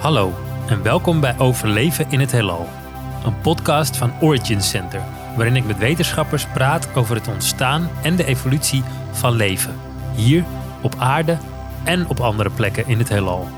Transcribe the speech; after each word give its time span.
Hallo 0.00 0.34
en 0.66 0.82
welkom 0.82 1.20
bij 1.20 1.38
Overleven 1.38 2.06
in 2.08 2.20
het 2.20 2.32
Heelal, 2.32 2.68
een 3.24 3.40
podcast 3.40 3.96
van 3.96 4.12
Origin 4.20 4.62
Center, 4.62 5.02
waarin 5.36 5.56
ik 5.56 5.64
met 5.64 5.78
wetenschappers 5.78 6.46
praat 6.46 6.88
over 6.94 7.14
het 7.14 7.28
ontstaan 7.28 7.90
en 8.02 8.16
de 8.16 8.24
evolutie 8.24 8.82
van 9.12 9.32
leven, 9.32 9.76
hier 10.14 10.44
op 10.82 10.94
aarde 10.98 11.38
en 11.84 12.08
op 12.08 12.20
andere 12.20 12.50
plekken 12.50 12.86
in 12.86 12.98
het 12.98 13.08
heelal. 13.08 13.48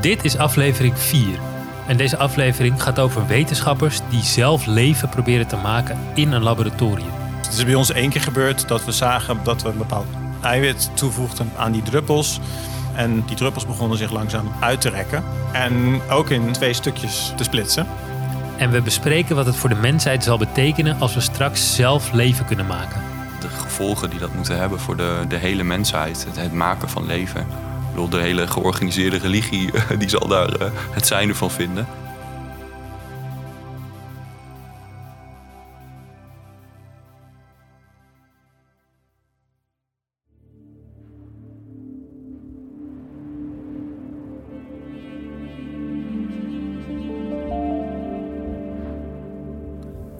Dit 0.00 0.24
is 0.24 0.36
aflevering 0.36 0.98
4 0.98 1.38
en 1.86 1.96
deze 1.96 2.16
aflevering 2.16 2.82
gaat 2.82 2.98
over 2.98 3.26
wetenschappers 3.26 4.00
die 4.10 4.22
zelf 4.22 4.66
leven 4.66 5.08
proberen 5.08 5.46
te 5.46 5.56
maken 5.56 5.98
in 6.14 6.32
een 6.32 6.42
laboratorium. 6.42 7.12
Het 7.36 7.52
is 7.52 7.64
bij 7.64 7.74
ons 7.74 7.92
één 7.92 8.10
keer 8.10 8.20
gebeurd 8.20 8.68
dat 8.68 8.84
we 8.84 8.92
zagen 8.92 9.40
dat 9.42 9.62
we 9.62 9.68
een 9.68 9.78
bepaald 9.78 10.06
eiwit 10.40 10.90
toevoegden 10.94 11.50
aan 11.56 11.72
die 11.72 11.82
druppels. 11.82 12.40
En 12.94 13.24
die 13.26 13.36
druppels 13.36 13.66
begonnen 13.66 13.98
zich 13.98 14.10
langzaam 14.10 14.52
uit 14.60 14.80
te 14.80 14.88
rekken. 14.88 15.24
En 15.52 16.00
ook 16.10 16.30
in 16.30 16.52
twee 16.52 16.72
stukjes 16.72 17.32
te 17.36 17.44
splitsen. 17.44 17.86
En 18.56 18.70
we 18.70 18.82
bespreken 18.82 19.36
wat 19.36 19.46
het 19.46 19.56
voor 19.56 19.68
de 19.68 19.74
mensheid 19.74 20.24
zal 20.24 20.38
betekenen 20.38 21.00
als 21.00 21.14
we 21.14 21.20
straks 21.20 21.74
zelf 21.74 22.12
leven 22.12 22.44
kunnen 22.44 22.66
maken. 22.66 23.02
De 23.40 23.48
gevolgen 23.48 24.10
die 24.10 24.18
dat 24.18 24.34
moeten 24.34 24.58
hebben 24.58 24.80
voor 24.80 24.96
de, 24.96 25.24
de 25.28 25.36
hele 25.36 25.64
mensheid, 25.64 26.24
het, 26.24 26.36
het 26.36 26.52
maken 26.52 26.88
van 26.88 27.06
leven. 27.06 27.40
Ik 27.40 27.90
bedoel, 27.90 28.08
de 28.08 28.20
hele 28.20 28.46
georganiseerde 28.46 29.16
religie 29.18 29.70
die 29.98 30.08
zal 30.08 30.28
daar 30.28 30.48
eh, 30.48 30.66
het 30.90 31.06
zijnde 31.06 31.34
van 31.34 31.50
vinden. 31.50 31.86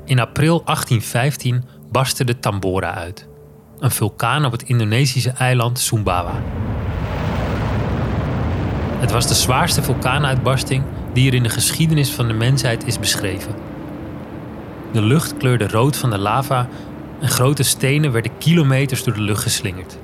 In 0.07 0.21
april 0.21 0.63
1815 0.65 1.65
barstte 1.93 2.25
de 2.25 2.39
Tambora 2.39 2.95
uit. 2.95 3.29
Een 3.79 3.91
vulkaan 3.91 4.45
op 4.45 4.53
het 4.53 4.63
Indonesische 4.63 5.31
eiland 5.31 5.79
Sumbawa. 5.79 6.43
Het 8.99 9.11
was 9.11 9.27
de 9.27 9.35
zwaarste 9.35 9.83
vulkaanuitbarsting 9.83 10.83
die 11.13 11.29
er 11.29 11.35
in 11.35 11.43
de 11.43 11.49
geschiedenis 11.49 12.11
van 12.11 12.27
de 12.27 12.33
mensheid 12.33 12.87
is 12.87 12.99
beschreven. 12.99 13.55
De 14.93 15.03
lucht 15.03 15.37
kleurde 15.37 15.69
rood 15.69 15.97
van 15.97 16.11
de 16.11 16.19
lava 16.19 16.69
en 17.21 17.29
grote 17.29 17.63
stenen 17.63 18.13
werden 18.13 18.39
kilometers 18.39 19.05
door 19.05 19.15
de 19.15 19.21
lucht 19.21 19.43
geslingerd. 19.43 19.99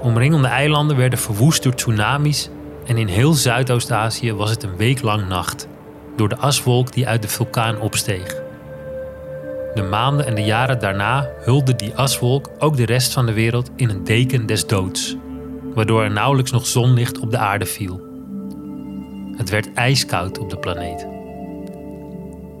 Omringende 0.00 0.48
eilanden 0.48 0.96
werden 0.96 1.18
verwoest 1.18 1.62
door 1.62 1.74
tsunamis 1.74 2.50
en 2.86 2.96
in 2.96 3.06
heel 3.06 3.32
Zuidoost-Azië 3.32 4.32
was 4.32 4.50
het 4.50 4.62
een 4.62 4.76
week 4.76 5.02
lang 5.02 5.28
nacht, 5.28 5.68
door 6.16 6.28
de 6.28 6.36
aswolk 6.36 6.92
die 6.92 7.08
uit 7.08 7.22
de 7.22 7.28
vulkaan 7.28 7.80
opsteeg. 7.80 8.44
De 9.76 9.82
maanden 9.82 10.26
en 10.26 10.34
de 10.34 10.44
jaren 10.44 10.78
daarna 10.78 11.28
hulde 11.40 11.76
die 11.76 11.94
aswolk 11.94 12.50
ook 12.58 12.76
de 12.76 12.84
rest 12.84 13.12
van 13.12 13.26
de 13.26 13.32
wereld 13.32 13.70
in 13.76 13.88
een 13.88 14.04
deken 14.04 14.46
des 14.46 14.66
doods, 14.66 15.16
waardoor 15.74 16.02
er 16.02 16.10
nauwelijks 16.10 16.50
nog 16.50 16.66
zonlicht 16.66 17.18
op 17.18 17.30
de 17.30 17.38
aarde 17.38 17.66
viel. 17.66 18.00
Het 19.36 19.50
werd 19.50 19.72
ijskoud 19.72 20.38
op 20.38 20.50
de 20.50 20.58
planeet. 20.58 21.00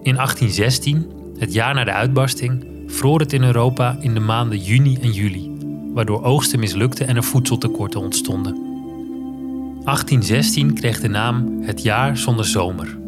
In 0.02 0.14
1816, 0.14 1.10
het 1.38 1.52
jaar 1.52 1.74
na 1.74 1.84
de 1.84 1.92
uitbarsting, 1.92 2.66
vroor 2.86 3.20
het 3.20 3.32
in 3.32 3.42
Europa 3.42 3.96
in 4.00 4.14
de 4.14 4.20
maanden 4.20 4.58
juni 4.58 4.98
en 5.02 5.12
juli, 5.12 5.56
waardoor 5.94 6.22
oogsten 6.22 6.58
mislukten 6.58 7.06
en 7.06 7.16
er 7.16 7.24
voedseltekorten 7.24 8.00
ontstonden. 8.00 8.54
1816 9.84 10.74
kreeg 10.74 11.00
de 11.00 11.08
naam 11.08 11.62
het 11.62 11.82
jaar 11.82 12.16
zonder 12.16 12.44
zomer. 12.44 13.05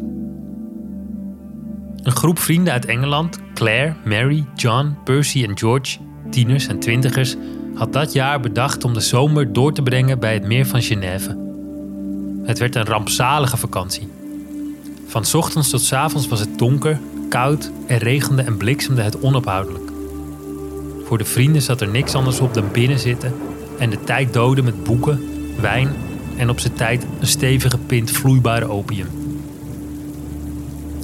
Een 2.03 2.11
groep 2.11 2.39
vrienden 2.39 2.73
uit 2.73 2.85
Engeland, 2.85 3.39
Claire, 3.53 3.95
Mary, 4.05 4.45
John, 4.55 4.97
Percy 5.03 5.43
en 5.43 5.57
George, 5.57 5.97
tieners 6.29 6.67
en 6.67 6.79
twintigers, 6.79 7.35
had 7.75 7.93
dat 7.93 8.13
jaar 8.13 8.39
bedacht 8.39 8.83
om 8.83 8.93
de 8.93 8.99
zomer 8.99 9.53
door 9.53 9.73
te 9.73 9.81
brengen 9.81 10.19
bij 10.19 10.33
het 10.33 10.45
meer 10.45 10.65
van 10.65 10.81
Genève. 10.81 11.37
Het 12.43 12.59
werd 12.59 12.75
een 12.75 12.85
rampzalige 12.85 13.57
vakantie. 13.57 14.07
Van 15.07 15.25
ochtends 15.33 15.69
tot 15.69 15.93
avonds 15.93 16.27
was 16.27 16.39
het 16.39 16.57
donker, 16.57 16.99
koud 17.29 17.71
en 17.87 17.97
regende 17.97 18.41
en 18.41 18.57
bliksemde 18.57 19.01
het 19.01 19.21
onophoudelijk. 19.21 19.91
Voor 21.05 21.17
de 21.17 21.25
vrienden 21.25 21.61
zat 21.61 21.81
er 21.81 21.87
niks 21.87 22.13
anders 22.13 22.39
op 22.39 22.53
dan 22.53 22.71
binnen 22.71 22.99
zitten 22.99 23.33
en 23.79 23.89
de 23.89 24.03
tijd 24.03 24.33
doden 24.33 24.63
met 24.63 24.83
boeken, 24.83 25.19
wijn 25.61 25.89
en 26.37 26.49
op 26.49 26.59
zijn 26.59 26.73
tijd 26.73 27.05
een 27.19 27.27
stevige 27.27 27.77
pint 27.77 28.11
vloeibare 28.11 28.69
opium. 28.69 29.18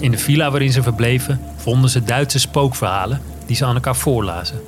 In 0.05 0.11
de 0.11 0.17
villa 0.17 0.51
waarin 0.51 0.71
ze 0.71 0.83
verbleven 0.83 1.41
vonden 1.55 1.89
ze 1.89 2.03
Duitse 2.03 2.39
spookverhalen 2.39 3.21
die 3.45 3.55
ze 3.55 3.65
aan 3.65 3.75
elkaar 3.75 3.95
voorlazen. 3.95 4.61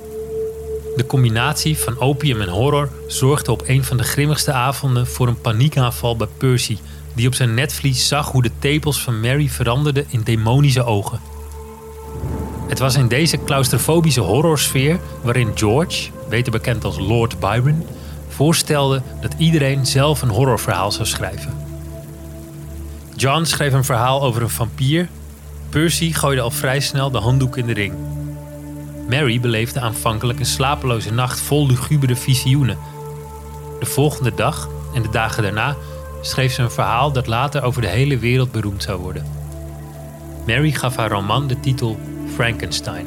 De 0.96 1.06
combinatie 1.06 1.78
van 1.78 2.00
opium 2.00 2.40
en 2.40 2.48
horror 2.48 2.90
zorgde 3.06 3.52
op 3.52 3.62
een 3.66 3.84
van 3.84 3.96
de 3.96 4.02
grimmigste 4.02 4.52
avonden 4.52 5.06
voor 5.06 5.28
een 5.28 5.40
paniekaanval 5.40 6.16
bij 6.16 6.26
Percy, 6.38 6.78
die 7.14 7.26
op 7.26 7.34
zijn 7.34 7.54
netvlies 7.54 8.08
zag 8.08 8.30
hoe 8.30 8.42
de 8.42 8.50
tepels 8.58 9.02
van 9.02 9.20
Mary 9.20 9.48
veranderden 9.48 10.06
in 10.08 10.22
demonische 10.22 10.84
ogen. 10.84 11.20
Het 12.68 12.78
was 12.78 12.96
in 12.96 13.08
deze 13.08 13.44
claustrofobische 13.44 14.20
horrorsfeer 14.20 15.00
waarin 15.22 15.50
George, 15.54 16.10
beter 16.28 16.52
bekend 16.52 16.84
als 16.84 16.98
Lord 16.98 17.38
Byron, 17.40 17.86
voorstelde 18.28 19.02
dat 19.20 19.34
iedereen 19.36 19.86
zelf 19.86 20.22
een 20.22 20.28
horrorverhaal 20.28 20.92
zou 20.92 21.06
schrijven. 21.06 21.54
John 23.16 23.44
schreef 23.44 23.72
een 23.72 23.84
verhaal 23.84 24.22
over 24.22 24.42
een 24.42 24.50
vampier 24.50 25.08
Percy 25.70 26.12
gooide 26.12 26.40
al 26.40 26.50
vrij 26.50 26.80
snel 26.80 27.10
de 27.10 27.18
handdoek 27.18 27.56
in 27.56 27.66
de 27.66 27.72
ring. 27.72 27.94
Mary 29.08 29.40
beleefde 29.40 29.80
aanvankelijk 29.80 30.38
een 30.38 30.46
slapeloze 30.46 31.12
nacht 31.12 31.40
vol 31.40 31.66
lugubere 31.66 32.16
visioenen. 32.16 32.78
De 33.80 33.86
volgende 33.86 34.34
dag 34.34 34.68
en 34.94 35.02
de 35.02 35.10
dagen 35.10 35.42
daarna 35.42 35.76
schreef 36.20 36.52
ze 36.52 36.62
een 36.62 36.70
verhaal 36.70 37.12
dat 37.12 37.26
later 37.26 37.62
over 37.62 37.82
de 37.82 37.88
hele 37.88 38.18
wereld 38.18 38.52
beroemd 38.52 38.82
zou 38.82 39.00
worden. 39.00 39.26
Mary 40.46 40.70
gaf 40.70 40.96
haar 40.96 41.10
roman 41.10 41.46
de 41.46 41.60
titel 41.60 41.98
Frankenstein. 42.34 43.06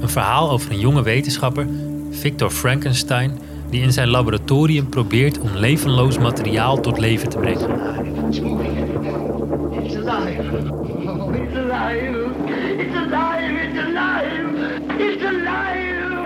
Een 0.00 0.10
verhaal 0.10 0.50
over 0.50 0.70
een 0.70 0.80
jonge 0.80 1.02
wetenschapper, 1.02 1.66
Victor 2.10 2.50
Frankenstein, 2.50 3.38
die 3.70 3.82
in 3.82 3.92
zijn 3.92 4.08
laboratorium 4.08 4.88
probeert 4.88 5.38
om 5.38 5.56
levenloos 5.56 6.18
materiaal 6.18 6.80
tot 6.80 6.98
leven 6.98 7.28
te 7.28 7.38
brengen. 7.38 7.82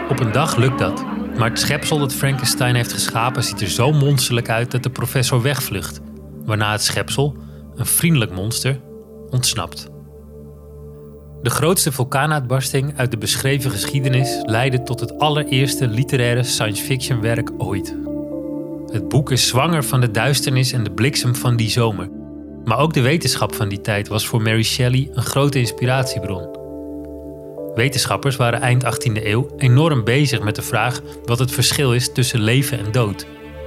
Op 0.08 0.20
een 0.20 0.32
dag 0.32 0.56
lukt 0.56 0.78
dat, 0.78 1.04
maar 1.38 1.48
het 1.48 1.58
schepsel 1.58 1.98
dat 1.98 2.14
Frankenstein 2.14 2.74
heeft 2.74 2.92
geschapen 2.92 3.44
ziet 3.44 3.60
er 3.60 3.68
zo 3.68 3.92
monsterlijk 3.92 4.48
uit 4.48 4.70
dat 4.70 4.82
de 4.82 4.90
professor 4.90 5.42
wegvlucht, 5.42 6.00
waarna 6.44 6.72
het 6.72 6.82
schepsel, 6.82 7.36
een 7.74 7.86
vriendelijk 7.86 8.32
monster, 8.32 8.80
ontsnapt. 9.30 9.88
De 11.42 11.50
grootste 11.50 11.92
vulkaanuitbarsting 11.92 12.98
uit 12.98 13.10
de 13.10 13.18
beschreven 13.18 13.70
geschiedenis 13.70 14.38
leidde 14.42 14.82
tot 14.82 15.00
het 15.00 15.18
allereerste 15.18 15.88
literaire 15.88 16.42
science 16.42 16.84
fiction 16.84 17.20
werk 17.20 17.50
ooit. 17.58 17.96
Het 18.86 19.08
boek 19.08 19.30
is 19.30 19.48
zwanger 19.48 19.84
van 19.84 20.00
de 20.00 20.10
duisternis 20.10 20.72
en 20.72 20.84
de 20.84 20.92
bliksem 20.92 21.34
van 21.34 21.56
die 21.56 21.70
zomer. 21.70 22.17
Maar 22.68 22.78
ook 22.78 22.92
de 22.92 23.00
wetenschap 23.00 23.54
van 23.54 23.68
die 23.68 23.80
tijd 23.80 24.08
was 24.08 24.26
voor 24.26 24.42
Mary 24.42 24.62
Shelley 24.62 25.08
een 25.12 25.22
grote 25.22 25.58
inspiratiebron. 25.58 26.56
Wetenschappers 27.74 28.36
waren 28.36 28.60
eind 28.60 28.84
18e 28.84 29.24
eeuw 29.24 29.50
enorm 29.56 30.04
bezig 30.04 30.40
met 30.40 30.54
de 30.54 30.62
vraag 30.62 31.00
wat 31.24 31.38
het 31.38 31.50
verschil 31.50 31.94
is 31.94 32.12
tussen 32.12 32.40
leven 32.40 32.78
en 32.78 32.92
dood. 32.92 33.26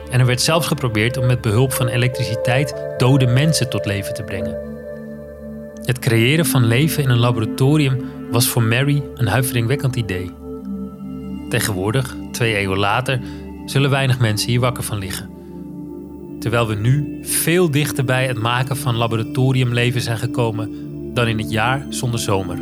En 0.09 0.19
er 0.19 0.25
werd 0.25 0.42
zelfs 0.42 0.68
geprobeerd 0.68 1.18
om 1.18 1.25
met 1.25 1.42
behulp 1.42 1.74
van 1.74 1.88
elektriciteit 1.88 2.75
dode 2.98 3.25
mensen 3.25 3.69
tot 3.69 3.86
leven 3.86 4.13
te 4.13 4.24
brengen. 4.24 4.57
Het 5.83 6.00
creëren 6.00 6.45
van 6.45 6.65
leven 6.65 7.04
in 7.04 7.09
een 7.09 7.18
laboratorium 7.18 8.01
was 8.31 8.47
voor 8.47 8.63
Mary 8.63 9.04
een 9.15 9.27
huiveringwekkend 9.27 9.95
idee. 9.95 10.31
Tegenwoordig, 11.50 12.15
twee 12.31 12.56
eeuwen 12.56 12.80
later, 12.80 13.19
zullen 13.65 13.89
weinig 13.89 14.19
mensen 14.19 14.50
hier 14.50 14.59
wakker 14.59 14.83
van 14.83 14.97
liggen. 14.97 15.31
Terwijl 16.41 16.67
we 16.67 16.75
nu 16.75 17.19
veel 17.23 17.71
dichter 17.71 18.05
bij 18.05 18.27
het 18.27 18.38
maken 18.38 18.77
van 18.77 18.95
laboratoriumleven 18.95 20.01
zijn 20.01 20.17
gekomen 20.17 20.69
dan 21.13 21.27
in 21.27 21.38
het 21.38 21.51
jaar 21.51 21.85
zonder 21.89 22.19
zomer. 22.19 22.57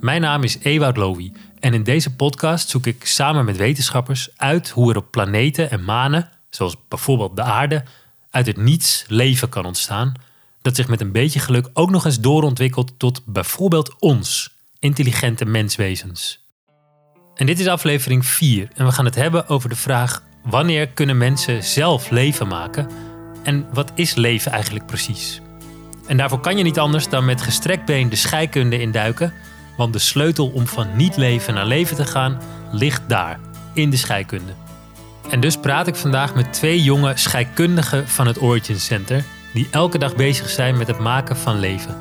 Mijn 0.00 0.20
naam 0.20 0.42
is 0.42 0.58
Ewout 0.58 0.96
Lowy 0.96 1.32
en 1.60 1.74
in 1.74 1.82
deze 1.82 2.14
podcast 2.14 2.68
zoek 2.68 2.86
ik 2.86 3.06
samen 3.06 3.44
met 3.44 3.56
wetenschappers 3.56 4.28
uit 4.36 4.70
hoe 4.70 4.90
er 4.90 4.96
op 4.96 5.10
planeten 5.10 5.70
en 5.70 5.84
manen, 5.84 6.30
zoals 6.50 6.76
bijvoorbeeld 6.88 7.36
de 7.36 7.42
aarde, 7.42 7.84
uit 8.30 8.46
het 8.46 8.56
niets 8.56 9.04
leven 9.08 9.48
kan 9.48 9.64
ontstaan, 9.64 10.12
dat 10.62 10.76
zich 10.76 10.88
met 10.88 11.00
een 11.00 11.12
beetje 11.12 11.40
geluk 11.40 11.70
ook 11.72 11.90
nog 11.90 12.04
eens 12.04 12.20
doorontwikkelt 12.20 12.92
tot 12.96 13.22
bijvoorbeeld 13.24 13.94
ons, 13.98 14.54
intelligente 14.78 15.44
menswezens. 15.44 16.43
En 17.34 17.46
dit 17.46 17.60
is 17.60 17.66
aflevering 17.66 18.26
4 18.26 18.68
en 18.74 18.86
we 18.86 18.92
gaan 18.92 19.04
het 19.04 19.14
hebben 19.14 19.48
over 19.48 19.68
de 19.68 19.76
vraag 19.76 20.22
wanneer 20.42 20.88
kunnen 20.88 21.16
mensen 21.16 21.62
zelf 21.62 22.10
leven 22.10 22.48
maken? 22.48 22.88
En 23.42 23.66
wat 23.72 23.92
is 23.94 24.14
leven 24.14 24.52
eigenlijk 24.52 24.86
precies? 24.86 25.40
En 26.06 26.16
daarvoor 26.16 26.40
kan 26.40 26.56
je 26.56 26.64
niet 26.64 26.78
anders 26.78 27.08
dan 27.08 27.24
met 27.24 27.42
gestrekt 27.42 27.84
been 27.84 28.08
de 28.08 28.16
scheikunde 28.16 28.80
induiken. 28.80 29.32
Want 29.76 29.92
de 29.92 29.98
sleutel 29.98 30.48
om 30.48 30.66
van 30.66 30.96
niet 30.96 31.16
leven 31.16 31.54
naar 31.54 31.66
leven 31.66 31.96
te 31.96 32.04
gaan 32.04 32.40
ligt 32.72 33.02
daar, 33.08 33.38
in 33.72 33.90
de 33.90 33.96
scheikunde. 33.96 34.52
En 35.30 35.40
dus 35.40 35.56
praat 35.56 35.86
ik 35.86 35.96
vandaag 35.96 36.34
met 36.34 36.52
twee 36.52 36.82
jonge 36.82 37.12
scheikundigen 37.16 38.08
van 38.08 38.26
het 38.26 38.42
Origin 38.42 38.80
Center, 38.80 39.24
die 39.52 39.68
elke 39.70 39.98
dag 39.98 40.16
bezig 40.16 40.50
zijn 40.50 40.76
met 40.76 40.86
het 40.86 40.98
maken 40.98 41.36
van 41.36 41.58
leven. 41.58 41.96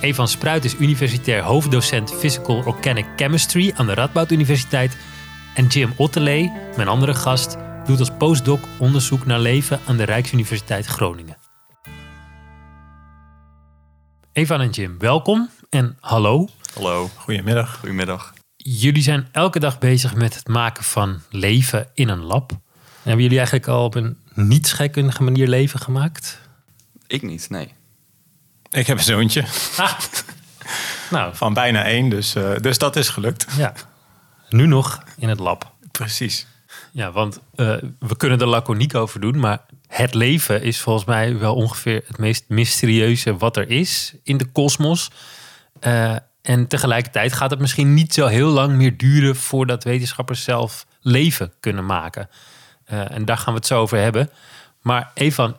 Evan 0.00 0.28
Spruit 0.28 0.64
is 0.64 0.74
universitair 0.74 1.42
hoofddocent 1.42 2.14
Physical 2.14 2.62
Organic 2.64 3.06
Chemistry 3.16 3.72
aan 3.76 3.86
de 3.86 3.94
Radboud 3.94 4.30
Universiteit. 4.30 4.96
En 5.54 5.66
Jim 5.66 5.92
Ottelee, 5.96 6.52
mijn 6.76 6.88
andere 6.88 7.14
gast, 7.14 7.56
doet 7.86 7.98
als 7.98 8.10
postdoc 8.18 8.60
onderzoek 8.78 9.26
naar 9.26 9.40
leven 9.40 9.80
aan 9.86 9.96
de 9.96 10.04
Rijksuniversiteit 10.04 10.86
Groningen. 10.86 11.36
Evan 14.32 14.60
en 14.60 14.70
Jim, 14.70 14.98
welkom 14.98 15.50
en 15.70 15.96
hallo. 16.00 16.48
Hallo, 16.74 17.10
Goedemiddag. 17.14 17.78
goedemiddag. 17.78 18.34
Jullie 18.56 19.02
zijn 19.02 19.28
elke 19.32 19.58
dag 19.58 19.78
bezig 19.78 20.14
met 20.14 20.34
het 20.34 20.48
maken 20.48 20.84
van 20.84 21.20
leven 21.30 21.90
in 21.94 22.08
een 22.08 22.22
lab. 22.22 22.50
Hebben 23.02 23.22
jullie 23.22 23.38
eigenlijk 23.38 23.68
al 23.68 23.84
op 23.84 23.94
een 23.94 24.18
niet-scheikundige 24.34 25.22
manier 25.22 25.48
leven 25.48 25.80
gemaakt? 25.80 26.40
Ik 27.06 27.22
niet, 27.22 27.50
nee. 27.50 27.76
Ik 28.70 28.86
heb 28.86 28.98
een 28.98 29.04
zoontje 29.04 29.44
Ah. 29.76 29.98
Nou, 31.10 31.36
van 31.36 31.54
bijna 31.54 31.84
één, 31.84 32.08
dus, 32.08 32.34
eh, 32.34 32.56
dus 32.60 32.78
dat 32.78 32.96
is 32.96 33.08
gelukt. 33.08 33.46
ja. 33.56 33.72
Nu 34.48 34.66
nog 34.66 35.02
in 35.18 35.28
het 35.28 35.38
lab. 35.38 35.72
Precies. 35.92 36.46
Ja, 36.92 37.12
want 37.12 37.40
eh, 37.54 37.76
we 37.98 38.16
kunnen 38.16 38.40
er 38.40 38.46
laconiek 38.46 38.94
over 38.94 39.20
doen, 39.20 39.38
maar 39.38 39.60
het 39.86 40.14
leven 40.14 40.62
is 40.62 40.80
volgens 40.80 41.04
mij 41.04 41.38
wel 41.38 41.54
ongeveer 41.54 42.02
het 42.06 42.18
meest 42.18 42.44
mysterieuze 42.48 43.36
wat 43.36 43.56
er 43.56 43.70
is 43.70 44.14
in 44.22 44.36
de 44.36 44.44
kosmos. 44.44 45.10
Eh, 45.80 46.16
en 46.42 46.66
tegelijkertijd 46.66 47.32
gaat 47.32 47.50
het 47.50 47.60
misschien 47.60 47.94
niet 47.94 48.14
zo 48.14 48.26
heel 48.26 48.48
lang 48.48 48.72
meer 48.72 48.96
duren 48.96 49.36
voordat 49.36 49.84
wetenschappers 49.84 50.42
zelf 50.44 50.86
leven 51.00 51.52
kunnen 51.60 51.86
maken. 51.86 52.28
En 52.84 53.24
daar 53.24 53.36
gaan 53.38 53.52
we 53.52 53.58
het 53.58 53.68
zo 53.68 53.80
over 53.80 53.98
hebben. 53.98 54.30
Maar 54.82 55.10
Evan, 55.14 55.56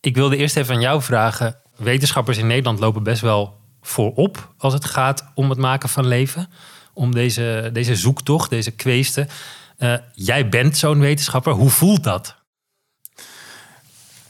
ik 0.00 0.14
wilde 0.14 0.36
eerst 0.36 0.56
even 0.56 0.74
aan 0.74 0.80
jou 0.80 1.02
vragen. 1.02 1.56
Wetenschappers 1.80 2.38
in 2.38 2.46
Nederland 2.46 2.78
lopen 2.78 3.02
best 3.02 3.20
wel 3.20 3.58
voorop 3.82 4.52
als 4.56 4.72
het 4.72 4.84
gaat 4.84 5.24
om 5.34 5.50
het 5.50 5.58
maken 5.58 5.88
van 5.88 6.06
leven. 6.06 6.48
Om 6.92 7.14
deze, 7.14 7.70
deze 7.72 7.96
zoektocht, 7.96 8.50
deze 8.50 8.70
kweesten. 8.70 9.28
Eh, 9.76 9.94
jij 10.14 10.48
bent 10.48 10.76
zo'n 10.76 11.00
wetenschapper. 11.00 11.52
Hoe 11.52 11.70
voelt 11.70 12.04
dat? 12.04 12.36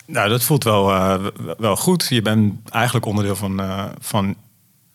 Nou, 0.06 0.29
dat 0.29 0.43
voelt 0.43 0.64
wel, 0.64 0.91
eh, 0.91 1.26
wel 1.58 1.76
goed. 1.76 2.06
Je 2.08 2.23
bent 2.23 2.70
eigenlijk 2.70 3.06
onderdeel 3.06 3.37
van, 3.37 3.61
eh, 3.61 3.85
van 3.99 4.37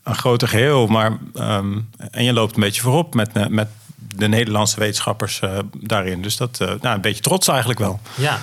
een 0.04 0.16
groter 0.16 0.48
geheel. 0.48 0.88
Maar, 0.88 1.18
ehm, 1.34 1.80
en 2.12 2.24
je 2.24 2.34
loopt 2.34 2.56
een 2.56 2.62
beetje 2.62 2.82
voorop 2.82 3.14
met, 3.14 3.50
met 3.50 3.68
de 3.96 4.28
Nederlandse 4.28 4.80
wetenschappers 4.80 5.42
daarin. 5.80 6.22
Dus 6.22 6.38
dat, 6.38 6.60
nou, 6.60 6.96
een 6.96 7.02
beetje 7.02 7.22
trots 7.22 7.48
eigenlijk 7.48 7.80
wel. 7.80 8.00
Ja, 8.16 8.40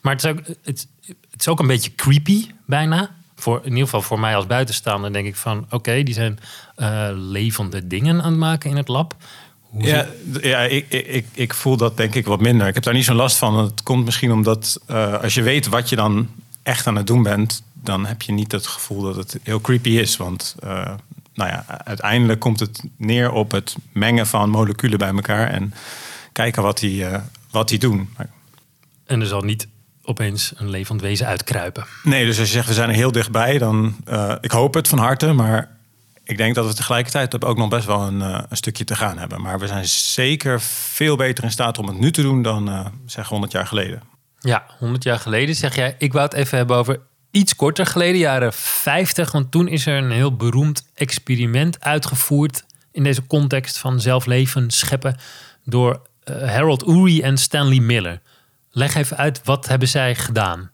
maar 0.00 0.12
het 0.12 0.24
is 0.24 0.30
ook, 0.30 0.38
het, 0.46 0.88
het 1.30 1.40
is 1.40 1.48
ook 1.48 1.60
een 1.60 1.66
beetje 1.66 1.94
creepy 1.94 2.46
bijna. 2.66 3.10
Voor, 3.46 3.60
in 3.62 3.70
ieder 3.70 3.84
geval 3.84 4.02
voor 4.02 4.20
mij 4.20 4.36
als 4.36 4.46
buitenstaander 4.46 5.12
denk 5.12 5.26
ik 5.26 5.36
van... 5.36 5.66
oké, 5.70 6.02
die 6.02 6.14
zijn 6.14 6.38
eh, 6.76 7.08
levende 7.12 7.86
dingen 7.86 8.22
aan 8.22 8.30
het 8.30 8.38
maken 8.38 8.70
in 8.70 8.76
het 8.76 8.88
lab. 8.88 9.16
Hoe 9.60 9.82
Ja, 9.82 10.06
ja 10.40 10.60
ik, 10.60 10.86
ik, 10.88 11.26
ik, 11.32 11.54
voel 11.54 11.76
dat 11.76 11.96
denk 11.96 12.14
ik 12.14 12.26
wat 12.26 12.40
minder. 12.40 12.66
Ik 12.66 12.74
heb 12.74 12.82
daar 12.82 12.94
niet 12.94 13.04
zo'n 13.04 13.16
last 13.16 13.36
van. 13.36 13.58
Het 13.58 13.82
komt 13.82 14.04
misschien 14.04 14.32
omdat 14.32 14.80
eh, 14.86 15.22
als 15.22 15.34
je 15.34 15.42
weet 15.42 15.66
wat 15.66 15.88
je 15.88 15.96
dan 15.96 16.28
echt 16.62 16.86
aan 16.86 16.96
het 16.96 17.06
doen 17.06 17.22
bent... 17.22 17.62
dan 17.72 18.06
heb 18.06 18.22
je 18.22 18.32
niet 18.32 18.52
het 18.52 18.66
gevoel 18.66 19.02
dat 19.02 19.16
het 19.16 19.38
heel 19.42 19.60
creepy 19.60 19.90
is. 19.90 20.16
Want 20.16 20.54
eh, 20.62 20.94
nou 21.34 21.50
ja, 21.50 21.64
uiteindelijk 21.84 22.40
komt 22.40 22.60
het 22.60 22.82
neer 22.96 23.32
op 23.32 23.50
het 23.50 23.76
mengen 23.92 24.26
van 24.26 24.50
moleculen 24.50 24.98
bij 24.98 25.12
elkaar... 25.14 25.50
en 25.50 25.74
kijken 26.32 26.62
wat 26.62 26.78
die, 26.78 27.04
wat 27.50 27.68
die 27.68 27.78
doen. 27.78 28.08
En 29.04 29.20
er 29.20 29.26
zal 29.26 29.42
niet 29.42 29.68
opeens 30.06 30.52
een 30.56 30.70
levend 30.70 31.00
wezen 31.00 31.26
uitkruipen. 31.26 31.86
Nee, 32.02 32.24
dus 32.24 32.38
als 32.38 32.46
je 32.46 32.54
zegt 32.54 32.66
we 32.66 32.74
zijn 32.74 32.88
er 32.88 32.94
heel 32.94 33.12
dichtbij, 33.12 33.58
dan 33.58 33.96
uh, 34.08 34.34
ik 34.40 34.50
hoop 34.50 34.74
het 34.74 34.88
van 34.88 34.98
harte, 34.98 35.32
maar 35.32 35.76
ik 36.24 36.36
denk 36.36 36.54
dat 36.54 36.66
we 36.66 36.74
tegelijkertijd 36.74 37.44
ook 37.44 37.56
nog 37.56 37.68
best 37.68 37.86
wel 37.86 38.00
een, 38.00 38.18
uh, 38.18 38.40
een, 38.48 38.56
stukje 38.56 38.84
te 38.84 38.96
gaan 38.96 39.18
hebben. 39.18 39.40
Maar 39.40 39.58
we 39.58 39.66
zijn 39.66 39.86
zeker 39.88 40.60
veel 40.60 41.16
beter 41.16 41.44
in 41.44 41.50
staat 41.50 41.78
om 41.78 41.86
het 41.86 41.98
nu 41.98 42.10
te 42.10 42.22
doen 42.22 42.42
dan 42.42 42.68
uh, 42.68 42.86
zeg 43.06 43.28
100 43.28 43.52
jaar 43.52 43.66
geleden. 43.66 44.02
Ja, 44.38 44.66
100 44.78 45.02
jaar 45.02 45.18
geleden 45.18 45.54
zeg 45.54 45.74
jij. 45.74 45.94
Ik 45.98 46.12
wou 46.12 46.24
het 46.24 46.34
even 46.34 46.58
hebben 46.58 46.76
over 46.76 47.00
iets 47.30 47.56
korter 47.56 47.86
geleden, 47.86 48.18
jaren 48.18 48.52
50. 48.52 49.32
Want 49.32 49.50
toen 49.50 49.68
is 49.68 49.86
er 49.86 49.96
een 49.96 50.10
heel 50.10 50.36
beroemd 50.36 50.86
experiment 50.94 51.80
uitgevoerd 51.80 52.64
in 52.92 53.02
deze 53.02 53.26
context 53.26 53.78
van 53.78 54.00
zelfleven 54.00 54.70
scheppen 54.70 55.16
door 55.64 56.00
Harold 56.24 56.86
Urey 56.86 57.22
en 57.22 57.38
Stanley 57.38 57.80
Miller. 57.80 58.20
Leg 58.76 58.94
even 58.94 59.16
uit, 59.16 59.40
wat 59.44 59.66
hebben 59.66 59.88
zij 59.88 60.14
gedaan? 60.14 60.70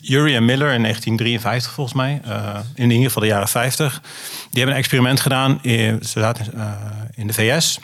Urey 0.00 0.36
en 0.36 0.44
Miller 0.44 0.72
in 0.72 0.82
1953 0.82 1.72
volgens 1.72 1.96
mij, 1.96 2.20
uh, 2.26 2.58
in 2.74 2.90
ieder 2.90 3.06
geval 3.06 3.22
de 3.22 3.28
jaren 3.28 3.48
50. 3.48 4.00
Die 4.00 4.08
hebben 4.50 4.70
een 4.70 4.80
experiment 4.80 5.20
gedaan, 5.20 5.58
in, 5.62 6.04
ze 6.04 6.20
zaten 6.20 6.46
uh, 6.54 6.72
in 7.14 7.26
de 7.26 7.32
VS. 7.32 7.78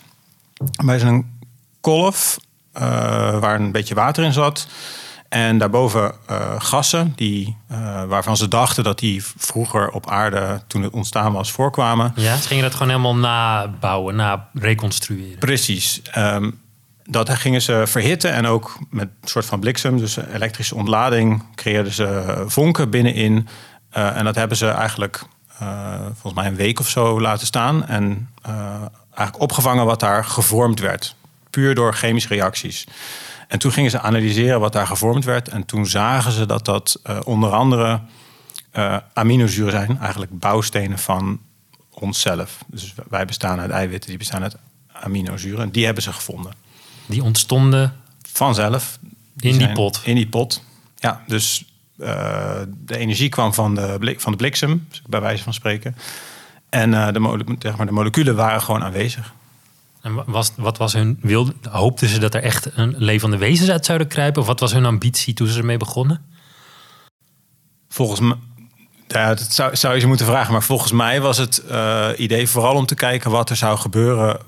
Bij 0.84 1.00
een 1.00 1.40
kolf 1.80 2.38
uh, 2.74 2.82
waar 3.38 3.60
een 3.60 3.72
beetje 3.72 3.94
water 3.94 4.24
in 4.24 4.32
zat. 4.32 4.66
En 5.28 5.58
daarboven 5.58 6.14
gassen, 6.58 7.12
die, 7.16 7.56
waarvan 8.06 8.36
ze 8.36 8.48
dachten 8.48 8.84
dat 8.84 8.98
die 8.98 9.24
vroeger 9.36 9.90
op 9.90 10.10
aarde, 10.10 10.62
toen 10.66 10.82
het 10.82 10.92
ontstaan 10.92 11.32
was, 11.32 11.50
voorkwamen. 11.50 12.12
Ja, 12.16 12.36
ze 12.36 12.48
gingen 12.48 12.62
dat 12.62 12.72
gewoon 12.72 12.88
helemaal 12.88 13.16
nabouwen, 13.16 14.16
na 14.16 14.48
reconstrueren. 14.54 15.38
Precies. 15.38 16.02
Um, 16.16 16.59
dat 17.10 17.30
gingen 17.30 17.62
ze 17.62 17.82
verhitten 17.86 18.32
en 18.32 18.46
ook 18.46 18.78
met 18.90 19.08
een 19.20 19.28
soort 19.28 19.44
van 19.44 19.60
bliksem, 19.60 19.98
dus 19.98 20.16
elektrische 20.16 20.74
ontlading, 20.74 21.44
creëerden 21.54 21.92
ze 21.92 22.42
vonken 22.46 22.90
binnenin. 22.90 23.48
Uh, 23.96 24.16
en 24.16 24.24
dat 24.24 24.34
hebben 24.34 24.56
ze 24.56 24.68
eigenlijk 24.68 25.22
uh, 25.62 26.00
volgens 26.04 26.34
mij 26.34 26.46
een 26.46 26.56
week 26.56 26.80
of 26.80 26.88
zo 26.88 27.20
laten 27.20 27.46
staan. 27.46 27.86
En 27.86 28.28
uh, 28.48 28.54
eigenlijk 29.14 29.40
opgevangen 29.40 29.84
wat 29.84 30.00
daar 30.00 30.24
gevormd 30.24 30.80
werd. 30.80 31.14
Puur 31.50 31.74
door 31.74 31.94
chemische 31.94 32.28
reacties. 32.28 32.86
En 33.48 33.58
toen 33.58 33.72
gingen 33.72 33.90
ze 33.90 34.00
analyseren 34.00 34.60
wat 34.60 34.72
daar 34.72 34.86
gevormd 34.86 35.24
werd. 35.24 35.48
En 35.48 35.64
toen 35.64 35.86
zagen 35.86 36.32
ze 36.32 36.46
dat 36.46 36.64
dat 36.64 37.00
onder 37.24 37.50
andere 37.50 38.00
aminozuren 39.12 39.72
zijn, 39.72 39.98
eigenlijk 39.98 40.38
bouwstenen 40.38 40.98
van 40.98 41.40
onszelf. 41.90 42.58
Dus 42.66 42.94
wij 43.08 43.24
bestaan 43.24 43.60
uit 43.60 43.70
eiwitten, 43.70 44.08
die 44.08 44.18
bestaan 44.18 44.42
uit 44.42 44.56
aminozuren. 44.92 45.70
Die 45.70 45.84
hebben 45.84 46.02
ze 46.02 46.12
gevonden. 46.12 46.52
Die 47.06 47.22
ontstonden 47.22 47.96
vanzelf. 48.32 48.98
Die 49.34 49.52
in 49.52 49.58
die 49.58 49.72
pot. 49.72 50.00
In 50.04 50.14
die 50.14 50.28
pot. 50.28 50.62
Ja, 50.96 51.22
dus 51.26 51.64
uh, 51.98 52.60
de 52.84 52.96
energie 52.96 53.28
kwam 53.28 53.54
van 53.54 53.74
de, 53.74 53.96
blik, 53.98 54.20
van 54.20 54.32
de 54.32 54.38
bliksem, 54.38 54.88
bij 55.06 55.20
wijze 55.20 55.42
van 55.42 55.54
spreken. 55.54 55.96
En 56.68 56.92
uh, 56.92 57.12
de, 57.12 57.56
zeg 57.58 57.76
maar, 57.76 57.86
de 57.86 57.92
moleculen 57.92 58.36
waren 58.36 58.62
gewoon 58.62 58.82
aanwezig. 58.82 59.34
En 60.00 60.24
was, 60.26 60.52
wat 60.56 60.78
was 60.78 60.92
hun 60.92 61.18
wilde? 61.20 61.54
Hoopten 61.70 62.08
ze 62.08 62.18
dat 62.18 62.34
er 62.34 62.42
echt 62.42 62.76
een 62.76 62.94
levende 62.96 63.36
wezens 63.36 63.70
uit 63.70 63.84
zouden 63.84 64.08
kruipen? 64.08 64.40
Of 64.40 64.46
wat 64.46 64.60
was 64.60 64.72
hun 64.72 64.84
ambitie 64.84 65.34
toen 65.34 65.46
ze 65.46 65.58
ermee 65.58 65.76
begonnen? 65.76 66.24
Volgens 67.88 68.20
mij. 68.20 68.36
Ja, 69.12 69.34
dat 69.34 69.52
zou, 69.52 69.76
zou 69.76 69.94
je 69.94 70.00
ze 70.00 70.06
moeten 70.06 70.26
vragen. 70.26 70.52
Maar 70.52 70.62
volgens 70.62 70.92
mij 70.92 71.20
was 71.20 71.36
het 71.36 71.62
uh, 71.70 72.08
idee 72.16 72.48
vooral 72.48 72.74
om 72.74 72.86
te 72.86 72.94
kijken 72.94 73.30
wat 73.30 73.50
er 73.50 73.56
zou 73.56 73.78
gebeuren 73.78 74.40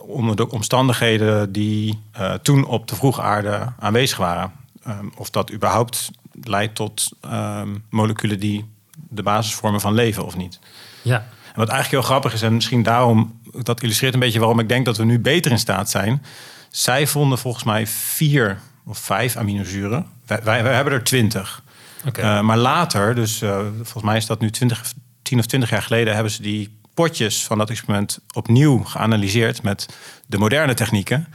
onder 0.00 0.36
de 0.36 0.50
omstandigheden 0.50 1.52
die 1.52 2.00
uh, 2.18 2.32
toen 2.32 2.64
op 2.64 2.88
de 2.88 2.96
vroege 2.96 3.22
aarde 3.22 3.72
aanwezig 3.78 4.18
waren. 4.18 4.52
Um, 4.88 5.12
of 5.16 5.30
dat 5.30 5.52
überhaupt 5.52 6.10
leidt 6.32 6.74
tot 6.74 7.08
um, 7.32 7.84
moleculen 7.90 8.40
die 8.40 8.64
de 9.08 9.22
basis 9.22 9.54
vormen 9.54 9.80
van 9.80 9.94
leven 9.94 10.24
of 10.24 10.36
niet. 10.36 10.58
Ja. 11.02 11.16
En 11.16 11.62
wat 11.62 11.68
eigenlijk 11.68 12.02
heel 12.02 12.10
grappig 12.10 12.32
is, 12.32 12.42
en 12.42 12.54
misschien 12.54 12.82
daarom, 12.82 13.40
dat 13.62 13.82
illustreert 13.82 14.14
een 14.14 14.20
beetje 14.20 14.38
waarom 14.38 14.58
ik 14.58 14.68
denk 14.68 14.84
dat 14.84 14.96
we 14.96 15.04
nu 15.04 15.18
beter 15.18 15.50
in 15.50 15.58
staat 15.58 15.90
zijn. 15.90 16.24
Zij 16.70 17.06
vonden 17.06 17.38
volgens 17.38 17.64
mij 17.64 17.86
vier 17.86 18.58
of 18.84 18.98
vijf 18.98 19.36
aminozuren. 19.36 20.06
Wij, 20.26 20.40
wij, 20.42 20.62
wij 20.62 20.74
hebben 20.74 20.92
er 20.92 21.04
twintig. 21.04 21.62
Okay. 22.06 22.36
Uh, 22.36 22.40
maar 22.40 22.56
later, 22.56 23.14
dus 23.14 23.42
uh, 23.42 23.58
volgens 23.74 24.04
mij 24.04 24.16
is 24.16 24.26
dat 24.26 24.40
nu 24.40 24.50
20, 24.50 24.92
10 25.22 25.38
of 25.38 25.46
20 25.46 25.70
jaar 25.70 25.82
geleden, 25.82 26.14
hebben 26.14 26.32
ze 26.32 26.42
die 26.42 26.78
potjes 26.94 27.44
van 27.44 27.58
dat 27.58 27.70
experiment 27.70 28.18
opnieuw 28.32 28.84
geanalyseerd 28.84 29.62
met 29.62 29.88
de 30.26 30.38
moderne 30.38 30.74
technieken. 30.74 31.26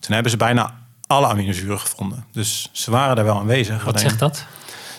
Toen 0.00 0.14
hebben 0.14 0.30
ze 0.30 0.36
bijna 0.36 0.74
alle 1.06 1.26
aminozuren 1.26 1.80
gevonden. 1.80 2.24
Dus 2.32 2.68
ze 2.72 2.90
waren 2.90 3.16
daar 3.16 3.24
wel 3.24 3.38
aanwezig. 3.38 3.84
Wat 3.84 4.00
zegt 4.00 4.18
dat? 4.18 4.44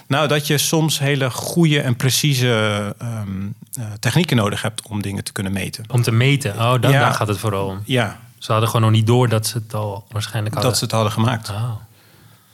Nou, 0.08 0.28
dat 0.28 0.48
je 0.48 0.58
soms 0.58 1.00
hele 1.00 1.30
goede 1.30 1.82
en 1.82 1.96
precieze 1.96 2.96
um, 3.02 3.56
uh, 3.80 3.86
technieken 4.00 4.38
nodig 4.38 4.62
hebt 4.62 4.88
om 4.88 5.02
dingen 5.02 5.24
te 5.24 5.32
kunnen 5.32 5.52
meten. 5.52 5.86
Om 5.88 6.02
te 6.02 6.12
meten? 6.12 6.52
Oh, 6.52 6.82
dan, 6.82 6.92
ja. 6.92 7.00
daar 7.00 7.14
gaat 7.14 7.28
het 7.28 7.38
vooral 7.38 7.68
om. 7.68 7.82
Ja. 7.86 8.20
Ze 8.38 8.52
hadden 8.52 8.70
gewoon 8.70 8.86
nog 8.86 8.96
niet 8.96 9.08
door 9.08 9.30
dat 9.30 9.48
ze 9.48 9.58
het 9.58 9.74
al 9.74 10.06
waarschijnlijk 10.10 10.54
hadden. 10.54 10.72
Dat 10.72 10.80
ze 10.80 10.86
het 10.86 10.94
hadden 10.94 11.12
gemaakt. 11.12 11.50
Oh. 11.50 11.72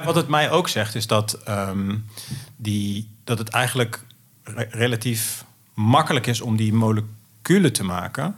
Wat 0.03 0.15
het 0.15 0.27
mij 0.27 0.51
ook 0.51 0.67
zegt 0.67 0.95
is 0.95 1.07
dat, 1.07 1.33
ehm, 1.33 1.97
die, 2.55 3.09
dat 3.23 3.37
het 3.37 3.49
eigenlijk 3.49 4.03
re- 4.43 4.67
relatief 4.69 5.45
makkelijk 5.73 6.27
is 6.27 6.41
om 6.41 6.55
die 6.55 6.73
moleculen 6.73 7.73
te 7.73 7.83
maken. 7.83 8.35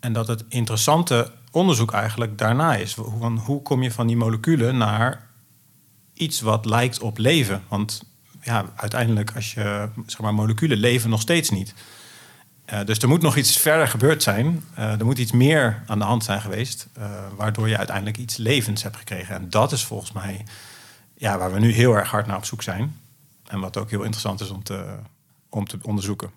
En 0.00 0.12
dat 0.12 0.28
het 0.28 0.44
interessante 0.48 1.32
onderzoek 1.50 1.92
eigenlijk 1.92 2.38
daarna 2.38 2.74
is. 2.74 2.94
Van, 2.94 3.38
hoe 3.38 3.62
kom 3.62 3.82
je 3.82 3.92
van 3.92 4.06
die 4.06 4.16
moleculen 4.16 4.76
naar 4.76 5.26
iets 6.14 6.40
wat 6.40 6.64
lijkt 6.64 7.00
op 7.00 7.18
leven? 7.18 7.62
Want 7.68 8.02
ja, 8.42 8.64
uiteindelijk 8.76 9.32
als 9.34 9.54
je 9.54 9.88
zeg 10.06 10.20
maar, 10.20 10.34
moleculen 10.34 10.78
leven 10.78 11.10
nog 11.10 11.20
steeds 11.20 11.50
niet. 11.50 11.74
Eh, 12.64 12.84
dus 12.84 12.98
er 12.98 13.08
moet 13.08 13.22
nog 13.22 13.36
iets 13.36 13.56
verder 13.56 13.88
gebeurd 13.88 14.22
zijn. 14.22 14.64
Eh, 14.74 14.98
er 14.98 15.04
moet 15.04 15.18
iets 15.18 15.32
meer 15.32 15.82
aan 15.86 15.98
de 15.98 16.04
hand 16.04 16.24
zijn 16.24 16.40
geweest, 16.40 16.88
eh, 16.92 17.10
waardoor 17.36 17.68
je 17.68 17.76
uiteindelijk 17.76 18.16
iets 18.16 18.36
levends 18.36 18.82
hebt 18.82 18.96
gekregen. 18.96 19.34
En 19.34 19.50
dat 19.50 19.72
is 19.72 19.84
volgens 19.84 20.12
mij 20.12 20.44
ja, 21.20 21.38
waar 21.38 21.52
we 21.52 21.58
nu 21.58 21.72
heel 21.72 21.94
erg 21.94 22.10
hard 22.10 22.26
naar 22.26 22.36
op 22.36 22.44
zoek 22.44 22.62
zijn. 22.62 23.00
En 23.46 23.60
wat 23.60 23.76
ook 23.76 23.90
heel 23.90 24.02
interessant 24.02 24.40
is 24.40 24.50
om 24.50 24.62
te, 24.62 24.98
om 25.48 25.66
te 25.66 25.78
onderzoeken. 25.82 26.30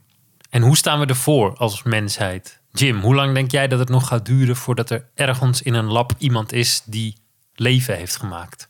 En 0.49 0.61
hoe 0.61 0.77
staan 0.77 0.99
we 0.99 1.05
ervoor 1.05 1.55
als 1.55 1.83
mensheid? 1.83 2.59
Jim, 2.71 2.99
hoe 2.99 3.15
lang 3.15 3.33
denk 3.33 3.51
jij 3.51 3.67
dat 3.67 3.79
het 3.79 3.89
nog 3.89 4.07
gaat 4.07 4.25
duren 4.25 4.55
voordat 4.55 4.89
er 4.89 5.05
ergens 5.15 5.61
in 5.61 5.73
een 5.73 5.85
lab 5.85 6.13
iemand 6.17 6.51
is 6.51 6.81
die 6.85 7.17
leven 7.55 7.95
heeft 7.95 8.15
gemaakt? 8.15 8.69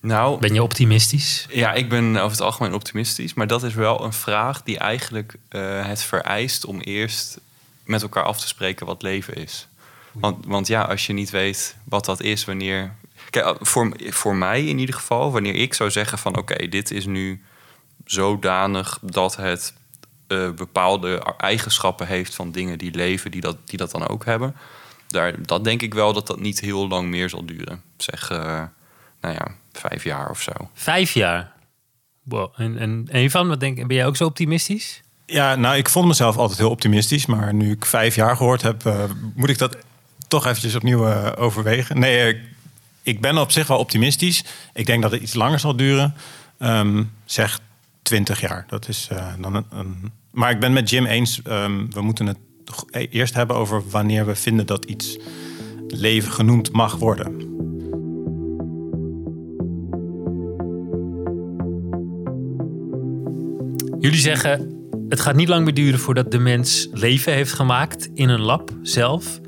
Nou, 0.00 0.40
Ben 0.40 0.54
je 0.54 0.62
optimistisch? 0.62 1.46
Ja, 1.50 1.72
ik 1.72 1.88
ben 1.88 2.16
over 2.16 2.30
het 2.30 2.40
algemeen 2.40 2.74
optimistisch. 2.74 3.34
Maar 3.34 3.46
dat 3.46 3.62
is 3.62 3.74
wel 3.74 4.04
een 4.04 4.12
vraag 4.12 4.62
die 4.62 4.78
eigenlijk 4.78 5.36
eh, 5.48 5.86
het 5.86 6.02
vereist 6.02 6.64
om 6.64 6.80
eerst 6.80 7.40
met 7.84 8.02
elkaar 8.02 8.24
af 8.24 8.40
te 8.40 8.46
spreken 8.46 8.86
wat 8.86 9.02
leven 9.02 9.34
is. 9.34 9.68
Want, 10.12 10.46
want 10.46 10.66
ja, 10.66 10.82
als 10.82 11.06
je 11.06 11.12
niet 11.12 11.30
weet 11.30 11.76
wat 11.84 12.04
dat 12.04 12.20
is, 12.20 12.44
wanneer. 12.44 12.94
Kijk, 13.32 13.46
eh, 13.46 13.54
voor, 13.60 13.96
voor 13.98 14.36
mij 14.36 14.64
in 14.64 14.78
ieder 14.78 14.94
geval, 14.94 15.32
wanneer 15.32 15.54
ik 15.54 15.74
zou 15.74 15.90
zeggen 15.90 16.18
van 16.18 16.36
oké, 16.36 16.68
dit 16.68 16.90
is 16.90 17.06
nu 17.06 17.42
zodanig 18.04 18.98
dat 19.02 19.36
het 19.36 19.74
eh, 20.26 20.50
bepaalde 20.50 21.22
eigenschappen 21.38 22.06
heeft 22.06 22.34
van 22.34 22.52
dingen 22.52 22.78
die 22.78 22.94
leven, 22.94 23.30
die 23.30 23.40
dat, 23.40 23.56
die 23.64 23.78
dat 23.78 23.90
dan 23.90 24.08
ook 24.08 24.24
hebben. 24.24 24.56
Daar, 25.06 25.42
dat 25.42 25.64
denk 25.64 25.82
ik 25.82 25.94
wel 25.94 26.12
dat 26.12 26.26
dat 26.26 26.40
niet 26.40 26.60
heel 26.60 26.88
lang 26.88 27.08
meer 27.08 27.28
zal 27.28 27.46
duren. 27.46 27.82
Zeg, 27.96 28.30
eh, 28.30 28.62
nou 29.20 29.34
ja, 29.34 29.46
vijf 29.72 30.04
jaar 30.04 30.30
of 30.30 30.42
zo. 30.42 30.52
Vijf 30.74 31.12
jaar. 31.12 31.52
Wow. 32.22 32.52
En, 32.56 32.78
en, 32.78 33.06
en 33.10 33.22
Ivan, 33.22 33.48
wat 33.48 33.60
denk, 33.60 33.86
ben 33.86 33.96
jij 33.96 34.06
ook 34.06 34.16
zo 34.16 34.24
optimistisch? 34.24 35.02
Ja, 35.26 35.54
nou, 35.54 35.76
ik 35.76 35.88
vond 35.88 36.06
mezelf 36.06 36.36
altijd 36.36 36.58
heel 36.58 36.70
optimistisch. 36.70 37.26
Maar 37.26 37.54
nu 37.54 37.70
ik 37.70 37.84
vijf 37.84 38.14
jaar 38.14 38.36
gehoord 38.36 38.62
heb, 38.62 38.86
eh, 38.86 39.04
moet 39.34 39.48
ik 39.48 39.58
dat 39.58 39.76
toch 40.28 40.46
eventjes 40.46 40.74
opnieuw 40.74 41.34
overwegen. 41.34 41.98
Nee, 41.98 42.32
eh, 42.32 42.40
ik 43.02 43.20
ben 43.20 43.38
op 43.38 43.50
zich 43.50 43.66
wel 43.66 43.78
optimistisch. 43.78 44.44
Ik 44.72 44.86
denk 44.86 45.02
dat 45.02 45.10
het 45.12 45.22
iets 45.22 45.34
langer 45.34 45.58
zal 45.58 45.76
duren. 45.76 46.14
Ehm, 46.58 47.04
zeg 47.24 47.60
20 48.02 48.40
jaar. 48.40 48.64
Dat 48.68 48.88
is 48.88 49.08
eh, 49.10 49.26
dan 49.40 49.54
een, 49.70 50.12
Maar 50.30 50.50
ik 50.50 50.60
ben 50.60 50.72
met 50.72 50.90
Jim 50.90 51.06
eens. 51.06 51.42
ehm, 51.42 51.86
we 51.90 52.00
moeten 52.00 52.26
het 52.26 52.36
toch 52.64 52.84
e- 52.90 53.06
eerst 53.10 53.34
hebben 53.34 53.56
over 53.56 53.82
wanneer 53.90 54.26
we 54.26 54.34
vinden 54.34 54.66
dat 54.66 54.84
iets 54.84 55.18
leven 55.88 56.32
genoemd 56.32 56.72
mag 56.72 56.94
worden. 56.96 57.50
Jullie 63.98 64.20
zeggen, 64.20 64.80
het 65.08 65.20
gaat 65.20 65.34
niet 65.34 65.48
lang 65.48 65.64
meer 65.64 65.74
duren 65.74 65.98
voordat 66.00 66.30
de 66.30 66.38
mens 66.38 66.88
leven 66.92 67.32
heeft 67.32 67.52
gemaakt 67.52 68.10
in 68.14 68.28
een 68.28 68.40
lab 68.40 68.70
zelf. 68.82 69.40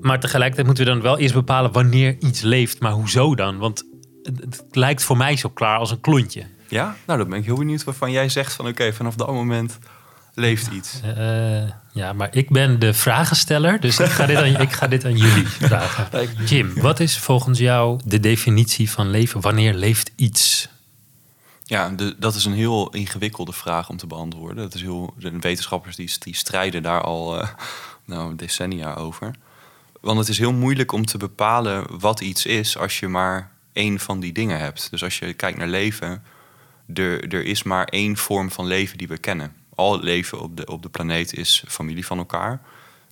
Maar 0.00 0.20
tegelijkertijd 0.20 0.66
moeten 0.66 0.84
we 0.84 0.90
dan 0.90 1.00
wel 1.02 1.18
eerst 1.18 1.34
bepalen 1.34 1.72
wanneer 1.72 2.16
iets 2.18 2.40
leeft. 2.40 2.80
Maar 2.80 2.92
hoezo 2.92 3.34
dan? 3.34 3.58
Want 3.58 3.84
het, 4.22 4.40
het 4.40 4.64
lijkt 4.70 5.02
voor 5.02 5.16
mij 5.16 5.36
zo 5.36 5.48
klaar 5.48 5.78
als 5.78 5.90
een 5.90 6.00
klontje. 6.00 6.46
Ja, 6.68 6.96
nou 7.06 7.18
dan 7.18 7.28
ben 7.28 7.38
ik 7.38 7.44
heel 7.44 7.56
benieuwd 7.56 7.84
waarvan 7.84 8.10
jij 8.10 8.28
zegt 8.28 8.52
van 8.52 8.66
oké, 8.66 8.92
vanaf 8.92 9.14
dat 9.14 9.28
moment 9.28 9.78
leeft 10.34 10.66
iets. 10.66 11.00
Eh, 11.16 11.68
ja, 11.92 12.12
maar 12.12 12.28
ik 12.36 12.50
ben 12.50 12.78
de 12.78 12.94
vragensteller, 12.94 13.80
dus 13.80 13.98
ik 13.98 14.06
ga 14.06 14.26
dit 14.26 14.36
aan, 14.36 14.60
ik 14.66 14.72
ga 14.72 14.86
dit 14.86 15.04
aan 15.04 15.16
jullie 15.16 15.48
vragen. 15.48 16.28
Jim, 16.46 16.74
wat 16.74 17.00
is 17.00 17.18
volgens 17.18 17.58
jou 17.58 18.00
de 18.04 18.20
definitie 18.20 18.90
van 18.90 19.10
leven? 19.10 19.40
Wanneer 19.40 19.74
leeft 19.74 20.12
iets? 20.16 20.68
Ja, 21.64 21.88
de, 21.88 22.14
dat 22.18 22.34
is 22.34 22.44
een 22.44 22.52
heel 22.52 22.90
ingewikkelde 22.90 23.52
vraag 23.52 23.88
om 23.88 23.96
te 23.96 24.06
beantwoorden. 24.06 24.56
Dat 24.56 24.74
is 24.74 24.80
heel, 24.80 25.14
de 25.18 25.38
wetenschappers 25.38 25.96
die, 25.96 26.10
die 26.18 26.36
strijden 26.36 26.82
daar 26.82 27.02
al 27.02 27.40
eh, 27.40 27.48
nou, 28.04 28.36
decennia 28.36 28.94
over. 28.94 29.34
Want 30.00 30.18
het 30.18 30.28
is 30.28 30.38
heel 30.38 30.52
moeilijk 30.52 30.92
om 30.92 31.06
te 31.06 31.18
bepalen 31.18 31.98
wat 31.98 32.20
iets 32.20 32.46
is 32.46 32.78
als 32.78 33.00
je 33.00 33.08
maar 33.08 33.50
één 33.72 33.98
van 33.98 34.20
die 34.20 34.32
dingen 34.32 34.58
hebt. 34.58 34.90
Dus 34.90 35.02
als 35.02 35.18
je 35.18 35.32
kijkt 35.32 35.58
naar 35.58 35.68
leven, 35.68 36.22
er, 36.94 37.28
er 37.34 37.44
is 37.44 37.62
maar 37.62 37.84
één 37.84 38.16
vorm 38.16 38.50
van 38.50 38.66
leven 38.66 38.98
die 38.98 39.08
we 39.08 39.18
kennen. 39.18 39.52
Al 39.74 39.92
het 39.92 40.02
leven 40.02 40.40
op 40.40 40.56
de, 40.56 40.66
op 40.66 40.82
de 40.82 40.88
planeet 40.88 41.34
is 41.34 41.64
familie 41.68 42.06
van 42.06 42.18
elkaar. 42.18 42.60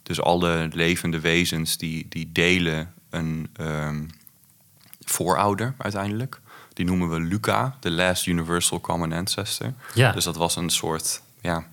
Dus 0.02 0.20
alle 0.20 0.68
levende 0.72 1.20
wezens 1.20 1.76
die, 1.76 2.06
die 2.08 2.32
delen 2.32 2.94
een 3.10 3.48
ehm, 3.52 4.04
voorouder 5.04 5.74
uiteindelijk. 5.78 6.40
Die 6.72 6.84
noemen 6.84 7.10
we 7.10 7.20
Luca, 7.20 7.76
de 7.80 7.90
Last 7.90 8.26
Universal 8.26 8.80
Common 8.80 9.12
Ancestor. 9.12 9.72
Ja. 9.94 10.12
Dus 10.12 10.24
dat 10.24 10.36
was 10.36 10.56
een 10.56 10.70
soort 10.70 11.22
ja, 11.40 11.66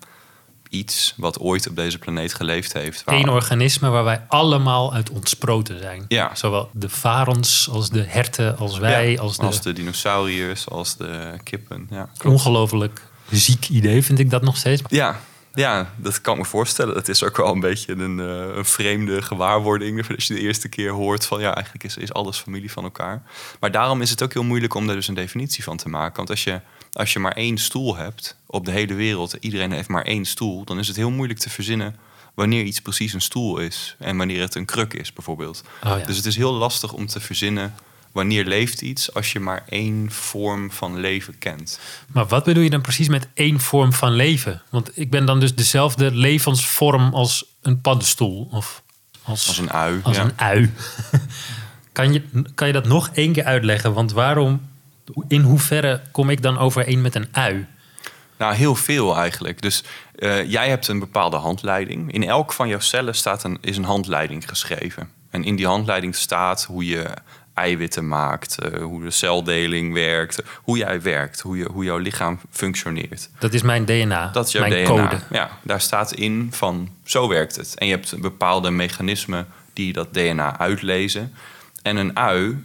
iets 0.73 1.13
wat 1.17 1.39
ooit 1.39 1.67
op 1.69 1.75
deze 1.75 1.99
planeet 1.99 2.33
geleefd 2.33 2.73
heeft. 2.73 3.03
waar- 3.03 3.15
Eén 3.15 3.29
organisme 3.29 3.89
waar 3.89 4.03
wij 4.03 4.21
allemaal 4.27 4.93
uit 4.93 5.09
ontsproten 5.09 5.79
zijn. 5.79 6.05
Ja. 6.07 6.35
Zowel 6.35 6.69
de 6.73 6.89
varens 6.89 7.69
als 7.71 7.89
de 7.89 8.03
herten, 8.07 8.57
als 8.57 8.77
wij, 8.77 9.11
Ja, 9.11 9.21
als 9.21 9.37
de... 9.37 9.43
als 9.43 9.61
de 9.61 9.73
dinosauriërs, 9.73 10.69
als 10.69 10.97
de 10.97 11.33
kippen. 11.43 11.87
Ja. 11.89 12.09
Ongelooflijk 12.25 13.01
ziek 13.31 13.69
idee 13.69 14.03
vind 14.03 14.19
ik 14.19 14.29
dat 14.29 14.41
nog 14.41 14.57
steeds. 14.57 14.81
Ja, 14.87 15.19
ja, 15.53 15.93
dat 15.95 16.21
kan 16.21 16.33
ik 16.33 16.39
me 16.39 16.45
voorstellen. 16.45 16.95
Het 16.95 17.07
is 17.09 17.23
ook 17.23 17.37
wel 17.37 17.51
een 17.51 17.59
beetje 17.59 17.93
een, 17.93 18.19
eh, 18.19 18.55
een 18.55 18.65
vreemde 18.65 19.21
gewaarwording. 19.21 20.07
Als 20.15 20.27
je 20.27 20.33
de 20.33 20.39
eerste 20.39 20.67
keer 20.69 20.91
hoort 20.91 21.25
van 21.25 21.41
ja, 21.41 21.53
eigenlijk 21.55 21.83
is, 21.85 21.97
is 21.97 22.13
alles 22.13 22.37
familie 22.37 22.71
van 22.71 22.83
elkaar. 22.83 23.23
Maar 23.59 23.71
daarom 23.71 24.01
is 24.01 24.09
het 24.09 24.23
ook 24.23 24.33
heel 24.33 24.43
moeilijk 24.43 24.73
om 24.73 24.85
daar 24.87 24.95
dus 24.95 25.07
een 25.07 25.13
definitie 25.13 25.63
van 25.63 25.77
te 25.77 25.89
maken. 25.89 26.15
Want 26.15 26.29
als 26.29 26.43
je, 26.43 26.59
als 26.93 27.13
je 27.13 27.19
maar 27.19 27.31
één 27.31 27.57
stoel 27.57 27.95
hebt 27.95 28.37
op 28.45 28.65
de 28.65 28.71
hele 28.71 28.93
wereld, 28.93 29.37
iedereen 29.39 29.71
heeft 29.71 29.89
maar 29.89 30.05
één 30.05 30.25
stoel, 30.25 30.63
dan 30.63 30.79
is 30.79 30.87
het 30.87 30.95
heel 30.95 31.11
moeilijk 31.11 31.39
te 31.39 31.49
verzinnen 31.49 31.95
wanneer 32.33 32.63
iets 32.63 32.81
precies 32.81 33.13
een 33.13 33.21
stoel 33.21 33.57
is 33.57 33.95
en 33.99 34.17
wanneer 34.17 34.41
het 34.41 34.55
een 34.55 34.65
kruk 34.65 34.93
is, 34.93 35.13
bijvoorbeeld. 35.13 35.63
Oh 35.83 35.97
ja. 35.97 36.05
Dus 36.05 36.17
het 36.17 36.25
is 36.25 36.35
heel 36.35 36.53
lastig 36.53 36.93
om 36.93 37.07
te 37.07 37.19
verzinnen 37.19 37.73
wanneer 38.11 38.45
leeft 38.45 38.81
iets 38.81 39.13
als 39.13 39.31
je 39.31 39.39
maar 39.39 39.63
één 39.69 40.11
vorm 40.11 40.71
van 40.71 40.99
leven 40.99 41.37
kent. 41.37 41.79
Maar 42.07 42.25
wat 42.25 42.43
bedoel 42.43 42.63
je 42.63 42.69
dan 42.69 42.81
precies 42.81 43.07
met 43.07 43.27
één 43.33 43.59
vorm 43.59 43.93
van 43.93 44.11
leven? 44.11 44.61
Want 44.69 44.97
ik 44.97 45.09
ben 45.09 45.25
dan 45.25 45.39
dus 45.39 45.55
dezelfde 45.55 46.11
levensvorm 46.11 47.13
als 47.13 47.45
een 47.61 47.81
paddenstoel 47.81 48.47
of 48.51 48.83
als, 49.23 49.47
Als 49.47 49.57
een 49.57 49.71
ui. 49.71 49.99
als 50.03 50.15
ja. 50.15 50.23
een 50.23 50.33
ui. 50.35 50.73
kan, 51.91 52.13
je, 52.13 52.21
kan 52.55 52.67
je 52.67 52.73
dat 52.73 52.87
nog 52.87 53.09
één 53.13 53.33
keer 53.33 53.43
uitleggen? 53.43 53.93
Want 53.93 54.11
waarom, 54.11 54.61
in 55.27 55.41
hoeverre 55.41 56.01
kom 56.11 56.29
ik 56.29 56.41
dan 56.41 56.57
overeen 56.57 57.01
met 57.01 57.15
een 57.15 57.27
ui? 57.31 57.65
Nou, 58.37 58.53
heel 58.55 58.75
veel 58.75 59.15
eigenlijk. 59.17 59.61
Dus 59.61 59.83
eh, 60.15 60.49
jij 60.49 60.69
hebt 60.69 60.87
een 60.87 60.99
bepaalde 60.99 61.37
handleiding. 61.37 62.13
In 62.13 62.23
elk 62.23 62.53
van 62.53 62.67
jouw 62.67 62.79
cellen 62.79 63.15
staat 63.15 63.43
een, 63.43 63.57
is 63.61 63.77
een 63.77 63.83
handleiding 63.83 64.49
geschreven. 64.49 65.09
En 65.29 65.43
in 65.43 65.55
die 65.55 65.67
handleiding 65.67 66.15
staat 66.15 66.63
hoe 66.63 66.85
je 66.85 67.05
eiwitten 67.53 68.07
maakt, 68.07 68.59
eh, 68.59 68.81
hoe 68.81 69.03
de 69.03 69.11
celdeling 69.11 69.93
werkt, 69.93 70.43
hoe 70.55 70.77
jij 70.77 71.01
werkt, 71.01 71.39
hoe, 71.39 71.57
je, 71.57 71.69
hoe 71.71 71.83
jouw 71.83 71.97
lichaam 71.97 72.39
functioneert. 72.51 73.29
Dat 73.39 73.53
is 73.53 73.61
mijn 73.61 73.85
DNA, 73.85 74.29
Dat 74.31 74.45
is 74.47 74.51
jouw 74.51 74.67
mijn 74.67 74.85
DNA. 74.85 75.07
code. 75.07 75.19
Ja, 75.31 75.49
daar 75.61 75.81
staat 75.81 76.13
in 76.13 76.47
van 76.51 76.89
zo 77.03 77.27
werkt 77.27 77.55
het. 77.55 77.75
En 77.77 77.87
je 77.87 77.93
hebt 77.93 78.21
bepaalde 78.21 78.69
mechanismen 78.71 79.47
die 79.73 79.93
dat 79.93 80.13
DNA 80.13 80.59
uitlezen. 80.59 81.33
En 81.81 81.95
een 81.95 82.17
ui 82.17 82.63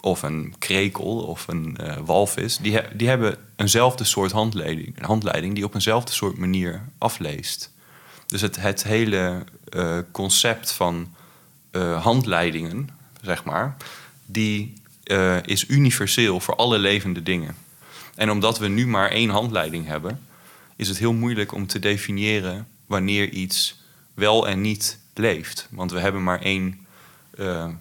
of 0.00 0.22
een 0.22 0.54
krekel 0.58 1.18
of 1.18 1.48
een 1.48 1.76
eh, 1.76 1.96
walvis, 2.04 2.56
die, 2.56 2.80
die 2.94 3.08
hebben 3.08 3.36
eenzelfde 3.56 4.04
soort 4.04 4.32
handleiding, 4.32 5.00
handleiding 5.06 5.54
die 5.54 5.64
op 5.64 5.74
eenzelfde 5.74 6.12
soort 6.12 6.36
manier 6.36 6.82
afleest. 6.98 7.72
Dus 8.26 8.40
het, 8.40 8.56
het 8.56 8.82
hele 8.82 9.44
eh, 9.68 9.98
concept 10.10 10.72
van 10.72 11.14
eh, 11.70 12.02
handleidingen, 12.02 12.88
zeg 13.22 13.44
maar, 13.44 13.76
die 14.26 14.72
is 15.44 15.68
universeel 15.68 16.40
voor 16.40 16.56
alle 16.56 16.78
levende 16.78 17.22
dingen. 17.22 17.56
En 18.14 18.30
omdat 18.30 18.58
we 18.58 18.68
nu 18.68 18.86
maar 18.86 19.10
één 19.10 19.30
handleiding 19.30 19.86
hebben, 19.86 20.20
is 20.76 20.88
het 20.88 20.98
heel 20.98 21.12
moeilijk 21.12 21.52
om 21.52 21.66
te 21.66 21.78
definiëren 21.78 22.66
wanneer 22.86 23.28
iets 23.28 23.82
wel 24.14 24.48
en 24.48 24.60
niet 24.60 24.98
leeft. 25.14 25.68
Want 25.70 25.92
we 25.92 26.00
hebben 26.00 26.22
maar 26.22 26.40
één 26.40 26.86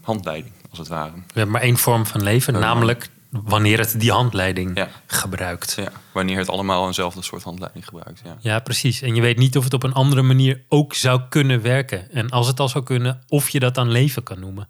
handleiding, 0.01 0.53
als 0.79 0.88
het 0.88 0.98
ware. 0.98 1.12
We 1.12 1.22
hebben 1.34 1.51
maar 1.51 1.62
één 1.62 1.77
vorm 1.77 2.05
van 2.05 2.24
leven, 2.24 2.53
Ja. 2.53 2.60
namelijk 2.60 3.10
wanneer 3.29 3.79
het 3.79 3.96
die 4.00 4.12
handleiding 4.12 4.77
Ja. 4.77 4.88
gebruikt. 5.05 5.74
Ja, 5.77 5.91
wanneer 6.12 6.38
het 6.38 6.50
allemaal 6.50 6.86
eenzelfde 6.88 7.22
soort 7.22 7.44
handleiding 7.44 7.86
gebruikt. 7.86 8.22
Ja. 8.24 8.38
Ja, 8.39 8.60
precies. 8.60 9.01
En 9.01 9.15
je 9.15 9.22
weet 9.22 9.38
niet 9.38 9.58
of 9.58 9.63
het 9.63 9.74
op 9.74 9.84
een 9.84 9.94
andere 9.94 10.22
manier 10.22 10.62
ook 10.70 10.94
zou 10.94 11.22
kunnen 11.29 11.62
werken. 11.62 12.12
En 12.12 12.29
als 12.29 12.48
het 12.48 12.60
al 12.60 12.70
zou 12.70 12.84
kunnen, 12.84 13.22
of 13.27 13.50
je 13.50 13.60
dat 13.60 13.75
dan 13.75 13.91
leven 13.91 14.24
kan 14.24 14.39
noemen. 14.39 14.67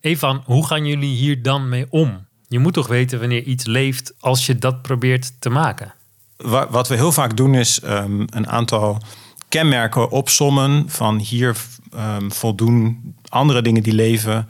Evan, 0.00 0.42
hoe 0.44 0.66
gaan 0.66 0.86
jullie 0.86 1.14
hier 1.16 1.42
dan 1.42 1.68
mee 1.68 1.86
om? 1.90 2.26
Je 2.48 2.58
moet 2.58 2.72
toch 2.72 2.86
weten 2.86 3.18
wanneer 3.20 3.42
iets 3.42 3.64
leeft 3.66 4.12
als 4.20 4.46
je 4.46 4.58
dat 4.58 4.82
probeert 4.82 5.40
te 5.40 5.50
maken. 5.50 5.94
Wa- 6.36 6.70
Wat 6.70 6.88
we 6.88 6.94
heel 6.94 7.12
vaak 7.12 7.36
doen 7.36 7.54
is 7.54 7.80
ehm, 7.80 8.20
een 8.26 8.48
aantal 8.48 9.02
kenmerken 9.48 10.10
opsommen 10.10 10.84
van 10.90 11.18
hier 11.18 11.56
ehm, 11.92 12.30
voldoen 12.30 13.14
andere 13.28 13.62
dingen 13.62 13.82
die 13.82 13.92
leven, 13.94 14.48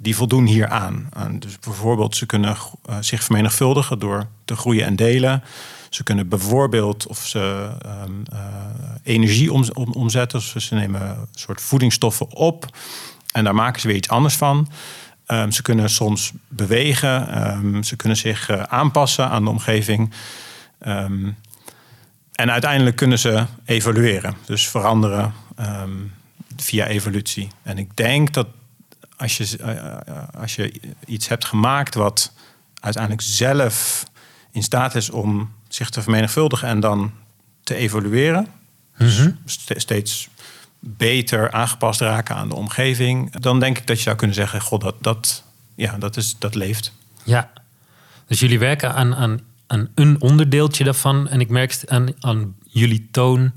die 0.00 0.16
voldoen 0.16 0.46
hier 0.46 0.68
aan. 0.68 1.08
Dus 1.38 1.58
bijvoorbeeld 1.58 2.16
ze 2.16 2.26
kunnen 2.26 2.56
eh, 2.84 2.96
zich 3.00 3.24
vermenigvuldigen 3.24 3.98
door 3.98 4.26
te 4.44 4.56
groeien 4.56 4.84
en 4.84 4.96
delen. 4.96 5.42
Ze 5.90 6.02
kunnen 6.02 6.28
bijvoorbeeld 6.28 7.06
of 7.06 7.18
ze 7.26 7.70
ehm, 7.82 8.12
eh, 8.32 8.38
energie 9.02 9.52
om, 9.52 9.64
om- 9.72 9.92
omzetten. 9.92 10.40
Ze 10.42 10.74
nemen 10.74 11.00
een 11.02 11.26
soort 11.34 11.60
voedingsstoffen 11.60 12.30
op 12.34 12.66
en 13.32 13.44
daar 13.44 13.54
maken 13.54 13.80
ze 13.80 13.86
weer 13.86 13.96
iets 13.96 14.08
anders 14.08 14.36
van. 14.36 14.68
Ehm, 15.26 15.50
ze 15.50 15.62
kunnen 15.62 15.90
soms 15.90 16.32
bewegen. 16.48 17.28
ehm, 17.28 17.82
ze 17.82 17.96
kunnen 17.96 18.18
zich 18.18 18.48
eh, 18.48 18.62
aanpassen 18.62 19.28
aan 19.28 19.44
de 19.44 19.50
omgeving. 19.50 20.12
En 22.32 22.50
uiteindelijk 22.50 22.96
kunnen 22.96 23.18
ze 23.18 23.44
evolueren, 23.64 24.36
dus 24.46 24.68
veranderen 24.68 25.32
via 26.56 26.86
evolutie. 26.86 27.48
En 27.62 27.78
ik 27.78 27.96
denk 27.96 28.32
dat 28.34 28.46
als 29.18 29.36
je, 29.36 29.56
eh, 29.58 29.76
eh, 29.76 30.00
als 30.40 30.54
je 30.54 30.80
iets 31.06 31.28
hebt 31.28 31.44
gemaakt 31.44 31.94
wat 31.94 32.32
uiteindelijk 32.80 33.22
zelf 33.22 34.04
in 34.52 34.62
staat 34.62 34.94
is 34.94 35.10
om 35.10 35.52
zich 35.68 35.90
te 35.90 36.02
vermenigvuldigen 36.02 36.68
en 36.68 36.80
dan 36.80 37.12
te 37.62 37.74
evolueren, 37.74 38.46
ste- 39.44 39.80
steeds 39.80 40.28
beter 40.80 41.50
aangepast 41.52 42.00
raken 42.00 42.34
aan 42.36 42.48
de 42.48 42.54
omgeving, 42.54 43.36
dan 43.36 43.60
denk 43.60 43.78
ik 43.78 43.86
dat 43.86 43.96
je 43.96 44.02
zou 44.02 44.16
kunnen 44.16 44.36
zeggen: 44.36 44.60
God, 44.60 44.80
dat, 44.80 44.94
dat, 45.00 45.42
ja, 45.74 45.98
dat, 45.98 46.16
is, 46.16 46.36
dat 46.38 46.54
leeft. 46.54 46.92
Ja. 47.24 47.50
Dus 48.26 48.40
jullie 48.40 48.58
werken 48.58 48.94
aan, 48.94 49.14
aan, 49.14 49.40
aan 49.66 49.88
een 49.94 50.20
onderdeeltje 50.20 50.84
daarvan. 50.84 51.28
En 51.28 51.40
ik 51.40 51.48
merk 51.48 51.82
aan, 51.86 52.08
aan 52.20 52.54
jullie 52.66 53.08
toon 53.10 53.52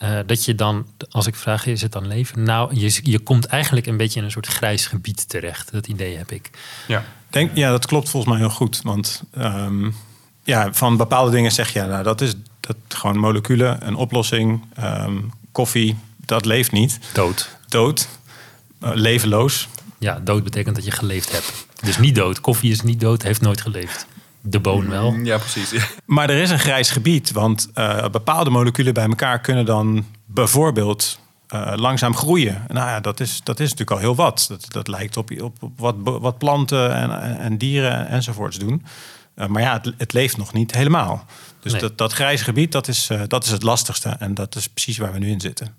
eh, 0.00 0.18
dat 0.26 0.44
je 0.44 0.54
dan, 0.54 0.86
als 1.10 1.26
ik 1.26 1.34
vraag, 1.34 1.66
is 1.66 1.82
het 1.82 1.92
dan 1.92 2.06
leven? 2.06 2.42
Nou, 2.42 2.74
je, 2.74 3.00
je 3.02 3.18
komt 3.18 3.46
eigenlijk 3.46 3.86
een 3.86 3.96
beetje 3.96 4.18
in 4.18 4.24
een 4.24 4.30
soort 4.30 4.46
grijs 4.46 4.86
gebied 4.86 5.28
terecht. 5.28 5.72
Dat 5.72 5.86
idee 5.86 6.16
heb 6.16 6.32
ik. 6.32 6.50
Ja. 6.88 7.04
Denk, 7.28 7.50
ja, 7.54 7.70
dat 7.70 7.86
klopt 7.86 8.08
volgens 8.08 8.32
mij 8.32 8.40
heel 8.40 8.54
goed. 8.54 8.80
Want 8.82 9.22
ehm, 9.34 9.90
ja, 10.42 10.72
van 10.72 10.96
bepaalde 10.96 11.30
dingen 11.30 11.52
zeg 11.52 11.72
je, 11.72 11.82
nou, 11.82 12.02
dat 12.02 12.20
is 12.20 12.34
dat 12.60 12.76
gewoon 12.88 13.18
moleculen, 13.18 13.86
een 13.86 13.94
oplossing, 13.94 14.64
ehm, 14.74 15.16
koffie, 15.52 15.96
dat 16.16 16.44
leeft 16.44 16.72
niet. 16.72 16.98
Dood. 17.12 17.56
Dood, 17.68 18.08
eh, 18.80 18.90
levenloos. 18.94 19.68
Ja, 19.98 20.20
dood 20.24 20.44
betekent 20.44 20.74
dat 20.74 20.84
je 20.84 20.90
geleefd 20.90 21.32
hebt. 21.32 21.66
Dus 21.82 21.98
niet 21.98 22.14
dood. 22.14 22.40
Koffie 22.40 22.70
is 22.70 22.80
niet 22.80 23.00
dood, 23.00 23.22
heeft 23.22 23.40
nooit 23.40 23.60
geleefd. 23.60 24.06
De 24.42 24.60
boon 24.60 24.88
wel. 24.88 25.14
Ja, 25.14 25.38
precies. 25.38 25.74
Maar 26.06 26.30
er 26.30 26.40
is 26.42 26.50
een 26.50 26.58
grijs 26.58 26.90
gebied, 26.90 27.30
want 27.32 27.70
eh, 27.74 28.08
bepaalde 28.08 28.50
moleculen 28.50 28.94
bij 28.94 29.06
elkaar 29.06 29.40
kunnen 29.40 29.64
dan 29.64 30.06
bijvoorbeeld 30.26 31.18
eh, 31.46 31.72
langzaam 31.76 32.16
groeien. 32.16 32.64
Nou 32.68 32.88
ja, 32.88 33.00
dat 33.00 33.20
is, 33.20 33.40
dat 33.44 33.60
is 33.60 33.70
natuurlijk 33.70 33.90
al 33.90 33.98
heel 33.98 34.14
wat. 34.14 34.44
Dat, 34.48 34.66
dat 34.68 34.88
lijkt 34.88 35.16
op, 35.16 35.40
op, 35.40 35.62
op 35.62 35.78
wat, 35.78 35.94
wat 36.02 36.38
planten 36.38 36.94
en, 36.94 37.38
en 37.38 37.58
dieren 37.58 38.08
enzovoorts 38.08 38.58
doen. 38.58 38.84
Eh, 39.34 39.46
maar 39.46 39.62
ja, 39.62 39.72
het, 39.72 39.94
het 39.98 40.12
leeft 40.12 40.36
nog 40.36 40.52
niet 40.52 40.74
helemaal. 40.74 41.24
Dus 41.60 41.72
Nee. 41.72 41.80
dat, 41.80 41.98
dat 41.98 42.12
grijze 42.12 42.44
gebied, 42.44 42.72
dat 42.72 42.88
is, 42.88 43.10
eh, 43.10 43.22
dat 43.26 43.44
is 43.44 43.50
het 43.50 43.62
lastigste. 43.62 44.08
En 44.08 44.34
dat 44.34 44.54
is 44.54 44.68
precies 44.68 44.98
waar 44.98 45.12
we 45.12 45.18
nu 45.18 45.30
in 45.30 45.40
zitten. 45.40 45.76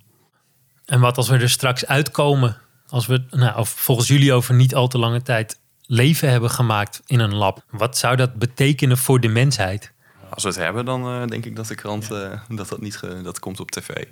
En 0.86 1.00
wat 1.00 1.18
als 1.18 1.30
we 1.30 1.38
er 1.38 1.50
straks 1.50 1.86
uitkomen, 1.86 2.58
als 2.88 3.06
we 3.06 3.24
nou, 3.30 3.60
of 3.60 3.70
volgens 3.70 4.08
jullie 4.08 4.34
over 4.34 4.56
niet 4.56 4.76
al 4.76 4.88
te 4.88 4.98
lange 4.98 5.22
tijd 5.22 5.60
leven 5.92 6.30
hebben 6.30 6.50
gemaakt 6.50 7.02
in 7.06 7.20
een 7.20 7.36
lab, 7.36 7.64
wat 7.70 7.98
zou 7.98 8.16
dat 8.16 8.34
betekenen 8.34 8.98
voor 8.98 9.20
de 9.20 9.28
mensheid? 9.28 9.92
Als 10.30 10.44
we 10.44 10.50
het 10.50 10.58
hebben, 10.58 10.86
dan 10.86 11.06
eh, 11.06 11.28
denk 11.28 11.46
ik 11.46 11.56
dat 11.56 11.68
de 11.68 11.76
krant 11.76 12.12
eh, 12.12 12.32
dat 12.50 12.70
dat 12.70 12.82
niet 12.82 13.00
dat 13.24 13.40
komt 13.40 13.60
op 13.60 13.72
tv. 13.72 14.06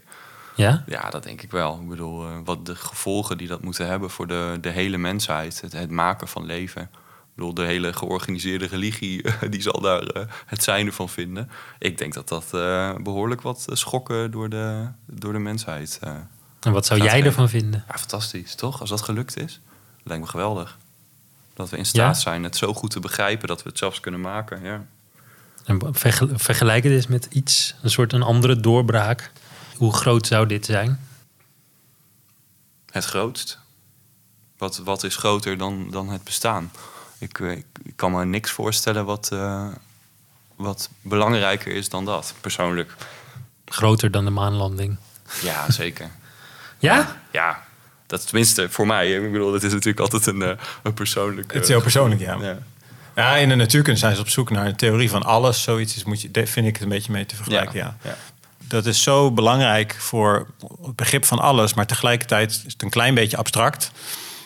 Ja? 0.59 0.83
Ja, 0.87 1.09
dat 1.09 1.23
denk 1.23 1.41
ik 1.41 1.51
wel. 1.51 1.79
Ik 1.81 1.89
bedoel, 1.89 2.25
eh, 2.25 2.37
wat 2.43 2.65
de 2.65 2.75
gevolgen 2.75 3.37
die 3.37 3.47
dat 3.47 3.61
moeten 3.61 3.87
hebben 3.87 4.09
voor 4.09 4.27
de, 4.27 4.57
de 4.61 4.69
hele 4.69 4.97
mensheid, 4.97 5.61
het, 5.61 5.71
het 5.71 5.89
maken 5.89 6.27
van 6.27 6.45
leven. 6.45 6.81
Ik 6.81 7.35
bedoel, 7.35 7.53
de 7.53 7.63
hele 7.63 7.93
georganiseerde 7.93 8.65
religie, 8.65 9.25
die 9.49 9.61
zal 9.61 9.81
daar 9.81 10.27
het 10.45 10.63
zijnde 10.63 10.91
van 10.91 11.09
vinden. 11.09 11.49
Ik 11.79 11.97
denk 11.97 12.13
dat 12.13 12.27
dat 12.27 12.53
eh, 12.53 12.95
behoorlijk 12.95 13.41
wat 13.41 13.65
schokken 13.71 14.31
door 14.31 14.49
de, 14.49 14.87
door 15.05 15.33
de 15.33 15.39
mensheid. 15.39 15.99
En 16.59 16.71
wat 16.71 16.85
zou 16.85 16.99
jij 16.99 17.09
geven. 17.09 17.25
ervan 17.25 17.49
vinden? 17.49 17.83
Ja, 17.87 17.97
fantastisch, 17.97 18.55
toch? 18.55 18.79
Als 18.79 18.89
dat 18.89 19.01
gelukt 19.01 19.37
is, 19.37 19.61
lijkt 20.03 20.23
me 20.23 20.29
geweldig. 20.29 20.77
Dat 21.59 21.69
we 21.69 21.77
in 21.77 21.85
staat 21.85 22.15
Ja? 22.15 22.21
zijn 22.21 22.43
het 22.43 22.57
zo 22.57 22.73
goed 22.73 22.91
te 22.91 22.99
begrijpen 22.99 23.47
dat 23.47 23.63
we 23.63 23.69
het 23.69 23.77
zelfs 23.77 23.99
kunnen 23.99 24.21
maken. 24.21 24.63
Ja. 24.63 24.85
En 25.65 25.79
vergel- 25.95 26.29
vergelijk 26.33 26.83
het 26.83 26.93
eens 26.93 27.07
met 27.07 27.25
iets, 27.29 27.75
een 27.81 27.89
soort 27.89 28.13
een 28.13 28.21
andere 28.21 28.59
doorbraak. 28.59 29.31
Hoe 29.75 29.93
groot 29.93 30.27
zou 30.27 30.47
dit 30.47 30.65
zijn? 30.65 30.99
Het 32.91 33.05
grootst. 33.05 33.59
Wat, 34.57 34.77
wat 34.77 35.03
is 35.03 35.15
groter 35.15 35.57
dan, 35.57 35.89
dan 35.91 36.09
het 36.09 36.23
bestaan? 36.23 36.71
Ik, 37.17 37.39
eh, 37.39 37.51
ik, 37.51 37.65
ik 37.83 37.93
kan 37.95 38.11
me 38.11 38.25
niks 38.25 38.51
voorstellen 38.51 39.05
wat, 39.05 39.29
eh, 39.31 39.67
wat 40.55 40.89
belangrijker 41.01 41.73
is 41.73 41.89
dan 41.89 42.05
dat, 42.05 42.33
persoonlijk. 42.41 42.95
Groter 43.65 44.11
dan 44.11 44.25
de 44.25 44.31
maanlanding. 44.31 44.97
Ja, 45.41 45.71
zeker. 45.71 46.09
Ja? 46.77 47.21
Ja, 47.31 47.63
dat 48.09 48.25
tenminste 48.27 48.69
voor 48.69 48.87
mij. 48.87 49.11
Ik 49.13 49.31
bedoel, 49.31 49.53
het 49.53 49.63
is 49.63 49.71
natuurlijk 49.71 49.99
altijd 49.99 50.25
een, 50.25 50.41
eh, 50.41 50.57
een 50.83 50.93
persoonlijk... 50.93 51.53
Het 51.53 51.63
is 51.63 51.67
heel 51.67 51.81
persoonlijk, 51.81 52.21
ja. 52.21 52.37
ja. 52.41 52.57
Ja, 53.15 53.35
in 53.35 53.49
de 53.49 53.55
natuurkunde 53.55 53.99
zijn 53.99 54.15
ze 54.15 54.21
op 54.21 54.29
zoek 54.29 54.49
naar 54.49 54.65
een 54.65 54.75
theorie 54.75 55.09
van 55.09 55.23
alles. 55.23 55.63
Zoiets 55.63 55.95
is, 55.95 56.03
moet 56.03 56.21
je, 56.21 56.31
daar 56.31 56.45
vind 56.45 56.67
ik 56.67 56.73
het 56.73 56.81
een 56.81 56.89
beetje 56.89 57.11
mee 57.11 57.25
te 57.25 57.35
vergelijken. 57.35 57.77
Ja. 57.77 57.97
ja. 58.03 58.15
Dat 58.67 58.85
is 58.85 59.03
zo 59.03 59.31
belangrijk 59.31 59.95
voor 59.99 60.47
het 60.81 60.95
begrip 60.95 61.25
van 61.25 61.39
alles, 61.39 61.73
maar 61.73 61.85
tegelijkertijd 61.85 62.49
is 62.51 62.73
het 62.73 62.81
een 62.81 62.89
klein 62.89 63.13
beetje 63.13 63.37
abstract. 63.37 63.91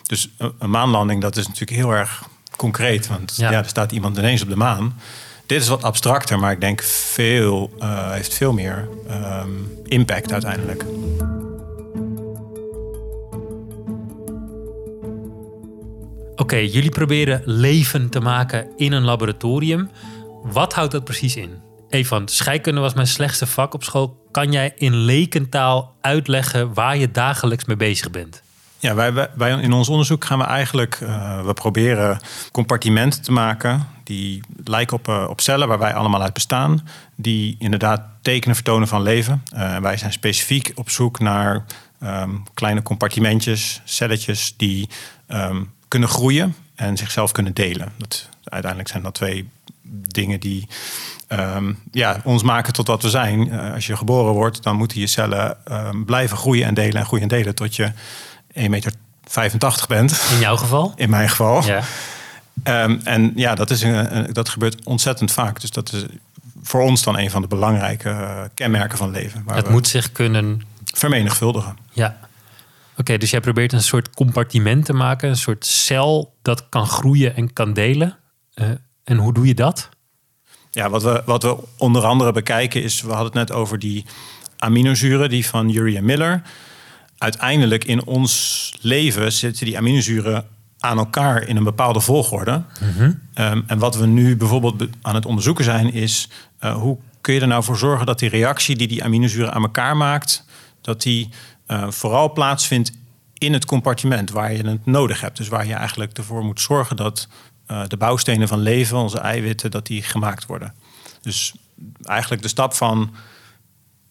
Dus 0.03 0.29
een, 0.37 0.69
maanlanding, 0.69 1.21
dat 1.21 1.35
is 1.37 1.47
natuurlijk 1.47 1.77
heel 1.77 1.91
erg 1.91 2.23
concreet, 2.57 3.07
want 3.07 3.33
Ja. 3.35 3.51
ja. 3.51 3.57
er 3.57 3.69
staat 3.69 3.91
iemand 3.91 4.17
ineens 4.17 4.41
op 4.41 4.49
de 4.49 4.55
maan. 4.55 4.99
Dit 5.45 5.61
is 5.61 5.67
wat 5.67 5.83
abstracter, 5.83 6.39
maar 6.39 6.51
ik 6.51 6.61
denk 6.61 6.81
veel, 6.83 7.73
eh, 7.79 8.11
heeft 8.11 8.33
veel 8.33 8.53
meer 8.53 8.89
ehm, 9.07 9.49
impact 9.83 10.31
uiteindelijk. 10.31 10.85
Oké, 16.35 16.55
jullie 16.55 16.89
proberen 16.89 17.41
leven 17.45 18.09
te 18.09 18.19
maken 18.19 18.67
in 18.77 18.91
een 18.91 19.03
laboratorium. 19.03 19.89
Wat 20.43 20.73
houdt 20.73 20.91
dat 20.91 21.03
precies 21.03 21.35
in? 21.35 21.61
Evan, 21.89 22.27
scheikunde 22.27 22.81
was 22.81 22.93
mijn 22.93 23.07
slechtste 23.07 23.45
vak 23.45 23.73
op 23.73 23.83
school. 23.83 24.27
Kan 24.31 24.51
jij 24.51 24.73
in 24.75 24.95
lekentaal 24.95 25.95
uitleggen 26.01 26.73
waar 26.73 26.97
je 26.97 27.11
dagelijks 27.11 27.65
mee 27.65 27.75
bezig 27.75 28.11
bent? 28.11 28.43
Ja, 28.79 28.95
wij, 29.35 29.61
in 29.61 29.73
ons 29.73 29.89
onderzoek 29.89 30.25
gaan 30.25 30.37
we 30.37 30.43
eigenlijk, 30.43 30.99
eh, 31.01 31.45
we 31.45 31.53
proberen 31.53 32.19
compartimenten 32.51 33.21
te 33.21 33.31
maken 33.31 33.87
die 34.03 34.43
lijken 34.63 34.97
op, 34.97 35.07
eh, 35.07 35.25
op 35.29 35.41
cellen 35.41 35.67
waar 35.67 35.79
wij 35.79 35.93
allemaal 35.93 36.21
uit 36.21 36.33
bestaan, 36.33 36.87
die 37.15 37.55
inderdaad 37.59 38.01
tekenen 38.21 38.55
vertonen 38.55 38.87
van 38.87 39.01
leven. 39.01 39.43
Eh, 39.53 39.77
wij 39.77 39.97
zijn 39.97 40.11
specifiek 40.11 40.71
op 40.75 40.89
zoek 40.89 41.19
naar 41.19 41.65
ehm, 41.99 42.29
kleine 42.53 42.81
compartimentjes, 42.81 43.81
celletjes 43.83 44.53
die 44.57 44.89
ehm, 45.27 45.61
kunnen 45.93 46.09
groeien 46.09 46.55
en 46.75 46.97
zichzelf 46.97 47.31
kunnen 47.31 47.53
delen. 47.53 47.91
Dat, 47.97 48.29
uiteindelijk 48.43 48.91
zijn 48.91 49.03
dat 49.03 49.13
twee 49.13 49.49
dingen 50.07 50.39
die 50.39 50.67
ehm, 51.27 51.73
ja, 51.91 52.21
ons 52.23 52.43
maken 52.43 52.73
tot 52.73 52.87
wat 52.87 53.01
we 53.01 53.09
zijn. 53.09 53.51
Eh, 53.51 53.73
als 53.73 53.87
je 53.87 53.97
geboren 53.97 54.33
wordt, 54.33 54.63
dan 54.63 54.75
moeten 54.75 54.99
je 54.99 55.07
cellen 55.07 55.65
ehm, 55.65 56.03
blijven 56.03 56.37
groeien 56.37 56.65
en 56.67 56.73
delen 56.73 56.95
en 56.95 57.05
groeien 57.05 57.23
en 57.29 57.37
delen 57.37 57.55
tot 57.55 57.75
je 57.75 57.91
1,85 57.91 58.69
meter 58.69 58.93
bent. 59.87 60.21
In 60.31 60.39
jouw 60.39 60.57
geval? 60.57 60.93
In 60.95 61.09
mijn 61.09 61.29
geval. 61.29 61.63
Ja. 61.65 61.81
Ehm, 62.63 62.99
en 63.03 63.31
ja, 63.35 63.55
dat, 63.55 63.69
is 63.69 63.81
een, 63.81 64.17
een- 64.17 64.33
dat 64.33 64.49
gebeurt 64.49 64.83
ontzettend 64.83 65.31
vaak. 65.31 65.61
Dus 65.61 65.69
dat 65.71 65.91
is 65.93 66.05
voor 66.63 66.81
ons 66.81 67.03
dan 67.03 67.17
een 67.17 67.29
van 67.31 67.41
de 67.41 67.47
belangrijke 67.47 68.09
eh, 68.09 68.41
kenmerken 68.53 68.97
van 68.97 69.11
leven. 69.11 69.43
Waar 69.45 69.55
Het 69.55 69.65
we 69.65 69.71
moet 69.71 69.87
zich 69.87 70.11
kunnen 70.11 70.61
vermenigvuldigen. 70.83 71.77
Ja. 71.91 72.17
Oké, 72.97 73.17
dus 73.17 73.29
jij 73.31 73.39
probeert 73.39 73.73
een 73.73 73.81
soort 73.81 74.09
compartiment 74.09 74.85
te 74.85 74.93
maken, 74.93 75.29
een 75.29 75.37
soort 75.37 75.65
cel 75.65 76.35
dat 76.41 76.69
kan 76.69 76.87
groeien 76.87 77.35
en 77.35 77.53
kan 77.53 77.73
delen. 77.73 78.17
Eh, 78.53 78.69
en 79.03 79.17
hoe 79.17 79.33
doe 79.33 79.47
je 79.47 79.53
dat? 79.53 79.89
Ja, 80.71 80.89
wat 80.89 81.03
we, 81.03 81.21
wat 81.25 81.43
we 81.43 81.57
onder 81.77 82.03
andere 82.05 82.31
bekijken 82.31 82.83
is, 82.83 83.01
we 83.01 83.07
hadden 83.07 83.25
het 83.25 83.33
net 83.49 83.51
over 83.51 83.79
die 83.79 84.05
aminozuren, 84.57 85.29
die 85.29 85.45
van 85.45 85.69
Urey 85.69 85.95
en 85.95 86.05
Miller. 86.05 86.41
Uiteindelijk 87.17 87.83
in 87.83 88.05
ons 88.05 88.73
leven 88.81 89.31
zitten 89.31 89.65
die 89.65 89.77
aminozuren 89.77 90.45
aan 90.79 90.97
elkaar 90.97 91.47
in 91.47 91.55
een 91.57 91.63
bepaalde 91.63 91.99
volgorde. 91.99 92.63
Ehm, 93.33 93.61
en 93.67 93.77
wat 93.79 93.95
we 93.95 94.05
nu 94.05 94.37
bijvoorbeeld 94.37 94.77
be- 94.77 94.89
aan 95.01 95.15
het 95.15 95.25
onderzoeken 95.25 95.63
zijn, 95.63 95.93
is 95.93 96.29
eh, 96.59 96.75
hoe 96.75 96.97
kun 97.21 97.33
je 97.33 97.39
er 97.41 97.47
nou 97.47 97.63
voor 97.63 97.77
zorgen 97.77 98.05
dat 98.05 98.19
die 98.19 98.29
reactie 98.29 98.75
die 98.75 98.87
die 98.87 99.03
aminozuren 99.03 99.53
aan 99.53 99.61
elkaar 99.63 99.97
maakt, 99.97 100.45
dat 100.81 101.01
die 101.01 101.29
eh, 101.65 101.91
vooral 101.91 102.31
plaatsvindt 102.31 102.91
in 103.33 103.53
het 103.53 103.65
compartiment 103.65 104.29
waar 104.29 104.53
je 104.53 104.67
het 104.67 104.85
nodig 104.85 105.21
hebt. 105.21 105.37
Dus 105.37 105.47
waar 105.47 105.67
je 105.67 105.73
eigenlijk 105.73 106.17
ervoor 106.17 106.43
moet 106.43 106.61
zorgen 106.61 106.95
dat 106.95 107.27
eh, 107.65 107.83
de 107.87 107.97
bouwstenen 107.97 108.47
van 108.47 108.59
leven, 108.59 108.97
onze 108.97 109.19
eiwitten, 109.19 109.71
dat 109.71 109.85
die 109.85 110.01
gemaakt 110.01 110.45
worden. 110.45 110.73
Dus 111.21 111.53
eigenlijk 112.03 112.41
de 112.41 112.47
stap 112.47 112.73
van 112.73 113.15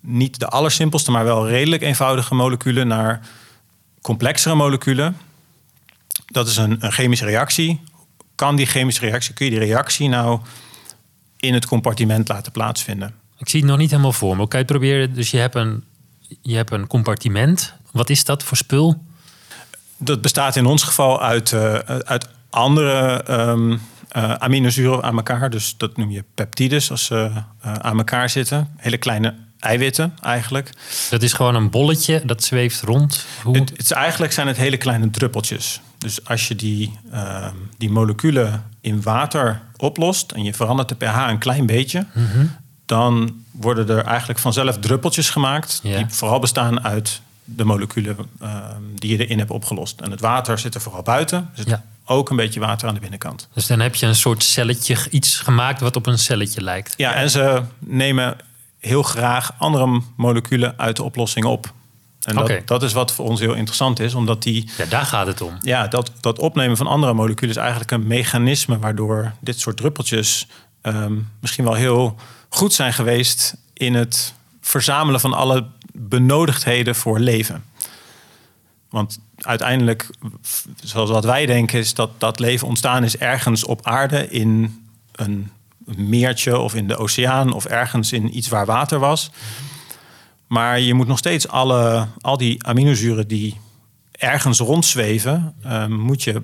niet 0.01 0.39
de 0.39 0.49
allersimpelste, 0.49 1.11
maar 1.11 1.25
wel 1.25 1.49
redelijk 1.49 1.83
eenvoudige 1.83 2.35
moleculen 2.35 2.87
naar 2.87 3.29
complexere 4.01 4.55
moleculen. 4.55 5.17
Dat 6.27 6.49
is 6.49 6.57
een, 6.57 6.85
een 6.85 6.93
chemische 6.93 7.25
reactie. 7.25 7.81
Kan 8.35 8.57
die 8.57 8.67
chemische 8.67 9.07
reactie, 9.07 9.35
kun 9.35 9.45
je 9.45 9.51
die 9.51 9.61
reactie 9.61 10.09
nou 10.09 10.41
in 11.37 11.55
het 11.55 11.67
compartiment 11.67 12.29
laten 12.29 12.53
plaatsvinden? 12.53 13.15
Ik 13.39 13.49
zie 13.49 13.61
het 13.61 13.69
nog 13.69 13.79
niet 13.79 13.91
helemaal 13.91 14.13
voor 14.13 14.37
me. 14.37 14.49
Kan 14.49 14.61
je 14.61 14.67
proberen? 14.67 15.15
Dus 15.15 15.31
je 15.31 15.39
hebt 15.39 15.55
een, 15.55 15.85
je 16.41 16.57
hebt 16.57 16.73
een 16.73 16.87
compartiment. 16.87 17.75
Wat 17.91 18.11
is 18.11 18.25
dat 18.25 18.43
voor 18.43 18.57
spul? 18.57 19.05
Dat 19.97 20.21
bestaat 20.23 20.57
in 20.57 20.67
ons 20.67 20.83
geval 20.83 21.23
uit, 21.23 21.53
eh, 21.53 21.75
uit 21.85 22.29
andere 22.51 23.23
eh, 24.09 24.33
aminozuren 24.35 25.03
aan 25.03 25.17
elkaar. 25.17 25.51
Dus 25.51 25.77
dat 25.77 25.97
noem 25.97 26.11
je 26.11 26.25
peptides 26.35 26.91
als 26.91 27.05
ze 27.05 27.31
eh, 27.61 27.75
aan 27.75 27.99
elkaar 27.99 28.31
zitten. 28.31 28.69
Hele 28.77 28.97
kleine 28.97 29.35
eiwitten 29.59 30.15
eigenlijk. 30.21 30.71
Dat 31.11 31.23
is 31.23 31.33
gewoon 31.33 31.55
een 31.55 31.71
bolletje 31.71 32.23
dat 32.25 32.43
zweeft 32.43 32.81
rond. 32.81 33.27
Hoe... 33.43 33.59
Het, 33.59 33.71
het 33.71 33.81
is 33.81 33.91
eigenlijk 33.91 34.33
zijn 34.33 34.47
het 34.47 34.57
hele 34.57 34.77
kleine 34.77 35.11
druppeltjes. 35.11 35.81
Dus 35.99 36.25
als 36.25 36.49
je 36.49 36.57
die, 36.57 36.99
ehm, 37.13 37.55
die 37.79 37.91
moleculen 37.91 38.65
in 38.81 39.03
water 39.03 39.63
oplost 39.77 40.33
en 40.33 40.45
je 40.45 40.55
verandert 40.55 40.89
de 40.89 40.95
pH 40.95 41.27
een 41.29 41.39
klein 41.39 41.67
beetje, 41.67 42.07
Mhm. 42.15 42.47
Dan 42.87 43.45
worden 43.51 43.89
er 43.89 44.05
eigenlijk 44.05 44.39
vanzelf 44.39 44.79
druppeltjes 44.79 45.31
gemaakt 45.31 45.81
Ja. 45.83 45.97
die 45.97 46.07
vooral 46.09 46.39
bestaan 46.39 46.85
uit 46.85 47.21
de 47.45 47.65
moleculen 47.65 48.17
ehm, 48.41 48.81
die 48.95 49.11
je 49.11 49.25
erin 49.25 49.39
hebt 49.39 49.51
opgelost. 49.51 50.01
En 50.01 50.11
het 50.11 50.21
water 50.21 50.59
zit 50.59 50.75
er 50.75 50.81
vooral 50.81 51.03
buiten. 51.03 51.39
Er 51.39 51.47
zit 51.59 51.69
Ja. 51.69 51.85
ook 52.05 52.31
een 52.31 52.37
beetje 52.37 52.61
water 52.61 52.89
aan 52.89 52.95
de 52.95 53.01
binnenkant. 53.01 53.49
Dus 53.55 53.67
dan 53.67 53.81
heb 53.81 53.95
je 53.95 54.07
een 54.07 54.15
soort 54.15 54.43
celletje, 54.43 54.97
iets 55.11 55.39
gemaakt 55.39 55.81
wat 55.81 55.97
op 55.97 56.07
een 56.07 56.19
celletje 56.19 56.61
lijkt. 56.63 56.95
Ja, 56.97 57.13
en 57.15 57.31
ze 57.31 57.63
nemen 57.79 58.37
heel 58.79 59.03
graag 59.03 59.53
andere 59.59 60.01
moleculen 60.17 60.75
uit 60.77 60.97
de 60.97 61.03
oplossing 61.03 61.45
op. 61.45 61.73
En 62.23 62.35
dat, 62.35 62.53
dat 62.65 62.83
is 62.83 62.93
wat 62.93 63.13
voor 63.13 63.29
ons 63.29 63.41
heel 63.41 63.55
interessant 63.55 64.01
is, 64.01 64.15
omdat 64.15 64.43
die 64.43 64.71
Ja, 64.77 64.85
daar 64.85 65.05
gaat 65.07 65.27
het 65.27 65.41
om. 65.41 65.57
Ja, 65.61 65.87
dat, 65.87 66.11
dat 66.21 66.39
opnemen 66.39 66.77
van 66.77 66.87
andere 66.87 67.15
moleculen 67.15 67.51
is 67.51 67.61
eigenlijk 67.61 67.91
een 67.91 68.07
mechanisme 68.07 68.79
waardoor 68.79 69.33
dit 69.41 69.61
soort 69.61 69.77
druppeltjes 69.77 70.47
ehm, 70.81 71.15
misschien 71.41 71.65
wel 71.65 71.75
heel 71.75 72.17
goed 72.55 72.73
zijn 72.73 72.93
geweest 72.93 73.57
in 73.73 73.95
het 73.95 74.35
verzamelen 74.61 75.21
van 75.21 75.33
alle 75.33 75.67
benodigdheden 75.93 76.95
voor 76.95 77.19
leven. 77.19 77.65
Want 78.91 79.19
uiteindelijk, 79.37 80.11
zoals 80.83 81.11
wat 81.11 81.25
wij 81.25 81.47
denken, 81.47 81.79
is 81.79 81.95
dat 81.95 82.11
dat 82.21 82.39
leven 82.39 82.67
ontstaan 82.67 83.05
is 83.05 83.17
ergens 83.17 83.65
op 83.65 83.87
aarde 83.87 84.29
in 84.29 84.81
een 85.13 85.51
meertje 85.85 86.59
of 86.59 86.75
in 86.75 86.89
de 86.89 86.97
oceaan 86.97 87.53
of 87.53 87.65
ergens 87.65 88.13
in 88.13 88.37
iets 88.37 88.49
waar 88.49 88.67
water 88.67 88.99
was. 88.99 89.31
Maar 90.47 90.81
je 90.81 90.95
moet 90.95 91.07
nog 91.07 91.19
steeds 91.19 91.49
alle, 91.49 92.07
al 92.21 92.37
die 92.37 92.67
aminozuren 92.67 93.29
die 93.29 93.61
ergens 94.13 94.59
rondzweven, 94.59 95.55
eh, 95.63 95.87
moet 95.87 96.23
je 96.23 96.43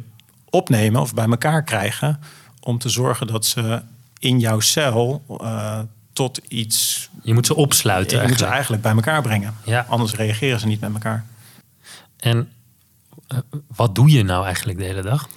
opnemen 0.50 1.00
of 1.00 1.14
bij 1.14 1.26
elkaar 1.26 1.64
krijgen 1.64 2.20
om 2.60 2.78
te 2.78 2.88
zorgen 2.88 3.26
dat 3.26 3.46
ze 3.46 3.82
in 4.18 4.38
jouw 4.38 4.60
cel 4.60 5.22
eh, 5.40 5.80
tot 6.18 6.40
iets. 6.48 7.08
Je 7.22 7.34
moet 7.34 7.46
ze 7.46 7.54
opsluiten 7.54 8.22
Je 8.22 8.28
moet 8.28 8.38
ze 8.38 8.46
eigenlijk. 8.46 8.82
bij 8.82 8.92
elkaar 8.92 9.22
brengen. 9.22 9.54
Ja. 9.64 9.86
Anders 9.88 10.14
reageren 10.14 10.60
ze 10.60 10.66
niet 10.66 10.80
met 10.80 10.92
elkaar. 10.92 11.24
En 12.16 12.52
eh, 13.28 13.38
wat 13.76 13.94
doe 13.94 14.10
je 14.10 14.22
nou 14.22 14.44
eigenlijk 14.44 14.78
de 14.78 14.84
hele 14.84 15.02
dag? 15.02 15.28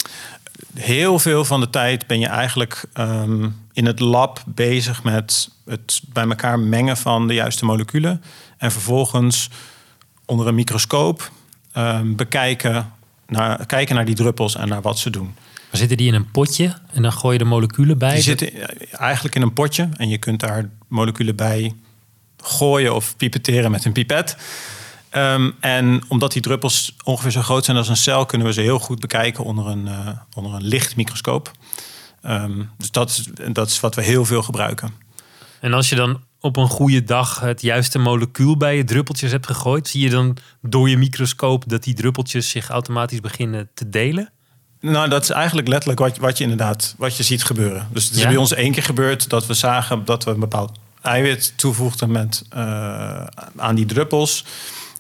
Heel 0.74 1.20
veel 1.20 1.46
van 1.46 1.60
de 1.60 1.70
tijd 1.70 2.08
ben 2.08 2.20
je 2.20 2.28
eigenlijk 2.28 2.86
ehm, 2.94 3.50
in 3.74 3.86
het 3.86 4.00
lab 4.00 4.44
bezig 4.46 5.04
met 5.04 5.50
het 5.66 6.02
bij 6.08 6.28
elkaar 6.28 6.60
mengen 6.60 6.98
van 6.98 7.28
de 7.28 7.34
juiste 7.34 7.66
moleculen. 7.66 8.24
En 8.58 8.72
vervolgens 8.72 9.50
onder 10.26 10.48
een 10.48 10.56
microscoop 10.56 11.32
ehm, 11.72 12.16
bekijken 12.16 12.94
naar, 13.28 13.66
kijken 13.66 13.96
naar 13.96 14.06
die 14.06 14.16
druppels 14.16 14.56
en 14.56 14.68
naar 14.68 14.82
wat 14.82 15.00
ze 15.00 15.10
doen. 15.10 15.36
Dan 15.72 15.80
zitten 15.80 15.98
die 15.98 16.08
in 16.08 16.14
een 16.14 16.32
potje 16.32 16.74
en 16.94 17.02
dan 17.02 17.14
gooi 17.14 17.34
je 17.34 17.44
de 17.44 17.50
moleculen 17.50 17.98
bij. 17.98 18.14
Die 18.14 18.24
zitten 18.24 18.52
eigenlijk 18.92 19.36
in 19.36 19.42
een 19.42 19.54
potje 19.54 19.90
en 19.98 20.10
je 20.10 20.18
kunt 20.18 20.40
daar 20.40 20.70
moleculen 20.88 21.36
bij 21.36 21.74
gooien 22.38 22.96
of 22.96 23.18
pipeteren 23.18 23.72
met 23.72 23.86
een 23.86 23.92
pipet. 23.92 24.38
Ehm, 25.10 25.52
en 25.60 26.02
omdat 26.08 26.32
die 26.32 26.42
druppels 26.42 26.96
ongeveer 27.04 27.32
zo 27.32 27.42
groot 27.42 27.66
zijn 27.66 27.78
als 27.78 27.88
een 27.88 27.98
cel, 27.98 28.26
kunnen 28.26 28.48
we 28.48 28.54
ze 28.54 28.62
heel 28.62 28.80
goed 28.80 29.00
bekijken 29.00 29.44
onder 29.44 29.68
een, 29.68 29.88
eh, 29.88 30.10
onder 30.36 30.54
een 30.54 30.64
lichtmicroscoop. 30.64 31.52
Ehm, 32.22 32.64
dus 32.78 32.92
dat 32.92 33.10
is, 33.10 33.30
dat 33.54 33.68
is 33.68 33.80
wat 33.80 33.96
we 33.96 34.02
heel 34.02 34.26
veel 34.26 34.44
gebruiken. 34.44 34.94
En 35.60 35.74
als 35.74 35.90
je 35.90 35.96
dan 35.96 36.22
op 36.40 36.58
een 36.58 36.70
goede 36.70 37.04
dag 37.04 37.40
het 37.40 37.62
juiste 37.62 38.00
molecuul 38.00 38.58
bij 38.58 38.78
je 38.78 38.84
druppeltjes 38.84 39.32
hebt 39.32 39.46
gegooid, 39.46 39.88
zie 39.88 40.02
je 40.02 40.10
dan 40.10 40.38
door 40.62 40.90
je 40.90 40.98
microscoop 40.98 41.70
dat 41.70 41.84
die 41.84 41.94
druppeltjes 41.94 42.50
zich 42.50 42.70
automatisch 42.70 43.20
beginnen 43.20 43.70
te 43.74 43.90
delen? 43.90 44.32
Nou, 44.82 45.10
dat 45.10 45.24
is 45.24 45.30
eigenlijk 45.30 45.68
letterlijk 45.68 46.00
wat, 46.00 46.18
wat 46.18 46.38
je 46.38 46.44
inderdaad 46.44 46.94
wat 46.98 47.18
je 47.18 47.24
ziet 47.24 47.44
gebeuren. 47.44 47.88
Dus 47.92 48.04
het 48.06 48.14
is 48.14 48.22
Ja? 48.22 48.28
bij 48.28 48.38
ons 48.38 48.54
één 48.54 48.72
keer 48.72 48.84
gebeurd 48.84 49.30
dat 49.30 49.46
we 49.46 49.54
zagen 49.54 50.06
dat 50.06 50.24
we 50.24 50.32
een 50.32 50.40
bepaald 50.40 50.80
eiwit 51.02 51.54
toevoegden 51.56 52.12
met, 52.12 52.44
eh, 52.50 53.24
aan 53.58 53.76
die 53.76 53.86
druppels. 53.86 54.46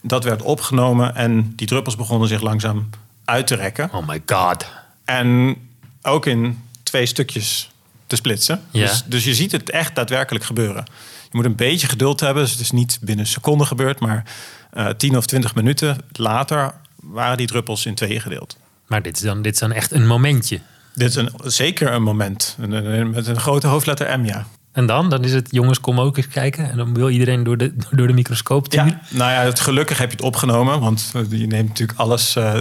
Dat 0.01 0.23
werd 0.23 0.41
opgenomen 0.41 1.15
en 1.15 1.53
die 1.55 1.67
druppels 1.67 1.95
begonnen 1.95 2.27
zich 2.27 2.41
langzaam 2.41 2.89
uit 3.25 3.47
te 3.47 3.55
rekken. 3.55 3.89
Oh 3.93 4.07
my 4.07 4.21
god. 4.25 4.65
En 5.05 5.55
ook 6.01 6.25
in 6.25 6.63
twee 6.83 7.05
stukjes 7.05 7.69
te 8.07 8.15
splitsen. 8.15 8.61
Ja. 8.71 8.85
Dus, 8.87 9.03
dus 9.05 9.23
je 9.23 9.35
ziet 9.35 9.51
het 9.51 9.69
echt 9.69 9.95
daadwerkelijk 9.95 10.45
gebeuren. 10.45 10.83
Je 11.23 11.37
moet 11.37 11.45
een 11.45 11.55
beetje 11.55 11.87
geduld 11.87 12.19
hebben. 12.19 12.43
Dus 12.43 12.51
het 12.51 12.61
is 12.61 12.71
niet 12.71 12.97
binnen 13.01 13.25
een 13.25 13.31
seconde 13.31 13.65
gebeurd. 13.65 13.99
Maar 13.99 14.23
eh 14.71 14.87
10 14.87 15.17
of 15.17 15.25
20 15.25 15.55
minuten 15.55 15.97
later 16.11 16.73
waren 16.95 17.37
die 17.37 17.47
druppels 17.47 17.85
in 17.85 17.95
tweeën 17.95 18.21
gedeeld. 18.21 18.57
Maar 18.91 19.01
dit 19.01 19.15
is 19.15 19.21
dan, 19.21 19.41
dit 19.41 19.53
is 19.53 19.59
dan 19.59 19.71
echt 19.71 19.91
een 19.91 20.07
momentje. 20.07 20.59
Dit 20.93 21.09
is 21.09 21.15
een, 21.15 21.31
zeker 21.43 21.93
een 21.93 22.03
moment. 22.03 22.57
Met 23.11 23.27
een 23.27 23.39
grote 23.39 23.67
hoofdletter 23.67 24.19
M, 24.19 24.25
ja. 24.25 24.45
En 24.71 24.85
dan? 24.85 25.09
Dan 25.09 25.23
is 25.23 25.33
het, 25.33 25.47
jongens, 25.51 25.79
kom 25.79 25.99
ook 25.99 26.17
eens 26.17 26.27
kijken. 26.27 26.71
En 26.71 26.77
dan 26.77 26.93
wil 26.93 27.09
iedereen 27.09 27.43
door 27.43 27.57
de, 27.57 27.73
door 27.97 28.07
de 28.07 28.13
microscoop 28.13 28.67
turen. 28.67 28.87
ja. 28.87 29.17
Nou 29.17 29.31
ja, 29.31 29.41
het, 29.41 29.59
gelukkig 29.59 29.97
heb 29.97 30.09
je 30.09 30.15
het 30.15 30.25
opgenomen. 30.25 30.79
Want 30.79 31.11
eh, 31.15 31.39
je 31.39 31.47
neemt 31.47 31.67
natuurlijk 31.67 31.99
alles... 31.99 32.35
eh, 32.35 32.59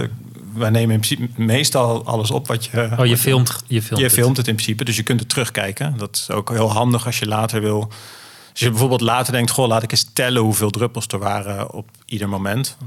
wij 0.53 0.69
nemen 0.69 0.95
in 0.95 0.99
principe 1.01 1.41
meestal 1.41 2.05
alles 2.05 2.31
op 2.31 2.47
wat 2.47 2.65
je... 2.65 2.89
Oh, 2.97 3.05
je 3.05 3.17
filmt, 3.17 3.63
je 3.67 3.81
filmt 3.81 3.99
je 3.99 4.05
het. 4.05 4.13
filmt 4.13 4.37
het 4.37 4.47
in 4.47 4.55
principe, 4.55 4.83
dus 4.83 4.95
je 4.95 5.03
kunt 5.03 5.19
het 5.19 5.29
terugkijken. 5.29 5.97
Dat 5.97 6.15
is 6.15 6.29
ook 6.29 6.49
heel 6.49 6.71
handig 6.71 7.05
als 7.05 7.19
je 7.19 7.27
later 7.27 7.61
wil. 7.61 7.91
Als 8.51 8.59
je 8.59 8.69
bijvoorbeeld 8.69 9.01
later 9.01 9.33
denkt, 9.33 9.51
goh, 9.51 9.67
laat 9.67 9.83
ik 9.83 9.91
eens 9.91 10.09
tellen 10.13 10.41
hoeveel 10.41 10.69
druppels 10.69 11.07
er 11.07 11.19
waren 11.19 11.73
op 11.73 11.89
ieder 12.05 12.29
moment. 12.29 12.77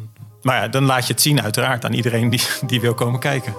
Maar 0.44 0.56
ja, 0.62 0.68
dan 0.68 0.84
laat 0.84 1.06
je 1.06 1.12
het 1.12 1.22
zien 1.22 1.42
uiteraard 1.42 1.84
aan 1.84 1.92
iedereen 1.92 2.30
die, 2.30 2.42
die 2.66 2.80
wil 2.80 2.94
komen 2.94 3.20
kijken. 3.20 3.54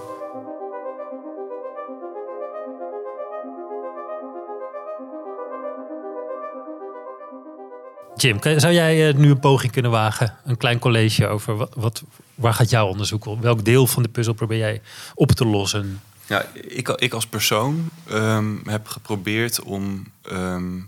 Jim, 8.16 8.40
kan- 8.40 8.60
zou 8.60 8.74
jij 8.74 9.08
eh, 9.10 9.16
nu 9.16 9.30
een 9.30 9.40
poging 9.40 9.72
kunnen 9.72 9.92
wagen? 9.92 10.36
Een 10.46 10.58
klein 10.58 10.80
college 10.80 11.28
over 11.28 11.56
wat, 11.56 11.74
wat, 11.76 12.04
waar 12.36 12.54
gaat 12.54 12.70
jouw 12.70 12.88
onderzoek 12.88 13.26
om? 13.26 13.42
Welk 13.42 13.66
deel 13.66 13.88
van 13.88 14.04
de 14.04 14.10
puzzel 14.10 14.34
probeer 14.34 14.58
jij 14.58 14.82
op 15.14 15.32
te 15.32 15.46
lossen? 15.46 16.02
Ja, 16.28 16.46
ik, 16.54 16.90
ik 16.90 17.14
als 17.14 17.28
persoon 17.28 17.90
ehm, 18.10 18.54
heb 18.66 18.88
geprobeerd 18.88 19.62
om 19.62 20.08
ehm, 20.22 20.80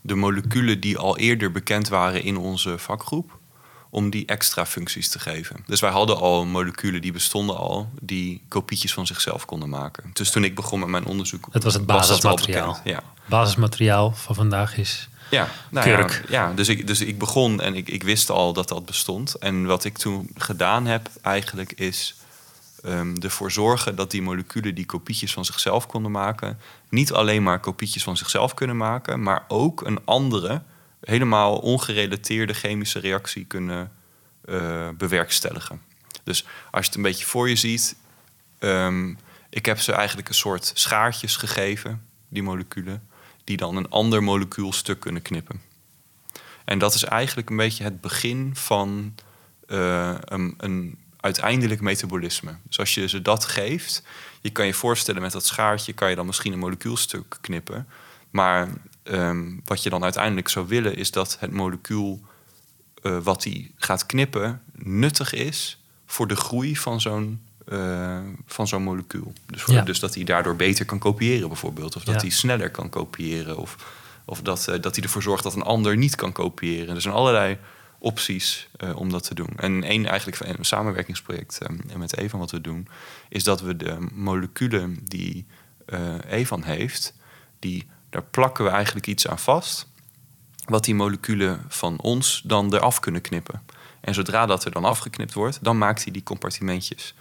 de 0.00 0.14
moleculen 0.14 0.80
die 0.80 0.98
al 0.98 1.18
eerder 1.18 1.52
bekend 1.52 1.88
waren 1.88 2.22
in 2.22 2.36
onze 2.36 2.78
vakgroep, 2.78 3.38
om 3.94 4.10
die 4.10 4.26
extra 4.26 4.66
functies 4.66 5.08
te 5.08 5.18
geven. 5.18 5.56
Dus 5.66 5.80
wij 5.80 5.90
hadden 5.90 6.16
al 6.16 6.44
moleculen 6.44 7.00
die 7.02 7.12
bestonden 7.12 7.56
al, 7.56 7.88
die 8.00 8.42
kopietjes 8.48 8.92
van 8.92 9.06
zichzelf 9.06 9.44
konden 9.44 9.68
maken. 9.68 10.10
Dus 10.12 10.30
toen 10.30 10.44
ik 10.44 10.54
begon 10.54 10.78
met 10.78 10.88
mijn 10.88 11.04
onderzoek, 11.04 11.48
Het 11.50 11.62
was 11.62 11.74
het 11.74 11.86
basismateriaal. 11.86 12.66
bekend. 12.66 12.88
Ja. 12.96 13.02
Basismateriaal 13.26 14.12
van 14.12 14.34
vandaag 14.34 14.76
is... 14.76 15.08
Ja, 15.30 15.48
nou 15.70 16.08
ja, 16.28 16.52
dus, 16.52 16.68
ik, 16.68 16.86
dus 16.86 17.00
ik 17.00 17.18
begon 17.18 17.60
en 17.60 17.74
ik, 17.74 17.88
ik 17.88 18.02
wist 18.02 18.30
al 18.30 18.52
dat 18.52 18.68
dat 18.68 18.86
bestond. 18.86 19.34
En 19.34 19.66
wat 19.66 19.84
ik 19.84 19.98
toen 19.98 20.30
gedaan 20.34 20.86
heb 20.86 21.08
eigenlijk 21.22 21.72
is 21.72 22.14
ehm, 22.82 23.16
ervoor 23.20 23.52
zorgen 23.52 23.96
dat 23.96 24.10
die 24.10 24.22
moleculen 24.22 24.74
die 24.74 24.86
kopietjes 24.86 25.32
van 25.32 25.44
zichzelf 25.44 25.86
konden 25.86 26.10
maken, 26.10 26.58
niet 26.88 27.12
alleen 27.12 27.42
maar 27.42 27.60
kopietjes 27.60 28.02
van 28.02 28.16
zichzelf 28.16 28.54
kunnen 28.54 28.76
maken, 28.76 29.22
maar 29.22 29.44
ook 29.48 29.86
een 29.86 29.98
andere, 30.04 30.62
helemaal 31.04 31.56
ongerelateerde 31.56 32.52
chemische 32.52 32.98
reactie 32.98 33.44
kunnen 33.44 33.92
eh, 34.44 34.88
bewerkstelligen. 34.88 35.80
Dus 36.22 36.46
als 36.70 36.80
je 36.84 36.86
het 36.86 36.94
een 36.94 37.02
beetje 37.02 37.24
voor 37.24 37.48
je 37.48 37.56
ziet, 37.56 37.96
ehm, 38.58 39.14
ik 39.50 39.66
heb 39.66 39.78
ze 39.80 39.92
eigenlijk 39.92 40.28
een 40.28 40.34
soort 40.34 40.70
schaartjes 40.74 41.36
gegeven, 41.36 42.06
die 42.28 42.42
moleculen, 42.42 43.08
die 43.44 43.56
dan 43.56 43.76
een 43.76 43.90
ander 43.90 44.22
molecuulstuk 44.22 45.00
kunnen 45.00 45.22
knippen. 45.22 45.60
En 46.64 46.78
dat 46.78 46.94
is 46.94 47.04
eigenlijk 47.04 47.50
een 47.50 47.56
beetje 47.56 47.84
het 47.84 48.00
begin 48.00 48.50
van 48.56 49.14
eh, 49.66 50.14
een, 50.20 50.54
een 50.56 50.98
uiteindelijk 51.20 51.80
metabolisme. 51.80 52.56
Dus 52.62 52.78
als 52.78 52.94
je 52.94 53.08
ze 53.08 53.22
dat 53.22 53.44
geeft, 53.44 54.02
je 54.40 54.50
kan 54.50 54.66
je 54.66 54.74
voorstellen 54.74 55.22
met 55.22 55.32
dat 55.32 55.46
schaartje 55.46 55.92
kan 55.92 56.10
je 56.10 56.16
dan 56.16 56.26
misschien 56.26 56.52
een 56.52 56.58
molecuulstuk 56.58 57.36
knippen. 57.40 57.88
Maar 58.30 58.68
ehm, 59.04 59.44
wat 59.64 59.82
je 59.82 59.90
dan 59.90 60.02
uiteindelijk 60.02 60.48
zou 60.48 60.66
willen 60.68 60.96
is 60.96 61.10
dat 61.10 61.36
het 61.40 61.52
molecuul 61.52 62.20
eh, 63.02 63.18
wat 63.22 63.44
hij 63.44 63.70
gaat 63.76 64.06
knippen 64.06 64.62
nuttig 64.72 65.32
is 65.32 65.82
voor 66.06 66.26
de 66.28 66.36
groei 66.36 66.76
van 66.76 67.00
zo'n 67.00 67.40
eh, 67.64 68.18
van 68.46 68.68
zo'n 68.68 68.82
molecuul. 68.82 69.32
Dus, 69.46 69.62
voor- 69.62 69.74
Ja. 69.74 69.82
dus 69.82 70.00
dat 70.00 70.14
hij 70.14 70.24
daardoor 70.24 70.56
beter 70.56 70.84
kan 70.84 70.98
kopiëren 70.98 71.48
bijvoorbeeld. 71.48 71.96
Of 71.96 72.04
dat 72.04 72.14
Ja. 72.14 72.20
hij 72.20 72.30
sneller 72.30 72.70
kan 72.70 72.88
kopiëren. 72.88 73.56
Of, 73.56 73.92
of 74.24 74.40
dat, 74.42 74.68
eh, 74.68 74.80
dat 74.80 74.94
hij 74.94 75.04
ervoor 75.04 75.22
zorgt 75.22 75.42
dat 75.42 75.54
een 75.54 75.62
ander 75.62 75.96
niet 75.96 76.14
kan 76.14 76.32
kopiëren. 76.32 76.94
Er 76.94 77.00
zijn 77.00 77.14
allerlei 77.14 77.58
opties 77.98 78.68
om 78.94 79.10
dat 79.10 79.24
te 79.24 79.34
doen. 79.34 79.48
En 79.56 79.82
één 79.82 80.06
eigenlijk 80.06 80.36
van 80.36 80.46
een 80.48 80.64
samenwerkingsproject 80.64 81.58
met 81.96 82.16
Evan 82.16 82.38
wat 82.40 82.50
we 82.50 82.60
doen... 82.60 82.88
is 83.28 83.44
dat 83.44 83.60
we 83.60 83.76
de 83.76 83.96
moleculen 84.12 84.98
die 85.04 85.46
Evan 86.28 86.62
heeft... 86.62 87.14
Die, 87.58 87.86
daar 88.14 88.22
plakken 88.22 88.64
we 88.64 88.70
eigenlijk 88.70 89.06
iets 89.06 89.28
aan 89.28 89.38
vast... 89.38 89.86
wat 90.64 90.84
die 90.84 90.94
moleculen 90.94 91.64
van 91.68 92.00
ons 92.00 92.42
dan 92.44 92.74
eraf 92.74 93.00
kunnen 93.00 93.20
knippen. 93.20 93.62
En 94.00 94.14
zodra 94.14 94.46
dat 94.46 94.64
er 94.64 94.70
dan 94.70 94.84
afgeknipt 94.84 95.32
wordt, 95.32 95.58
dan 95.62 95.78
maakt 95.78 96.02
hij 96.02 96.12
die 96.12 96.22
compartimentjes. 96.22 97.14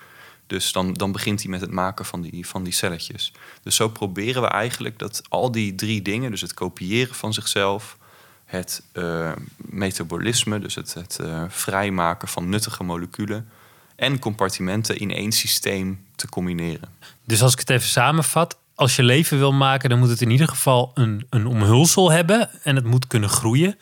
Dus 0.48 0.72
dan, 0.72 0.94
dan 0.94 1.12
begint 1.12 1.42
hij 1.42 1.50
met 1.50 1.62
het 1.62 1.72
maken 1.72 2.06
van 2.06 2.22
die, 2.22 2.48
van 2.48 2.64
die 2.64 2.74
celletjes. 2.74 3.32
Dus 3.64 3.76
zo 3.76 3.90
proberen 3.90 4.42
we 4.42 4.48
eigenlijk 4.48 5.00
dat 5.00 5.22
al 5.30 5.52
die 5.52 5.76
drie 5.76 6.02
dingen, 6.02 6.32
dus 6.32 6.42
het 6.42 6.54
kopiëren 6.54 7.16
van 7.16 7.34
zichzelf, 7.34 7.98
het 8.46 8.84
eh, 8.92 9.32
metabolisme, 9.56 10.60
dus 10.60 10.76
het, 10.76 10.94
het 10.94 11.20
eh, 11.20 11.44
vrijmaken 11.48 12.28
van 12.28 12.50
nuttige 12.50 12.84
moleculen 12.84 13.50
en 13.96 14.20
compartimenten 14.20 14.98
in 14.98 15.12
één 15.12 15.32
systeem 15.32 16.06
te 16.16 16.30
combineren. 16.30 16.90
Dus 17.24 17.42
als 17.42 17.54
ik 17.54 17.60
het 17.60 17.70
even 17.70 17.90
samenvat, 17.90 18.58
als 18.76 18.96
je 18.96 19.04
leven 19.04 19.38
wil 19.38 19.52
maken, 19.54 19.90
dan 19.90 20.00
moet 20.00 20.10
het 20.10 20.22
in 20.22 20.30
ieder 20.30 20.48
geval 20.48 20.92
een, 20.94 21.26
een 21.30 21.48
omhulsel 21.48 22.12
hebben 22.12 22.50
en 22.64 22.76
het 22.76 22.86
moet 22.86 23.08
kunnen 23.08 23.30
groeien. 23.30 23.78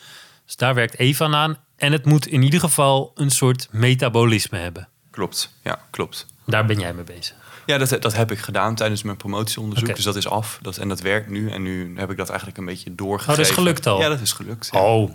Dus 0.46 0.56
daar 0.56 0.74
werkt 0.76 1.00
Evan 1.00 1.36
aan. 1.36 1.58
En 1.78 1.92
het 1.92 2.06
moet 2.06 2.28
in 2.28 2.42
ieder 2.42 2.60
geval 2.60 3.12
een 3.16 3.30
soort 3.30 3.68
metabolisme 3.72 4.58
hebben. 4.58 4.88
Klopt, 5.12 5.56
ja, 5.64 5.80
klopt. 5.90 6.26
Daar 6.46 6.66
ben 6.66 6.80
jij 6.80 6.94
mee 6.94 7.04
bezig. 7.04 7.36
Ja, 7.66 7.78
dat, 7.78 8.02
dat 8.02 8.16
heb 8.16 8.32
ik 8.32 8.40
gedaan 8.40 8.76
tijdens 8.76 9.04
mijn 9.04 9.18
promotieonderzoek. 9.18 9.96
Dus 9.96 10.04
dat 10.04 10.16
is 10.16 10.28
af. 10.28 10.60
Dat, 10.62 10.78
en 10.78 10.88
dat 10.88 11.00
werkt 11.02 11.30
nu. 11.30 11.50
En 11.52 11.62
nu 11.62 11.94
heb 11.98 12.12
ik 12.12 12.18
dat 12.18 12.28
eigenlijk 12.30 12.58
een 12.60 12.66
beetje 12.66 12.96
doorgegeven. 12.96 13.32
Oh, 13.32 13.38
dat 13.40 13.48
is 13.48 13.54
gelukt 13.54 13.88
al? 13.88 14.00
Ja, 14.02 14.10
dat 14.10 14.22
is 14.22 14.32
gelukt. 14.34 14.70
ja. 14.72 14.80
Oh, 14.80 15.12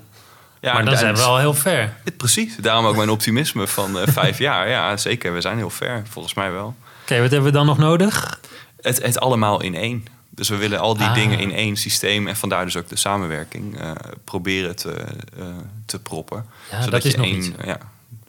Ja, 0.61 0.73
maar 0.73 0.85
dan 0.85 0.93
da- 0.93 0.99
zijn 1.01 1.15
we 1.17 1.23
al 1.23 1.39
heel 1.39 1.55
ver. 1.55 1.97
Precies. 2.17 2.57
Daarom 2.57 2.87
ook 2.87 2.97
mijn 2.97 3.11
optimisme 3.11 3.67
van 3.67 3.99
eh, 3.99 4.07
vijf 4.09 4.39
jaar. 4.39 4.69
Ja, 4.69 4.97
zeker. 4.97 5.33
We 5.33 5.41
zijn 5.41 5.57
heel 5.57 5.71
ver. 5.71 6.03
Volgens 6.09 6.35
mij 6.35 6.53
wel. 6.53 6.75
Oké, 7.03 7.21
wat 7.21 7.31
hebben 7.31 7.43
we 7.43 7.57
dan 7.57 7.67
nog 7.67 7.79
nodig? 7.79 8.41
Het, 8.87 9.03
het 9.03 9.21
allemaal 9.21 9.63
in 9.63 9.75
één. 9.75 10.05
Dus 10.31 10.49
we 10.49 10.57
willen 10.57 10.79
al 10.81 10.97
die 10.97 11.07
Ah. 11.07 11.15
dingen 11.15 11.39
in 11.39 11.53
één 11.53 11.77
systeem. 11.77 12.27
En 12.27 12.37
vandaar 12.37 12.65
dus 12.65 12.77
ook 12.77 12.89
de 12.89 12.97
samenwerking. 12.97 13.79
eh, 13.79 13.91
proberen 14.25 14.77
te, 14.77 14.91
eh, 15.39 15.47
te 15.87 15.99
proppen. 16.01 16.47
Ja, 16.71 16.87
dat 16.87 17.05
is 17.05 17.15
nog 17.17 17.27
iets. 17.27 17.51
Ja, 17.65 17.79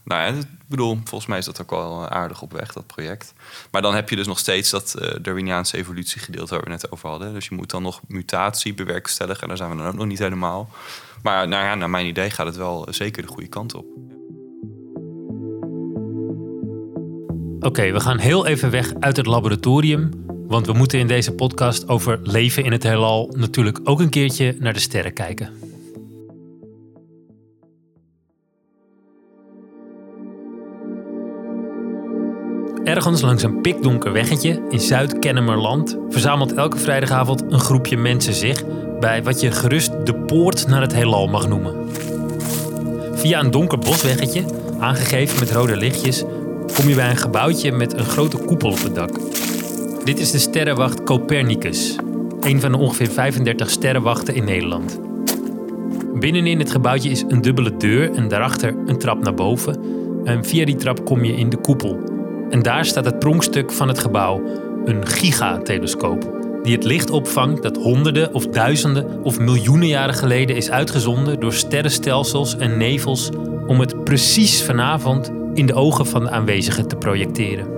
nou 0.03 0.21
ja, 0.21 0.39
ik 0.39 0.45
bedoel, 0.67 0.99
volgens 1.03 1.25
mij 1.29 1.37
is 1.37 1.45
dat 1.45 1.61
ook 1.61 1.69
wel 1.69 2.07
aardig 2.09 2.41
op 2.41 2.51
weg, 2.53 2.73
dat 2.73 2.87
project. 2.87 3.33
Maar 3.71 3.81
dan 3.81 3.95
heb 3.95 4.09
je 4.09 4.15
dus 4.15 4.27
nog 4.27 4.39
steeds 4.39 4.69
dat 4.69 4.93
eh 4.93 5.15
Darwiniaanse 5.21 5.77
evolutiegedeelte 5.77 6.53
waar 6.53 6.63
we 6.63 6.69
net 6.69 6.91
over 6.91 7.09
hadden. 7.09 7.33
Dus 7.33 7.47
je 7.47 7.55
moet 7.55 7.69
dan 7.69 7.81
nog 7.81 8.01
mutatie 8.07 8.73
bewerkstelligen. 8.73 9.41
En 9.41 9.47
daar 9.47 9.57
zijn 9.57 9.69
we 9.69 9.75
dan 9.77 9.87
ook 9.87 9.93
nog 9.95 10.05
niet 10.07 10.19
helemaal. 10.19 10.69
Maar 11.23 11.47
nou 11.47 11.63
ja, 11.63 11.75
naar 11.75 11.89
mijn 11.89 12.05
idee 12.05 12.29
gaat 12.29 12.45
het 12.45 12.55
wel 12.55 12.87
zeker 12.89 13.21
de 13.21 13.27
goede 13.27 13.47
kant 13.47 13.73
op. 13.73 13.85
Oké, 17.59 17.91
we 17.91 17.99
gaan 17.99 18.17
heel 18.17 18.45
even 18.45 18.69
weg 18.71 18.93
uit 18.99 19.17
het 19.17 19.25
laboratorium. 19.25 20.25
Want 20.47 20.65
we 20.65 20.73
moeten 20.73 20.99
in 20.99 21.07
deze 21.07 21.31
podcast 21.31 21.87
over 21.87 22.19
leven 22.23 22.63
in 22.63 22.71
het 22.71 22.83
heelal 22.83 23.33
natuurlijk 23.37 23.79
ook 23.83 23.99
een 23.99 24.09
keertje 24.09 24.55
naar 24.59 24.73
de 24.73 24.79
sterren 24.79 25.13
kijken. 25.13 25.49
Ergens 32.83 33.21
langs 33.21 33.43
een 33.43 33.61
pikdonker 33.61 34.11
weggetje 34.11 34.61
in 34.69 34.79
Zuid-Kennemerland 34.79 35.97
verzamelt 36.09 36.53
elke 36.53 36.77
vrijdagavond 36.77 37.43
een 37.49 37.59
groepje 37.59 37.97
mensen 37.97 38.33
zich 38.33 38.63
bij 38.99 39.23
wat 39.23 39.41
je 39.41 39.51
gerust 39.51 40.05
de 40.05 40.15
poort 40.15 40.67
naar 40.67 40.81
het 40.81 40.93
heelal 40.93 41.27
mag 41.27 41.47
noemen. 41.47 41.75
Via 43.13 43.39
een 43.39 43.51
donker 43.51 43.79
bosweggetje, 43.79 44.45
aangegeven 44.79 45.39
met 45.39 45.51
rode 45.51 45.75
lichtjes, 45.75 46.23
kom 46.75 46.89
je 46.89 46.95
bij 46.95 47.09
een 47.09 47.17
gebouwtje 47.17 47.71
met 47.71 47.93
een 47.93 48.05
grote 48.05 48.37
koepel 48.37 48.71
op 48.71 48.83
het 48.83 48.95
dak. 48.95 49.19
Dit 50.07 50.19
is 50.19 50.31
de 50.31 50.39
sterrenwacht 50.39 51.03
Copernicus, 51.03 51.95
een 52.39 52.61
van 52.61 52.71
de 52.71 52.77
ongeveer 52.77 53.09
35 53.09 53.69
sterrenwachten 53.69 54.35
in 54.35 54.43
Nederland. 54.43 54.99
Binnenin 56.19 56.59
het 56.59 56.71
gebouwtje 56.71 57.09
is 57.09 57.23
een 57.27 57.41
dubbele 57.41 57.77
deur 57.77 58.13
en 58.13 58.27
daarachter 58.27 58.75
een 58.85 58.97
trap 58.97 59.23
naar 59.23 59.33
boven. 59.33 59.79
En 60.23 60.45
via 60.45 60.65
die 60.65 60.75
trap 60.75 61.05
kom 61.05 61.23
je 61.23 61.35
in 61.35 61.49
de 61.49 61.57
koepel. 61.57 61.99
En 62.49 62.61
daar 62.61 62.85
staat 62.85 63.05
het 63.05 63.19
pronkstuk 63.19 63.71
van 63.71 63.87
het 63.87 63.99
gebouw, 63.99 64.41
een 64.85 65.07
gigatelescoop, 65.07 66.39
die 66.63 66.75
het 66.75 66.83
licht 66.83 67.09
opvangt 67.09 67.63
dat 67.63 67.77
honderden 67.77 68.33
of 68.33 68.47
duizenden 68.47 69.23
of 69.23 69.39
miljoenen 69.39 69.87
jaren 69.87 70.15
geleden 70.15 70.55
is 70.55 70.71
uitgezonden 70.71 71.39
door 71.39 71.53
sterrenstelsels 71.53 72.57
en 72.57 72.77
nevels 72.77 73.29
om 73.67 73.79
het 73.79 74.03
precies 74.03 74.63
vanavond 74.63 75.31
in 75.53 75.65
de 75.65 75.73
ogen 75.73 76.05
van 76.05 76.23
de 76.23 76.29
aanwezigen 76.29 76.87
te 76.87 76.95
projecteren. 76.95 77.76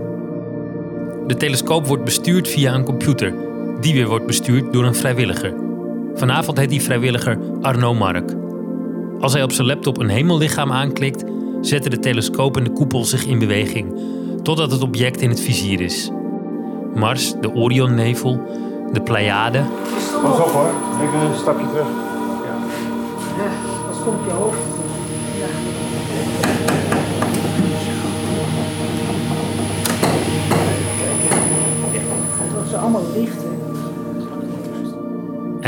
De 1.29 1.37
telescoop 1.37 1.87
wordt 1.87 2.03
bestuurd 2.03 2.47
via 2.47 2.73
een 2.73 2.83
computer, 2.83 3.33
die 3.79 3.93
weer 3.93 4.07
wordt 4.07 4.25
bestuurd 4.25 4.73
door 4.73 4.83
een 4.83 4.95
vrijwilliger. 4.95 5.53
Vanavond 6.15 6.57
heet 6.57 6.69
die 6.69 6.81
vrijwilliger 6.81 7.39
Arno 7.61 7.93
Mark. 7.93 8.35
Als 9.19 9.33
hij 9.33 9.43
op 9.43 9.51
zijn 9.51 9.67
laptop 9.67 9.97
een 9.97 10.09
hemellichaam 10.09 10.71
aanklikt, 10.71 11.23
zetten 11.61 11.91
de 11.91 11.99
telescoop 11.99 12.57
en 12.57 12.63
de 12.63 12.71
koepel 12.71 13.05
zich 13.05 13.25
in 13.25 13.39
beweging, 13.39 13.99
totdat 14.41 14.71
het 14.71 14.81
object 14.81 15.21
in 15.21 15.29
het 15.29 15.41
vizier 15.41 15.81
is. 15.81 16.11
Mars, 16.93 17.33
de 17.41 17.53
Orionnevel, 17.53 18.41
de 18.91 19.01
Pleiade, 19.01 19.63
Pas 20.21 20.39
op 20.39 20.51
hoor, 20.51 20.71
even 21.01 21.19
een 21.19 21.37
stapje 21.37 21.67
terug. 21.69 21.87
Als 23.89 24.03
komt 24.03 24.25
je 24.25 24.31
hoofd. 24.31 24.78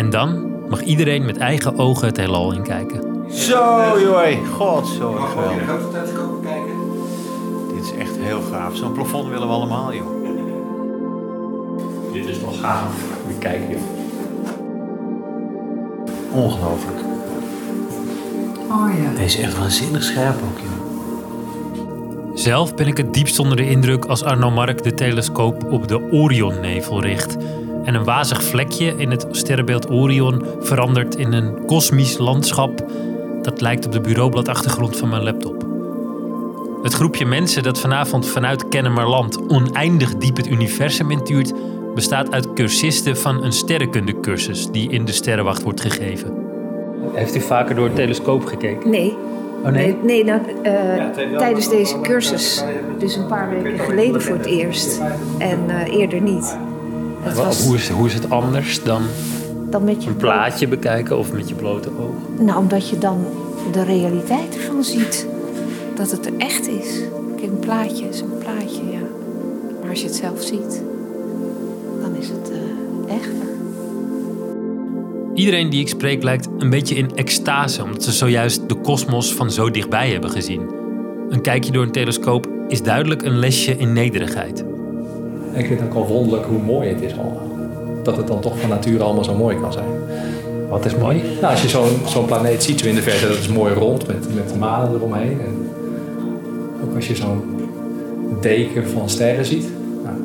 En 0.02 0.10
dan 0.10 0.52
mag 0.70 0.82
iedereen 0.82 1.26
met 1.26 1.38
eigen 1.38 1.78
ogen 1.78 2.08
het 2.08 2.18
heelal 2.18 2.54
inkijken. 2.54 3.02
Zo 3.30 4.00
joh, 4.00 4.48
god 4.54 4.88
zo 4.88 5.16
erg 5.16 5.32
geweldig. 5.32 5.66
Dit 7.74 7.84
is 7.84 7.94
echt 7.98 8.18
heel 8.18 8.42
gaaf. 8.52 8.76
Zo'n 8.76 8.92
plafond 8.92 9.30
willen 9.30 9.48
we 9.48 9.54
allemaal 9.54 9.94
joh. 9.94 10.06
Dit 12.14 12.28
is 12.28 12.40
wel 12.40 12.52
gaaf. 12.52 12.94
Moet 13.26 13.34
je 13.34 13.40
kijken 13.40 13.70
joh. 13.70 13.82
Ongelooflijk. 16.44 17.00
Oh 18.70 18.90
ja. 19.04 19.18
Deze 19.18 19.38
is 19.38 19.40
echt 19.40 19.58
waanzinnig 19.58 20.04
scherp 20.04 20.36
ook 20.36 20.60
joh. 20.60 20.72
Zelf 22.34 22.76
ben 22.76 22.88
ik 22.88 22.98
het 22.98 23.14
diepst 23.14 23.40
onder 23.40 23.58
de 23.58 23.70
indruk 23.70 24.06
als 24.06 24.24
Arno 24.24 24.52
Mark 24.52 24.84
de 24.84 24.94
telescoop 24.94 25.72
op 25.72 25.88
de 25.88 26.12
Orionnevel 26.12 27.02
richt. 27.02 27.38
En 27.84 27.94
een 27.94 28.04
wazig 28.04 28.44
vlekje 28.44 28.94
in 28.98 29.12
het 29.12 29.28
sterrenbeeld 29.32 29.90
Orion 29.90 30.46
verandert 30.60 31.16
in 31.16 31.34
een 31.34 31.66
kosmisch 31.66 32.18
landschap 32.18 32.86
dat 33.42 33.62
lijkt 33.62 33.86
op 33.86 33.92
de 33.92 34.02
bureaubladachtergrond 34.02 34.98
van 34.98 35.10
mijn 35.10 35.24
laptop. 35.24 35.66
Het 36.84 36.94
groepje 36.94 37.26
mensen 37.26 37.64
dat 37.64 37.80
vanavond 37.80 38.28
vanuit 38.28 38.68
Kennemerland 38.68 39.48
oneindig 39.48 40.16
diep 40.16 40.38
het 40.38 40.48
universum 40.48 41.12
intuurt, 41.12 41.54
bestaat 41.96 42.32
uit 42.32 42.54
cursisten 42.54 43.18
van 43.18 43.44
een 43.44 43.52
sterrenkundecursus 43.52 44.72
die 44.72 44.90
in 44.90 45.06
de 45.06 45.12
Sterrenwacht 45.12 45.64
wordt 45.64 45.82
gegeven. 45.82 46.34
Heeft 47.14 47.36
u 47.36 47.42
vaker 47.42 47.76
door 47.76 47.86
het 47.86 47.96
telescoop 47.96 48.46
gekeken? 48.46 48.90
Nee. 48.90 49.18
Oh 49.64 49.72
nee? 49.72 49.98
Nee, 50.04 50.24
nou, 50.24 50.42
eh, 50.64 51.10
tijdens 51.38 51.70
deze 51.70 52.00
cursus. 52.02 52.64
Dus 52.98 53.16
een 53.16 53.28
paar 53.28 53.50
weken 53.50 53.80
geleden 53.80 54.22
voor 54.22 54.36
het 54.36 54.46
eerst. 54.46 55.02
En 55.38 55.60
eh, 55.70 56.00
eerder 56.00 56.22
niet. 56.22 56.58
Was 57.24 57.66
Hoe 57.66 57.76
is, 57.76 57.90
hoe 57.90 58.08
is 58.08 58.14
het 58.14 58.30
anders 58.30 58.84
dan 58.84 59.02
dan 59.72 59.84
met 59.84 60.04
je 60.04 60.10
een 60.10 60.16
plaatje 60.16 60.68
bekijken 60.68 61.18
of 61.18 61.32
met 61.34 61.50
je 61.50 61.56
blote 61.56 61.90
ogen? 62.00 62.46
Nou, 62.46 62.60
omdat 62.60 62.90
je 62.90 62.98
dan 62.98 63.26
de 63.72 63.84
realiteit 63.84 64.56
ervan 64.56 64.84
ziet. 64.84 65.28
Dat 65.96 66.12
het 66.12 66.26
er 66.26 66.34
echt 66.38 66.68
is. 66.68 67.00
Kijk, 67.36 67.52
een 67.52 67.60
plaatje 67.60 68.08
is 68.08 68.22
een 68.22 68.38
plaatje, 68.40 68.82
ja. 68.92 69.00
Maar 69.82 69.90
als 69.90 70.00
je 70.00 70.06
het 70.06 70.16
zelf 70.16 70.42
ziet, 70.42 70.84
dan 72.02 72.16
is 72.16 72.28
het 72.28 72.52
echter. 73.08 73.50
Iedereen 75.34 75.70
die 75.70 75.82
ik 75.82 75.88
spreek 75.88 76.24
lijkt 76.24 76.48
een 76.58 76.70
beetje 76.70 76.96
in 76.96 77.16
extase, 77.16 77.84
omdat 77.84 78.04
ze 78.04 78.12
zojuist 78.12 78.70
de 78.70 78.76
kosmos 78.76 79.34
van 79.34 79.52
zo 79.52 79.72
dichtbij 79.72 80.10
hebben 80.12 80.30
gezien. 80.30 80.70
Een 81.30 81.42
kijkje 81.42 81.72
door 81.72 81.84
een 81.84 81.92
telescoop 81.92 82.50
is 82.68 82.82
duidelijk 82.82 83.22
een 83.22 83.40
lesje 83.40 83.78
in 83.78 83.94
nederigheid. 83.94 84.66
Ik 85.54 85.66
vind 85.66 85.80
het 85.80 85.90
ook 85.90 85.96
al 85.96 86.08
wonderlijk 86.08 86.46
hoe 86.46 86.62
mooi 86.62 86.90
het 86.90 87.02
is 87.02 87.12
allemaal. 87.18 87.50
Dat 88.04 88.18
het 88.18 88.28
dan 88.28 88.40
toch 88.40 88.60
van 88.60 88.70
nature 88.70 89.04
allemaal 89.04 89.24
zo 89.24 89.36
mooi 89.36 89.60
kan 89.60 89.74
zijn. 89.74 89.86
Wat 90.70 90.86
is 90.86 90.96
mooi? 90.96 91.24
Nou, 91.42 91.52
als 91.52 91.62
je 91.62 91.70
zo'n 91.70 92.00
zo'n 92.06 92.26
planeet 92.26 92.64
ziet 92.64 92.80
zo 92.80 92.88
in 92.88 92.96
de 92.96 93.02
verte, 93.02 93.28
dat 93.28 93.38
is 93.38 93.48
mooi 93.48 93.74
rond 93.74 94.08
met, 94.08 94.36
met 94.36 94.50
de 94.50 94.58
manen 94.58 94.94
eromheen. 94.94 95.42
En 95.42 95.70
ook 96.84 96.96
als 96.96 97.08
je 97.08 97.16
zo'n 97.16 97.42
deken 98.42 98.90
van 98.90 99.10
sterren 99.10 99.46
ziet. 99.46 99.70
Nou, 100.04 100.16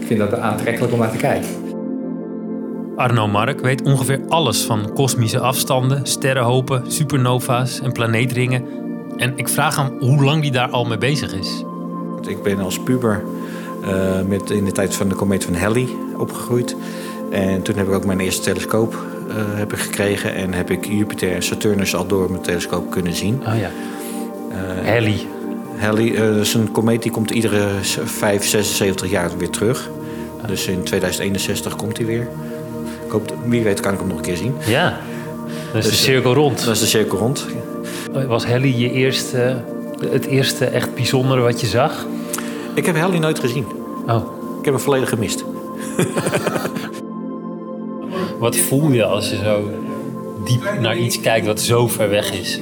ik 0.00 0.06
vind 0.06 0.18
dat 0.18 0.34
aantrekkelijk 0.34 0.92
om 0.92 0.98
naar 0.98 1.10
te 1.10 1.16
kijken. 1.16 1.48
Arno 2.96 3.28
Mark 3.28 3.60
weet 3.60 3.82
ongeveer 3.82 4.20
alles 4.28 4.62
van 4.64 4.92
kosmische 4.94 5.38
afstanden, 5.38 6.06
sterrenhopen, 6.06 6.92
supernova's 6.92 7.80
en 7.80 7.92
planeetringen. 7.92 8.64
En 9.16 9.32
ik 9.36 9.48
vraag 9.48 9.76
hem 9.76 9.98
hoe 9.98 10.24
lang 10.24 10.42
hij 10.42 10.50
daar 10.50 10.68
al 10.68 10.84
mee 10.84 10.98
bezig 10.98 11.34
is. 11.34 11.64
Ik 12.28 12.42
ben 12.42 12.58
als 12.58 12.80
puber 12.80 13.22
met, 14.26 14.50
in 14.50 14.64
de 14.64 14.72
tijd 14.72 14.94
van 14.94 15.08
de 15.08 15.14
komeet 15.14 15.44
van 15.44 15.54
Halley 15.54 15.88
opgegroeid. 16.16 16.76
En 17.30 17.62
toen 17.62 17.76
heb 17.76 17.88
ik 17.88 17.94
ook 17.94 18.04
mijn 18.04 18.20
eerste 18.20 18.42
telescoop 18.42 18.96
eh, 19.28 19.36
heb 19.58 19.72
ik 19.72 19.78
gekregen. 19.78 20.34
En 20.34 20.52
heb 20.52 20.70
ik 20.70 20.86
Jupiter 20.86 21.32
en 21.32 21.42
Saturnus 21.42 21.94
al 21.94 22.06
door 22.06 22.30
mijn 22.30 22.42
telescoop 22.42 22.90
kunnen 22.90 23.14
zien. 23.14 23.42
Oh 23.46 23.58
ja. 23.58 23.70
Halley. 24.84 25.26
Halley 25.76 26.14
eh, 26.14 26.26
dat 26.26 26.36
is 26.36 26.54
een 26.54 26.72
komeet 26.72 27.02
die 27.02 27.12
komt 27.12 27.30
iedere 27.30 27.68
5, 28.04 28.46
76 28.46 29.10
jaar 29.10 29.30
weer 29.38 29.50
terug. 29.50 29.90
Dus 30.46 30.66
in 30.66 30.82
2061 30.82 31.76
komt 31.76 31.96
hij 31.96 32.06
weer. 32.06 32.28
Ik 33.04 33.10
hoop, 33.10 33.34
wie 33.44 33.62
weet 33.62 33.80
kan 33.80 33.92
ik 33.92 33.98
hem 33.98 34.08
nog 34.08 34.16
een 34.16 34.22
keer 34.22 34.36
zien. 34.36 34.54
Ja. 34.66 34.98
Dat 35.72 35.76
is 35.76 35.84
de 35.84 35.90
Dus, 35.90 36.02
cirkel 36.02 36.34
rond. 36.34 36.64
Dat 36.64 36.74
is 36.74 36.80
de 36.80 36.86
cirkel 36.86 37.18
rond. 37.18 37.46
Was 38.26 38.46
Halley 38.46 38.74
je 38.76 38.90
eerste, 38.90 39.56
het 40.10 40.26
eerste 40.26 40.64
echt 40.64 40.94
bijzondere 40.94 41.40
wat 41.40 41.60
je 41.60 41.66
zag? 41.66 42.06
Ik 42.74 42.86
heb 42.86 42.96
Halley 42.96 43.18
nooit 43.18 43.38
gezien. 43.38 43.66
Oh. 44.06 44.22
Ik 44.58 44.64
heb 44.64 44.74
hem 44.74 44.82
volledig 44.82 45.08
gemist. 45.08 45.44
Wat 48.38 48.56
voel 48.56 48.90
je 48.90 49.04
als 49.04 49.30
je 49.30 49.36
zo 49.36 49.70
diep 50.44 50.72
naar 50.80 50.96
iets 50.96 51.20
kijkt 51.20 51.46
wat 51.46 51.60
zo 51.60 51.88
ver 51.88 52.10
weg 52.10 52.32
is? 52.32 52.60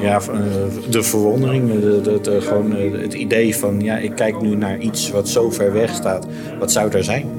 Ja, 0.00 0.20
eh, 0.20 0.28
de 0.90 1.02
verwondering, 1.02 1.80
de, 1.80 2.00
de, 2.00 2.20
de- 2.20 2.40
gewoon 2.40 2.76
eh, 2.76 3.00
het 3.00 3.14
idee 3.14 3.56
van... 3.56 3.80
ja, 3.80 3.96
ik 3.96 4.14
kijk 4.14 4.40
nu 4.40 4.54
naar 4.54 4.78
iets 4.78 5.10
wat 5.10 5.28
zo 5.28 5.50
ver 5.50 5.72
weg 5.72 5.94
staat. 5.94 6.26
Wat 6.58 6.72
zou 6.72 6.90
er 6.90 7.04
zijn? 7.04 7.30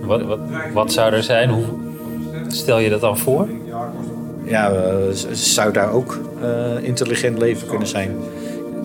Wat, 0.00 0.22
wat, 0.22 0.38
wat 0.72 0.92
zou 0.92 1.12
er 1.12 1.22
zijn? 1.22 1.50
Hoe 1.50 1.64
stel 2.48 2.78
je 2.78 2.90
dat 2.90 3.00
dan 3.00 3.18
voor? 3.18 3.48
Ja, 4.44 4.70
eh, 4.72 4.94
zou 5.32 5.72
daar 5.72 5.92
ook 5.92 6.18
eh, 6.42 6.84
intelligent 6.84 7.38
leven 7.38 7.68
kunnen 7.68 7.88
zijn? 7.88 8.16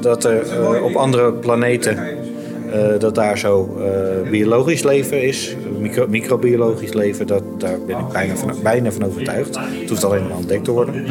Dat 0.05 0.23
er 0.23 0.41
eh, 0.51 0.83
op 0.83 0.95
andere 0.95 1.33
planeten... 1.33 1.97
eh, 1.97 2.99
dat 2.99 3.15
daar 3.15 3.37
zo 3.37 3.77
eh, 3.79 4.29
biologisch 4.29 4.83
leven 4.83 5.21
is, 5.23 5.55
micro, 5.79 6.07
microbiologisch 6.07 6.93
leven, 6.93 7.27
dat, 7.27 7.43
daar 7.57 7.77
ben 7.87 7.97
ik 7.97 8.07
bijna 8.11 8.35
van, 8.35 8.51
bijna 8.63 8.91
van 8.91 9.05
overtuigd. 9.05 9.57
Het 9.79 9.89
hoeft 9.89 10.03
alleen 10.03 10.27
maar 10.27 10.37
ontdekt 10.37 10.63
te 10.63 10.71
worden. 10.71 11.05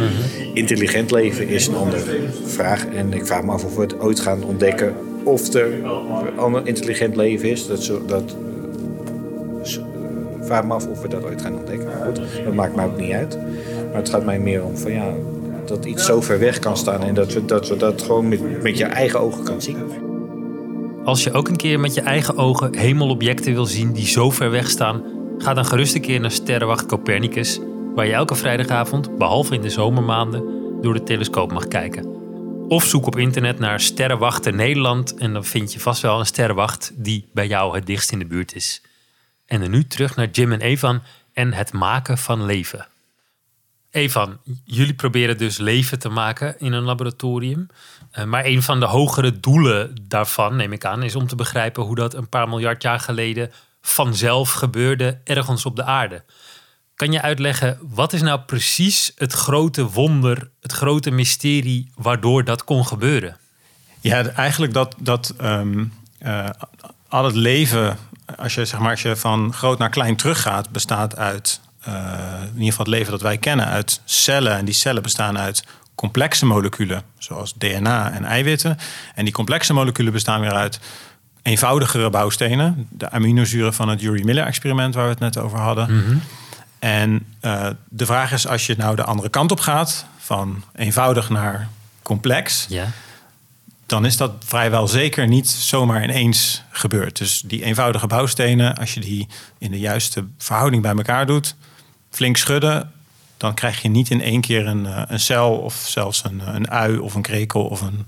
Intelligent 0.52 1.10
leven 1.10 1.48
is 1.48 1.66
een 1.66 1.74
andere 1.74 2.02
vraag. 2.44 2.86
En 2.86 3.12
ik 3.12 3.26
vraag 3.26 3.42
me 3.42 3.52
af 3.52 3.64
of 3.64 3.74
we 3.74 3.80
het 3.80 4.00
ooit 4.00 4.20
gaan 4.20 4.44
ontdekken 4.44 4.94
of 5.22 5.54
er 5.54 5.70
ander 6.36 6.62
intelligent 6.64 7.16
leven 7.16 7.48
is. 7.48 7.66
Dat, 7.66 7.82
zo, 7.82 8.02
dat, 8.06 8.36
vraag 10.40 10.64
me 10.64 10.74
af 10.74 10.86
of 10.86 11.02
we 11.02 11.08
dat 11.08 11.24
ooit 11.24 11.42
gaan 11.42 11.56
ontdekken. 11.56 11.86
Maar 11.86 12.06
goed, 12.06 12.20
dat 12.44 12.54
maakt 12.54 12.74
mij 12.74 12.84
ook 12.84 12.96
niet 12.96 13.12
uit. 13.12 13.38
Maar 13.86 14.00
het 14.00 14.08
gaat 14.08 14.24
mij 14.24 14.38
meer 14.38 14.64
om 14.64 14.76
van 14.76 14.92
ja, 14.92 15.14
dat 15.68 15.84
iets 15.84 16.04
zo 16.04 16.20
ver 16.20 16.38
weg 16.38 16.58
kan 16.58 16.76
staan 16.76 17.02
en 17.02 17.14
dat 17.14 17.32
we 17.32 17.44
dat, 17.44 17.68
we 17.68 17.76
dat 17.76 18.02
gewoon 18.02 18.28
met, 18.28 18.62
met 18.62 18.78
je 18.78 18.84
eigen 18.84 19.20
ogen 19.20 19.44
kan 19.44 19.62
zien. 19.62 19.76
Als 21.04 21.24
je 21.24 21.32
ook 21.32 21.48
een 21.48 21.56
keer 21.56 21.80
met 21.80 21.94
je 21.94 22.00
eigen 22.00 22.36
ogen 22.36 22.76
hemelobjecten 22.76 23.52
wil 23.52 23.66
zien 23.66 23.92
die 23.92 24.06
zo 24.06 24.30
ver 24.30 24.50
weg 24.50 24.70
staan, 24.70 25.02
ga 25.38 25.54
dan 25.54 25.66
gerust 25.66 25.94
een 25.94 26.00
keer 26.00 26.20
naar 26.20 26.30
Sterrenwacht 26.30 26.86
Copernicus, 26.86 27.60
waar 27.94 28.06
je 28.06 28.12
elke 28.12 28.34
vrijdagavond, 28.34 29.18
behalve 29.18 29.54
in 29.54 29.60
de 29.60 29.70
zomermaanden, 29.70 30.44
door 30.80 30.94
de 30.94 31.02
telescoop 31.02 31.52
mag 31.52 31.68
kijken. 31.68 32.14
Of 32.68 32.84
zoek 32.84 33.06
op 33.06 33.16
internet 33.16 33.58
naar 33.58 33.80
Sterrenwachten 33.80 34.56
Nederland 34.56 35.14
en 35.14 35.32
dan 35.32 35.44
vind 35.44 35.72
je 35.72 35.80
vast 35.80 36.02
wel 36.02 36.18
een 36.18 36.26
sterrenwacht 36.26 36.92
die 36.94 37.28
bij 37.32 37.46
jou 37.46 37.74
het 37.74 37.86
dichtst 37.86 38.12
in 38.12 38.18
de 38.18 38.26
buurt 38.26 38.54
is. 38.54 38.82
En 39.46 39.60
dan 39.60 39.70
nu 39.70 39.86
terug 39.86 40.16
naar 40.16 40.28
Jim 40.30 40.52
en 40.52 40.60
Evan 40.60 41.02
en 41.32 41.52
het 41.52 41.72
maken 41.72 42.18
van 42.18 42.44
leven. 42.44 42.86
Evan, 43.94 44.38
jullie 44.64 44.94
proberen 44.94 45.38
dus 45.38 45.58
leven 45.58 45.98
te 45.98 46.08
maken 46.08 46.58
in 46.58 46.72
een 46.72 46.82
laboratorium. 46.82 47.66
Eh, 48.10 48.24
maar 48.24 48.44
een 48.44 48.62
van 48.62 48.80
de 48.80 48.86
hogere 48.86 49.40
doelen 49.40 49.94
daarvan, 50.02 50.56
neem 50.56 50.72
ik 50.72 50.84
aan, 50.84 51.02
is 51.02 51.16
om 51.16 51.26
te 51.26 51.36
begrijpen 51.36 51.82
hoe 51.82 51.94
dat 51.94 52.14
een 52.14 52.28
paar 52.28 52.48
miljard 52.48 52.82
jaar 52.82 53.00
geleden 53.00 53.52
vanzelf 53.80 54.52
gebeurde 54.52 55.20
ergens 55.24 55.66
op 55.66 55.76
de 55.76 55.84
aarde. 55.84 56.24
Kan 56.94 57.12
je 57.12 57.22
uitleggen, 57.22 57.78
wat 57.82 58.12
is 58.12 58.22
nou 58.22 58.40
precies 58.40 59.12
het 59.16 59.32
grote 59.32 59.90
wonder, 59.90 60.50
het 60.60 60.72
grote 60.72 61.10
mysterie 61.10 61.90
waardoor 61.94 62.44
dat 62.44 62.64
kon 62.64 62.86
gebeuren? 62.86 63.36
Ja, 64.00 64.26
eigenlijk 64.26 64.72
dat, 64.72 64.94
dat 64.98 65.34
ehm, 65.38 65.84
eh, 66.18 66.48
al 67.08 67.24
het 67.24 67.34
leven, 67.34 67.98
als 68.36 68.54
je, 68.54 68.64
zeg 68.64 68.80
maar, 68.80 68.90
als 68.90 69.02
je 69.02 69.16
van 69.16 69.52
groot 69.52 69.78
naar 69.78 69.90
klein 69.90 70.16
teruggaat, 70.16 70.70
bestaat 70.70 71.16
uit, 71.16 71.60
in 71.86 72.50
ieder 72.52 72.64
geval 72.70 72.84
het 72.84 72.94
leven 72.94 73.10
dat 73.12 73.22
wij 73.22 73.38
kennen, 73.38 73.66
uit 73.66 74.00
cellen. 74.04 74.56
En 74.56 74.64
die 74.64 74.74
cellen 74.74 75.02
bestaan 75.02 75.38
uit 75.38 75.64
complexe 75.94 76.46
moleculen, 76.46 77.02
zoals 77.18 77.54
DNA 77.54 78.10
en 78.12 78.24
eiwitten. 78.24 78.78
En 79.14 79.24
die 79.24 79.32
complexe 79.34 79.72
moleculen 79.72 80.12
bestaan 80.12 80.40
weer 80.40 80.52
uit 80.52 80.80
eenvoudigere 81.42 82.10
bouwstenen. 82.10 82.86
De 82.90 83.10
aminozuren 83.10 83.74
van 83.74 83.88
het 83.88 84.02
Urey-Miller-experiment 84.02 84.94
waar 84.94 85.04
we 85.04 85.10
het 85.10 85.18
net 85.20 85.36
over 85.38 85.58
hadden. 85.58 86.22
En 86.78 87.26
eh, 87.40 87.66
de 87.88 88.06
vraag 88.06 88.32
is, 88.32 88.46
als 88.46 88.66
je 88.66 88.74
nou 88.78 88.96
de 88.96 89.04
andere 89.04 89.28
kant 89.28 89.50
op 89.50 89.60
gaat, 89.60 90.06
van 90.18 90.64
eenvoudig 90.74 91.28
naar 91.28 91.68
complex, 92.02 92.66
Ja. 92.68 92.86
dan 93.86 94.04
is 94.04 94.16
dat 94.16 94.32
vrijwel 94.46 94.88
zeker 94.88 95.26
niet 95.28 95.48
zomaar 95.50 96.02
ineens 96.04 96.62
gebeurd. 96.70 97.18
Dus 97.18 97.42
die 97.46 97.64
eenvoudige 97.64 98.06
bouwstenen, 98.06 98.76
als 98.76 98.94
je 98.94 99.00
die 99.00 99.28
in 99.58 99.70
de 99.70 99.78
juiste 99.78 100.24
verhouding 100.38 100.82
bij 100.82 100.94
elkaar 100.96 101.26
doet, 101.26 101.54
flink 102.14 102.36
schudden, 102.36 102.92
dan 103.36 103.54
krijg 103.54 103.82
je 103.82 103.88
niet 103.88 104.10
in 104.10 104.20
één 104.20 104.40
keer 104.40 104.66
een, 104.66 104.86
eh, 104.86 105.02
een 105.06 105.20
cel 105.20 105.56
of 105.56 105.74
zelfs 105.74 106.24
een, 106.24 106.40
eh, 106.40 106.54
een 106.54 106.70
ui 106.70 106.98
of 106.98 107.14
een 107.14 107.22
krekel 107.22 107.64
of 107.64 107.80
een 107.80 108.06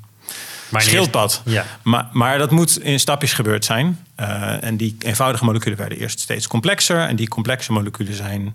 Maar 0.69 0.83
schildpad. 0.83 1.43
Ja. 1.45 1.65
Maar, 1.83 2.09
maar 2.13 2.39
dat 2.39 2.51
moet 2.51 2.83
in 2.83 3.01
stapjes 3.01 3.33
gebeurd 3.33 3.65
zijn. 3.65 4.05
Eh, 4.15 4.63
en 4.63 4.77
die 4.77 4.97
eenvoudige 4.99 5.45
moleculen 5.45 5.79
werden 5.79 5.99
eerst 5.99 6.21
steeds 6.21 6.47
complexer. 6.47 7.01
En 7.01 7.17
die 7.17 7.29
complexe 7.29 7.73
moleculen 7.73 8.15
zijn 8.15 8.55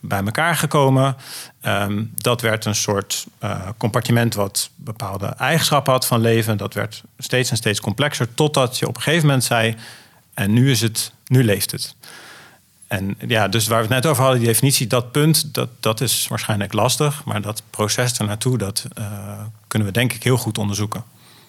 bij 0.00 0.22
elkaar 0.24 0.56
gekomen. 0.56 1.16
Ehm, 1.60 2.02
dat 2.14 2.40
werd 2.40 2.64
een 2.64 2.74
soort 2.74 3.26
compartiment 3.76 4.34
wat 4.34 4.70
bepaalde 4.74 5.26
eigenschappen 5.26 5.92
had 5.92 6.06
van 6.06 6.20
leven. 6.20 6.56
Dat 6.56 6.74
werd 6.74 7.02
steeds 7.18 7.50
en 7.50 7.56
steeds 7.56 7.80
complexer. 7.80 8.34
Totdat 8.34 8.78
je 8.78 8.88
op 8.88 8.96
een 8.96 9.02
gegeven 9.02 9.26
moment 9.26 9.44
zei... 9.44 9.76
en 10.34 10.52
nu 10.52 10.70
is 10.70 10.80
het, 10.80 11.12
nu 11.26 11.44
leeft 11.44 11.70
het. 11.70 11.94
En 12.92 13.16
ja, 13.26 13.48
dus 13.48 13.66
waar 13.66 13.76
we 13.76 13.84
het 13.84 14.02
net 14.02 14.06
over 14.06 14.22
hadden, 14.22 14.40
die 14.40 14.48
definitie, 14.48 14.86
dat 14.86 15.12
punt, 15.12 15.54
dat, 15.54 15.68
dat 15.80 16.00
is 16.00 16.26
waarschijnlijk 16.28 16.72
lastig. 16.72 17.24
Maar 17.24 17.42
dat 17.42 17.62
proces 17.70 18.18
ernaartoe, 18.18 18.58
dat 18.58 18.86
eh, 18.94 19.44
kunnen 19.66 19.88
we 19.88 19.94
denk 19.94 20.12
ik 20.12 20.22
heel 20.22 20.36
goed 20.36 20.58
onderzoeken. 20.58 21.04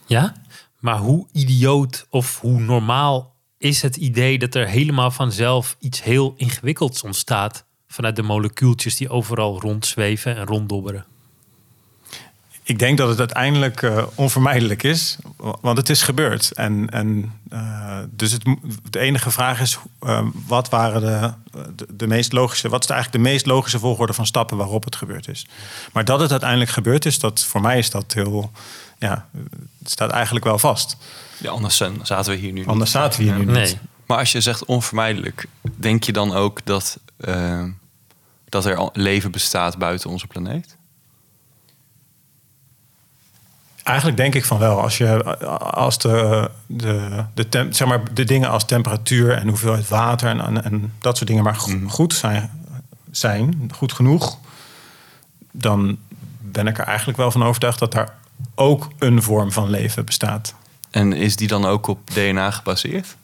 Ja? 0.05 0.33
Maar 0.79 0.97
hoe 0.97 1.27
idioot 1.31 2.05
of 2.09 2.39
hoe 2.39 2.59
normaal 2.59 3.35
is 3.57 3.81
het 3.81 3.95
idee 3.95 4.39
dat 4.39 4.55
er 4.55 4.67
helemaal 4.67 5.11
vanzelf 5.11 5.75
iets 5.79 6.03
heel 6.03 6.33
ingewikkelds 6.37 7.03
ontstaat 7.03 7.65
vanuit 7.87 8.15
de 8.15 8.23
molecuultjes 8.23 8.97
die 8.97 9.09
overal 9.09 9.59
rondzweven 9.59 10.35
en 10.35 10.45
ronddobberen? 10.45 11.05
Ik 12.65 12.79
denk 12.79 12.97
dat 12.97 13.09
het 13.09 13.19
uiteindelijk 13.19 13.81
eh, 13.81 14.03
onvermijdelijk 14.15 14.83
is, 14.83 15.17
want 15.61 15.77
het 15.77 15.89
is 15.89 16.01
gebeurd. 16.01 16.51
En, 16.51 16.89
en, 16.89 17.33
eh, 17.49 17.99
dus 18.09 18.31
het, 18.31 18.43
de 18.89 18.99
enige 18.99 19.31
vraag 19.31 19.59
is, 19.59 19.77
eh, 19.99 20.25
wat 20.47 20.69
waren 20.69 21.01
de, 21.01 21.33
de, 21.75 21.87
de 21.89 22.07
meest 22.07 22.33
logische, 22.33 22.69
wat 22.69 22.83
is 22.83 22.89
eigenlijk 22.89 23.23
de 23.23 23.29
meest 23.29 23.45
logische 23.45 23.79
volgorde 23.79 24.13
van 24.13 24.25
stappen 24.25 24.57
waarop 24.57 24.83
het 24.83 24.95
gebeurd 24.95 25.27
is? 25.27 25.47
Maar 25.93 26.05
dat 26.05 26.19
het 26.19 26.31
uiteindelijk 26.31 26.71
gebeurd 26.71 27.05
is, 27.05 27.19
dat 27.19 27.43
voor 27.43 27.61
mij 27.61 27.77
is 27.77 27.89
dat 27.89 28.13
heel, 28.13 28.51
ja, 28.99 29.27
het 29.79 29.89
staat 29.89 30.11
eigenlijk 30.11 30.45
wel 30.45 30.59
vast. 30.59 30.97
Ja, 31.37 31.51
anders 31.51 31.77
zaten 32.03 32.31
we 32.31 32.37
hier 32.37 32.51
nu 32.51 32.59
niet. 32.59 32.67
Anders 32.67 32.91
zaten 32.91 33.19
we 33.19 33.25
hier 33.25 33.35
nu 33.35 33.45
niet. 33.45 33.55
Nee. 33.55 33.79
Maar 34.05 34.17
als 34.17 34.31
je 34.31 34.41
zegt 34.41 34.65
onvermijdelijk, 34.65 35.45
denk 35.61 36.03
je 36.03 36.11
dan 36.11 36.33
ook 36.33 36.65
dat, 36.65 36.99
dat 38.49 38.65
er 38.65 38.89
leven 38.93 39.31
bestaat 39.31 39.77
buiten 39.77 40.09
onze 40.09 40.27
planeet? 40.27 40.77
Eigenlijk 43.83 44.17
denk 44.17 44.35
ik 44.35 44.45
van 44.45 44.59
wel. 44.59 44.81
Als, 44.81 44.97
je, 44.97 45.37
als 45.59 45.97
de, 45.97 46.49
de, 46.65 47.25
de, 47.33 47.67
zeg 47.69 47.87
maar, 47.87 48.13
de 48.13 48.23
dingen 48.23 48.49
als 48.49 48.65
temperatuur 48.65 49.31
en 49.31 49.47
hoeveelheid 49.47 49.87
water 49.87 50.29
en, 50.29 50.41
en, 50.41 50.63
en 50.63 50.93
dat 50.99 51.17
soort 51.17 51.29
dingen 51.29 51.43
maar 51.43 51.55
go- 51.55 51.87
goed 51.87 52.13
zijn, 52.13 52.51
zijn, 53.11 53.71
goed 53.73 53.93
genoeg, 53.93 54.37
dan 55.51 55.97
ben 56.41 56.67
ik 56.67 56.77
er 56.77 56.85
eigenlijk 56.85 57.17
wel 57.17 57.31
van 57.31 57.43
overtuigd 57.43 57.79
dat 57.79 57.91
daar 57.91 58.15
ook 58.55 58.87
een 58.99 59.21
vorm 59.21 59.51
van 59.51 59.69
leven 59.69 60.05
bestaat. 60.05 60.55
En 60.91 61.13
is 61.13 61.35
die 61.35 61.47
dan 61.47 61.65
ook 61.65 61.87
op 61.87 62.13
DNA 62.13 62.51
gebaseerd? 62.51 63.15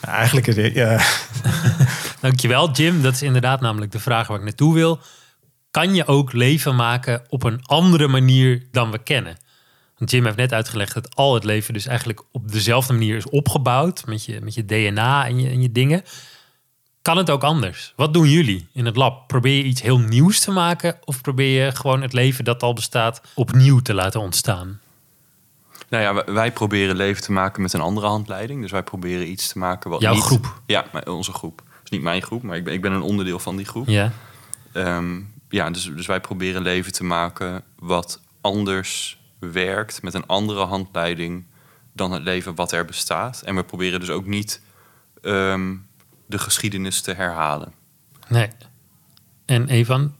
Eigenlijk 0.00 0.46
is 0.46 0.56
het, 0.56 0.74
ja, 0.74 1.00
Dankjewel, 2.20 2.70
Jim. 2.70 3.02
Dat 3.02 3.12
is 3.12 3.22
inderdaad 3.22 3.60
namelijk 3.60 3.92
de 3.92 3.98
vraag 3.98 4.26
waar 4.26 4.38
ik 4.38 4.44
naartoe 4.44 4.74
wil. 4.74 4.98
Kan 5.70 5.94
je 5.94 6.06
ook 6.06 6.32
leven 6.32 6.76
maken 6.76 7.22
op 7.28 7.42
een 7.42 7.60
andere 7.62 8.08
manier 8.08 8.62
dan 8.70 8.90
we 8.90 8.98
kennen? 8.98 9.36
Want 9.98 10.10
Jim 10.10 10.24
heeft 10.24 10.36
net 10.36 10.52
uitgelegd 10.52 10.94
dat 10.94 11.14
al 11.16 11.34
het 11.34 11.44
leven 11.44 11.74
dus 11.74 11.86
eigenlijk 11.86 12.22
op 12.32 12.52
dezelfde 12.52 12.92
manier 12.92 13.16
is 13.16 13.28
opgebouwd. 13.28 14.06
Met 14.06 14.24
je, 14.24 14.40
met 14.40 14.54
je 14.54 14.64
DNA 14.64 15.26
en 15.26 15.40
je, 15.40 15.48
en 15.48 15.62
je 15.62 15.72
dingen. 15.72 16.02
Kan 17.02 17.16
het 17.16 17.30
ook 17.30 17.42
anders? 17.44 17.92
Wat 17.96 18.14
doen 18.14 18.28
jullie 18.28 18.68
in 18.72 18.84
het 18.86 18.96
lab? 18.96 19.28
Probeer 19.28 19.56
je 19.56 19.62
iets 19.62 19.82
heel 19.82 19.98
nieuws 19.98 20.40
te 20.40 20.50
maken? 20.50 20.98
Of 21.04 21.20
probeer 21.20 21.64
je 21.64 21.72
gewoon 21.72 22.02
het 22.02 22.12
leven 22.12 22.44
dat 22.44 22.62
al 22.62 22.72
bestaat 22.72 23.20
opnieuw 23.34 23.78
te 23.80 23.94
laten 23.94 24.20
ontstaan? 24.20 24.80
Nou 25.88 26.02
ja, 26.02 26.32
wij- 26.32 26.52
proberen 26.52 26.96
leven 26.96 27.22
te 27.22 27.32
maken 27.32 27.62
met 27.62 27.72
een 27.72 27.80
andere 27.80 28.06
handleiding. 28.06 28.62
Dus 28.62 28.70
wij 28.70 28.82
proberen 28.82 29.30
iets 29.30 29.48
te 29.48 29.58
maken 29.58 29.90
wat 29.90 30.00
Jouw 30.00 30.14
niet... 30.14 30.22
groep? 30.22 30.60
Ja, 30.66 30.84
onze 31.04 31.32
groep. 31.32 31.58
Het 31.66 31.84
is 31.84 31.90
niet 31.90 32.02
mijn 32.02 32.22
groep, 32.22 32.42
maar 32.42 32.56
ik 32.56 32.64
ben, 32.64 32.72
ik 32.74 32.82
ben 32.82 32.92
een 32.92 33.02
onderdeel 33.02 33.38
van 33.38 33.56
die 33.56 33.66
groep. 33.66 33.88
Ja. 33.88 34.12
Ehm, 34.72 35.20
ja, 35.48 35.70
dus, 35.70 35.90
dus 35.94 36.06
wij 36.06 36.20
proberen 36.20 36.62
leven 36.62 36.92
te 36.92 37.04
maken 37.04 37.62
wat 37.78 38.20
anders 38.40 39.18
werkt 39.52 40.02
met 40.02 40.14
een 40.14 40.26
andere 40.26 40.64
handleiding 40.64 41.44
dan 41.92 42.12
het 42.12 42.22
leven 42.22 42.54
wat 42.54 42.72
er 42.72 42.84
bestaat. 42.84 43.42
En 43.44 43.54
we 43.54 43.64
proberen 43.64 44.00
dus 44.00 44.10
ook 44.10 44.26
niet 44.26 44.60
ehm, 45.22 45.74
de 46.26 46.38
geschiedenis 46.38 47.00
te 47.00 47.12
herhalen. 47.12 47.72
Nee. 48.28 48.48
En 49.44 49.68
Evan? 49.68 50.14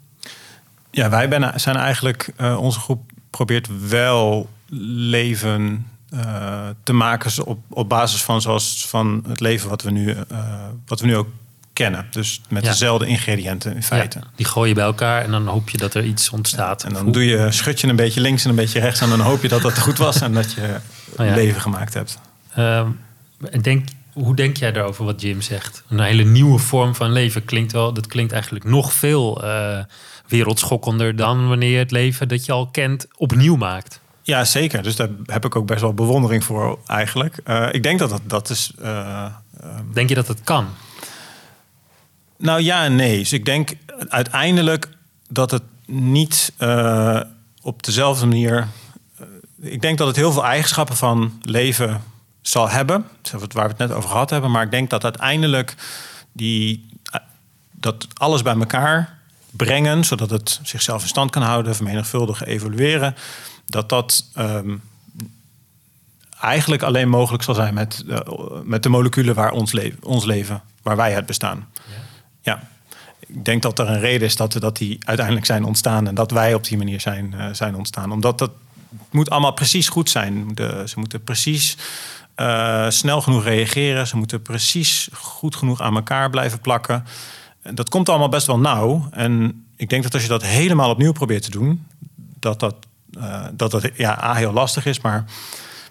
ja 0.96 1.10
wij 1.10 1.28
ben, 1.28 1.60
zijn 1.60 1.76
eigenlijk, 1.76 2.32
eh, 2.36 2.58
onze 2.60 2.80
groep 2.80 3.10
probeert 3.30 3.88
wel 3.88 4.48
leven 4.68 5.86
eh, 6.10 6.68
te 6.82 6.92
maken 6.92 7.46
op, 7.46 7.58
op 7.68 7.88
basis 7.88 8.22
van, 8.22 8.40
zoals, 8.40 8.86
van 8.88 9.24
het 9.28 9.40
leven 9.40 9.68
wat 9.68 9.82
we, 9.82 9.90
nu, 9.90 10.10
eh, 10.10 10.68
wat 10.86 11.00
we 11.00 11.06
nu 11.06 11.16
ook 11.16 11.28
kennen. 11.76 12.06
Dus 12.10 12.40
met 12.48 12.62
Ja. 12.64 12.70
dezelfde 12.70 13.06
ingrediënten 13.06 13.74
in 13.74 13.82
feite. 13.82 14.18
Ja, 14.18 14.26
die 14.36 14.46
gooi 14.46 14.68
je 14.68 14.74
bij 14.74 14.84
elkaar 14.84 15.22
en 15.24 15.30
dan 15.30 15.46
hoop 15.46 15.68
je 15.70 15.78
dat 15.78 15.94
er 15.94 16.04
iets 16.04 16.30
ontstaat. 16.30 16.84
En 16.84 16.92
dan 16.92 17.12
doe 17.12 17.24
je, 17.24 17.46
schud 17.52 17.80
je 17.80 17.86
een 17.86 17.96
beetje 17.96 18.20
links 18.20 18.44
en 18.44 18.50
een 18.50 18.56
beetje 18.56 18.80
rechts. 18.80 19.00
En 19.00 19.08
dan 19.08 19.20
hoop 19.20 19.42
je 19.42 19.48
dat 19.48 19.62
dat 19.62 19.78
goed 19.78 19.98
was 19.98 20.20
en 20.20 20.32
dat 20.34 20.52
je 20.52 20.76
Oh 21.18 21.26
ja. 21.26 21.34
leven 21.34 21.60
gemaakt 21.60 21.94
hebt. 21.94 22.18
Ehm, 22.54 22.88
denk, 23.60 23.88
hoe 24.12 24.34
denk 24.34 24.56
jij 24.56 24.72
daarover 24.72 25.04
wat 25.04 25.20
Jim 25.20 25.40
zegt? 25.40 25.82
Een 25.88 26.00
hele 26.00 26.24
nieuwe 26.24 26.58
vorm 26.58 26.94
van 26.94 27.12
leven 27.12 27.44
klinkt 27.44 27.72
wel. 27.72 27.92
Dat 27.92 28.06
klinkt 28.06 28.32
eigenlijk 28.32 28.64
nog 28.64 28.92
veel 28.92 29.44
eh, 29.44 29.78
wereldschokkender 30.28 31.16
dan 31.16 31.48
wanneer 31.48 31.70
je 31.70 31.78
het 31.78 31.90
leven 31.90 32.28
dat 32.28 32.44
je 32.44 32.52
al 32.52 32.66
kent 32.66 33.06
opnieuw 33.16 33.56
maakt. 33.56 34.00
Ja, 34.22 34.44
zeker. 34.44 34.82
Dus 34.82 34.96
daar 34.96 35.08
heb 35.26 35.44
ik 35.44 35.56
ook 35.56 35.66
best 35.66 35.80
wel 35.80 35.94
bewondering 35.94 36.44
voor 36.44 36.78
eigenlijk. 36.86 37.36
Eh, 37.44 37.68
ik 37.70 37.82
denk 37.82 37.98
dat 37.98 38.10
dat, 38.10 38.20
dat 38.26 38.50
is... 38.50 38.72
eh, 38.82 39.26
Denk 39.92 40.08
je 40.08 40.14
dat 40.14 40.28
het 40.28 40.40
kan? 40.44 40.66
Nou 42.36 42.60
ja 42.60 42.84
en 42.84 42.94
nee. 42.94 43.18
Dus 43.18 43.32
ik 43.32 43.44
denk 43.44 43.70
uiteindelijk 44.08 44.88
dat 45.28 45.50
het 45.50 45.62
niet 45.86 46.52
eh, 46.56 47.20
op 47.62 47.82
dezelfde 47.82 48.26
manier. 48.26 48.68
eh, 49.18 49.26
ik 49.72 49.80
denk 49.80 49.98
dat 49.98 50.06
het 50.06 50.16
heel 50.16 50.32
veel 50.32 50.44
eigenschappen 50.44 50.96
van 50.96 51.40
leven 51.42 52.02
zal 52.42 52.68
hebben. 52.68 53.06
Waar 53.30 53.48
we 53.50 53.58
het 53.58 53.78
net 53.78 53.92
over 53.92 54.10
gehad 54.10 54.30
hebben. 54.30 54.50
Maar 54.50 54.62
ik 54.62 54.70
denk 54.70 54.90
dat 54.90 55.04
uiteindelijk 55.04 55.74
die, 56.32 56.86
eh, 57.02 57.20
dat 57.70 58.06
alles 58.14 58.42
bij 58.42 58.54
elkaar 58.54 59.18
brengen, 59.50 60.04
zodat 60.04 60.30
het 60.30 60.60
zichzelf 60.62 61.02
in 61.02 61.08
stand 61.08 61.30
kan 61.30 61.42
houden, 61.42 61.74
vermenigvuldigen, 61.74 62.46
evolueren. 62.46 63.14
Dat 63.66 63.88
dat 63.88 64.24
ehm, 64.34 64.76
eigenlijk 66.40 66.82
alleen 66.82 67.08
mogelijk 67.08 67.42
zal 67.42 67.54
zijn 67.54 67.74
met, 67.74 68.04
met 68.64 68.82
de 68.82 68.88
moleculen 68.88 69.34
waar 69.34 69.50
ons, 69.50 69.74
ons 70.02 70.24
leven, 70.24 70.62
waar 70.82 70.96
wij 70.96 71.12
het 71.12 71.26
bestaan. 71.26 71.68
Ja. 71.74 72.05
Ik 73.26 73.44
denk 73.44 73.62
dat 73.62 73.78
er 73.78 73.88
een 73.88 74.00
reden 74.00 74.26
is 74.26 74.36
dat, 74.36 74.52
dat 74.52 74.76
die 74.76 74.98
uiteindelijk 75.04 75.46
zijn 75.46 75.64
ontstaan 75.64 76.08
en 76.08 76.14
dat 76.14 76.30
wij 76.30 76.54
op 76.54 76.64
die 76.64 76.76
manier 76.76 77.00
zijn, 77.00 77.34
eh, 77.34 77.46
zijn 77.52 77.74
ontstaan. 77.74 78.12
Omdat 78.12 78.38
dat 78.38 78.50
moet 79.10 79.30
allemaal 79.30 79.52
precies 79.52 79.88
goed 79.88 80.10
zijn. 80.10 80.52
Ze 80.86 80.94
moeten 80.96 81.24
precies 81.24 81.76
eh, 82.34 82.90
snel 82.90 83.20
genoeg 83.20 83.44
reageren. 83.44 84.06
Ze 84.06 84.16
moeten 84.16 84.42
precies 84.42 85.08
goed 85.12 85.56
genoeg 85.56 85.80
aan 85.80 85.94
elkaar 85.94 86.30
blijven 86.30 86.60
plakken. 86.60 87.04
En 87.62 87.74
dat 87.74 87.88
komt 87.88 88.08
allemaal 88.08 88.28
best 88.28 88.46
wel 88.46 88.58
nauw. 88.58 89.08
En 89.10 89.64
ik 89.76 89.88
denk 89.88 90.02
dat 90.02 90.14
als 90.14 90.22
je 90.22 90.28
dat 90.28 90.42
helemaal 90.42 90.90
opnieuw 90.90 91.12
probeert 91.12 91.42
te 91.42 91.50
doen, 91.50 91.86
dat 92.40 92.60
dat, 92.60 92.76
eh, 93.20 93.44
dat, 93.52 93.70
dat 93.70 93.90
ja, 93.94 94.24
A, 94.24 94.34
heel 94.34 94.52
lastig 94.52 94.86
is, 94.86 95.00
maar 95.00 95.24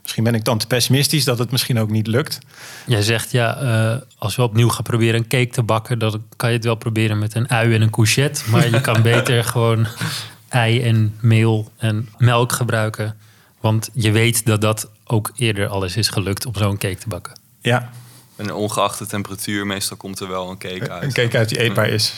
misschien 0.05 0.23
ben 0.23 0.35
ik 0.35 0.43
dan 0.43 0.57
te 0.57 0.67
pessimistisch 0.67 1.23
dat 1.23 1.39
het 1.39 1.51
misschien 1.51 1.79
ook 1.79 1.89
niet 1.89 2.07
lukt. 2.07 2.39
Jij 2.85 3.01
zegt 3.01 3.31
ja, 3.31 3.57
eh, 3.57 4.01
als 4.17 4.35
we 4.35 4.43
opnieuw 4.43 4.69
gaan 4.69 4.83
proberen 4.83 5.15
een 5.19 5.27
cake 5.27 5.47
te 5.47 5.63
bakken, 5.63 5.99
dan 5.99 6.23
kan 6.35 6.49
je 6.49 6.55
het 6.55 6.65
wel 6.65 6.75
proberen 6.75 7.19
met 7.19 7.35
een 7.35 7.49
ui 7.49 7.73
en 7.73 7.81
een 7.81 7.89
courgette. 7.89 8.49
Maar 8.49 8.69
je 8.69 8.81
kan 8.81 9.01
beter 9.11 9.43
gewoon 9.43 9.87
ei 10.49 10.81
en 10.81 11.15
meel 11.19 11.71
en 11.77 12.09
melk 12.17 12.51
gebruiken. 12.51 13.17
Want 13.59 13.89
je 13.93 14.11
weet 14.11 14.45
dat 14.45 14.61
dat 14.61 14.89
ook 15.05 15.31
eerder 15.35 15.67
alles 15.67 15.95
is 15.97 16.07
gelukt 16.09 16.45
om 16.45 16.53
zo'n 16.55 16.77
cake 16.77 16.97
te 16.97 17.07
bakken. 17.07 17.39
Ja, 17.61 17.89
En 18.35 18.53
ongeacht 18.53 18.99
de 18.99 19.05
temperatuur, 19.05 19.65
meestal 19.65 19.97
komt 19.97 20.19
er 20.19 20.27
wel 20.27 20.49
een 20.49 20.57
cake 20.57 20.91
uit. 20.91 21.03
een 21.03 21.13
cake 21.13 21.37
uit 21.37 21.49
die 21.49 21.59
eetbaar 21.59 21.89
is. 21.89 22.13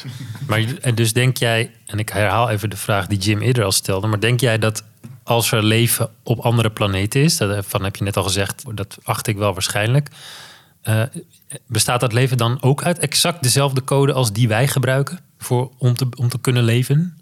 Maar 0.47 0.63
en 0.81 0.95
dus 0.95 1.13
denk 1.13 1.38
jij, 1.38 1.71
en 1.85 1.99
ik 1.99 2.09
herhaal 2.09 2.49
even 2.49 2.69
de 2.69 2.77
vraag 2.77 3.07
die 3.07 3.17
Jim 3.17 3.41
eerder 3.41 3.63
al 3.63 3.71
stelde, 3.71 4.07
maar 4.07 4.19
denk 4.19 4.39
jij 4.39 4.57
dat 4.57 4.83
als 5.28 5.51
er 5.51 5.63
leven 5.63 6.09
op 6.23 6.39
andere 6.39 6.69
planeten 6.69 7.21
is, 7.21 7.38
daarvan 7.38 7.84
heb 7.84 7.95
je 7.95 8.03
net 8.03 8.17
al 8.17 8.23
gezegd, 8.23 8.63
dat 8.73 8.97
acht 9.03 9.28
ik 9.28 9.38
wel 9.38 9.53
waarschijnlijk, 9.53 10.09
eh, 10.82 11.01
bestaat 11.67 11.99
dat 11.99 12.13
leven 12.13 12.38
dan 12.38 12.61
ook 12.61 12.84
uit 12.84 12.99
exact 12.99 13.43
dezelfde 13.43 13.84
code 13.84 14.13
als 14.13 14.34
die 14.34 14.47
wij 14.47 14.67
gebruiken 14.67 15.19
voor, 15.38 15.71
om, 15.78 15.93
te, 15.93 16.07
om 16.17 16.30
te 16.30 16.39
kunnen 16.39 16.63
leven? 16.63 17.17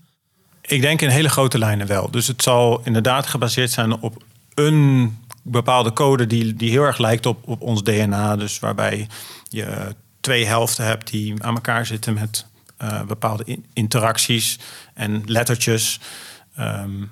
Ik 0.62 0.82
denk 0.82 1.02
in 1.02 1.10
hele 1.10 1.30
grote 1.30 1.58
lijnen 1.58 1.88
wel. 1.88 2.12
Dus 2.12 2.28
het 2.28 2.44
zal 2.44 2.82
inderdaad 2.84 3.28
gebaseerd 3.28 3.72
zijn 3.72 4.00
op 4.00 4.24
een 4.54 5.18
bepaalde 5.42 5.94
code 5.94 6.28
die, 6.28 6.54
die 6.54 6.70
heel 6.70 6.84
erg 6.84 6.98
lijkt 6.98 7.26
op, 7.26 7.48
op 7.48 7.62
ons 7.62 7.84
DNA. 7.84 8.36
Dus 8.36 8.60
waarbij 8.60 9.08
je 9.50 9.96
twee 10.20 10.46
helften 10.46 10.86
hebt 10.86 11.12
die 11.12 11.44
aan 11.44 11.56
elkaar 11.56 11.86
zitten 11.86 12.14
met 12.14 12.46
eh, 12.78 13.04
bepaalde 13.04 13.44
in- 13.46 13.66
interacties 13.74 14.60
en 14.94 15.24
lettertjes. 15.26 16.00
Ehm, 16.56 17.04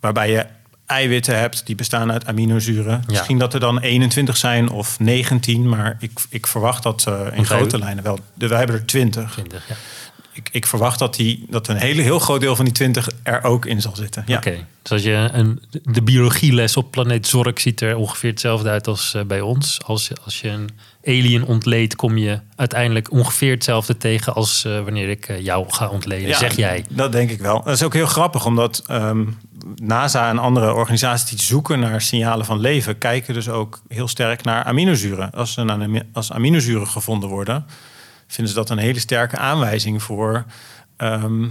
waarbij 0.00 0.30
je 0.30 0.46
eiwitten 0.88 1.38
hebt 1.38 1.66
die 1.66 1.74
bestaan 1.74 2.12
uit 2.12 2.26
aminozuren. 2.26 3.02
Misschien 3.06 3.38
dat 3.38 3.54
er 3.54 3.60
dan 3.60 3.78
21 3.78 4.36
zijn 4.36 4.70
of 4.70 5.00
19, 5.00 5.68
maar 5.68 5.96
ik, 6.00 6.20
ik 6.28 6.46
verwacht 6.46 6.82
dat 6.82 7.04
eh, 7.08 7.26
in 7.32 7.46
grote 7.46 7.78
lijnen 7.78 8.04
wel. 8.04 8.18
De, 8.34 8.48
wij 8.48 8.58
hebben 8.58 8.76
er 8.76 8.86
20. 8.86 9.32
20, 9.32 9.68
ja. 9.68 9.74
Ik, 10.32 10.48
ik 10.52 10.66
verwacht 10.66 10.98
dat, 10.98 11.14
die, 11.14 11.46
dat 11.50 11.68
een 11.68 11.76
hele, 11.76 12.02
heel 12.02 12.18
groot 12.18 12.40
deel 12.40 12.56
van 12.56 12.64
die 12.64 12.74
20 12.74 13.08
er 13.22 13.44
ook 13.44 13.66
in 13.66 13.80
zal 13.80 13.96
zitten. 13.96 14.22
Ja. 14.26 14.36
Oké, 14.36 14.66
dus 14.82 14.92
als 14.92 15.02
je 15.02 15.28
een, 15.32 15.62
de 15.82 16.02
biologieles 16.02 16.76
op 16.76 16.90
planeet 16.90 17.26
Zork 17.26 17.58
ziet 17.58 17.80
er 17.80 17.96
ongeveer 17.96 18.30
hetzelfde 18.30 18.68
uit 18.68 18.86
als 18.86 19.14
eh, 19.14 19.22
bij 19.22 19.40
ons. 19.40 19.78
Als, 19.84 20.10
als 20.24 20.40
je 20.40 20.48
een 20.48 20.70
alien 21.04 21.44
ontleedt, 21.44 21.96
kom 21.96 22.16
je 22.16 22.40
uiteindelijk 22.56 23.10
ongeveer 23.10 23.50
hetzelfde 23.50 23.96
tegen 23.96 24.34
als 24.34 24.64
eh, 24.64 24.80
wanneer 24.80 25.08
ik 25.08 25.28
eh, 25.28 25.40
jou 25.40 25.64
ga 25.68 25.88
ontleden, 25.88 26.28
Ja, 26.28 26.38
zeg 26.38 26.56
jij. 26.56 26.84
Dat 26.88 27.12
denk 27.12 27.30
ik 27.30 27.40
wel. 27.40 27.62
Dat 27.62 27.74
is 27.74 27.82
ook 27.82 27.94
heel 27.94 28.06
grappig, 28.06 28.46
omdat 28.46 28.82
ehm, 28.86 29.24
NASA 29.76 30.28
en 30.28 30.38
andere 30.38 30.74
organisaties 30.74 31.30
die 31.30 31.40
zoeken 31.40 31.78
naar 31.78 32.00
signalen 32.00 32.46
van 32.46 32.60
leven, 32.60 32.98
kijken 32.98 33.34
dus 33.34 33.48
ook 33.48 33.80
heel 33.88 34.08
sterk 34.08 34.42
naar 34.42 34.64
aminozuren. 34.64 35.30
Als, 35.30 35.58
ami- 35.58 36.02
als 36.12 36.32
aminozuren 36.32 36.88
gevonden 36.88 37.28
worden, 37.28 37.66
vinden 38.26 38.52
ze 38.52 38.58
dat 38.58 38.70
een 38.70 38.78
hele 38.78 39.00
sterke 39.00 39.36
aanwijzing 39.36 40.02
voor 40.02 40.44
ehm, 40.96 41.46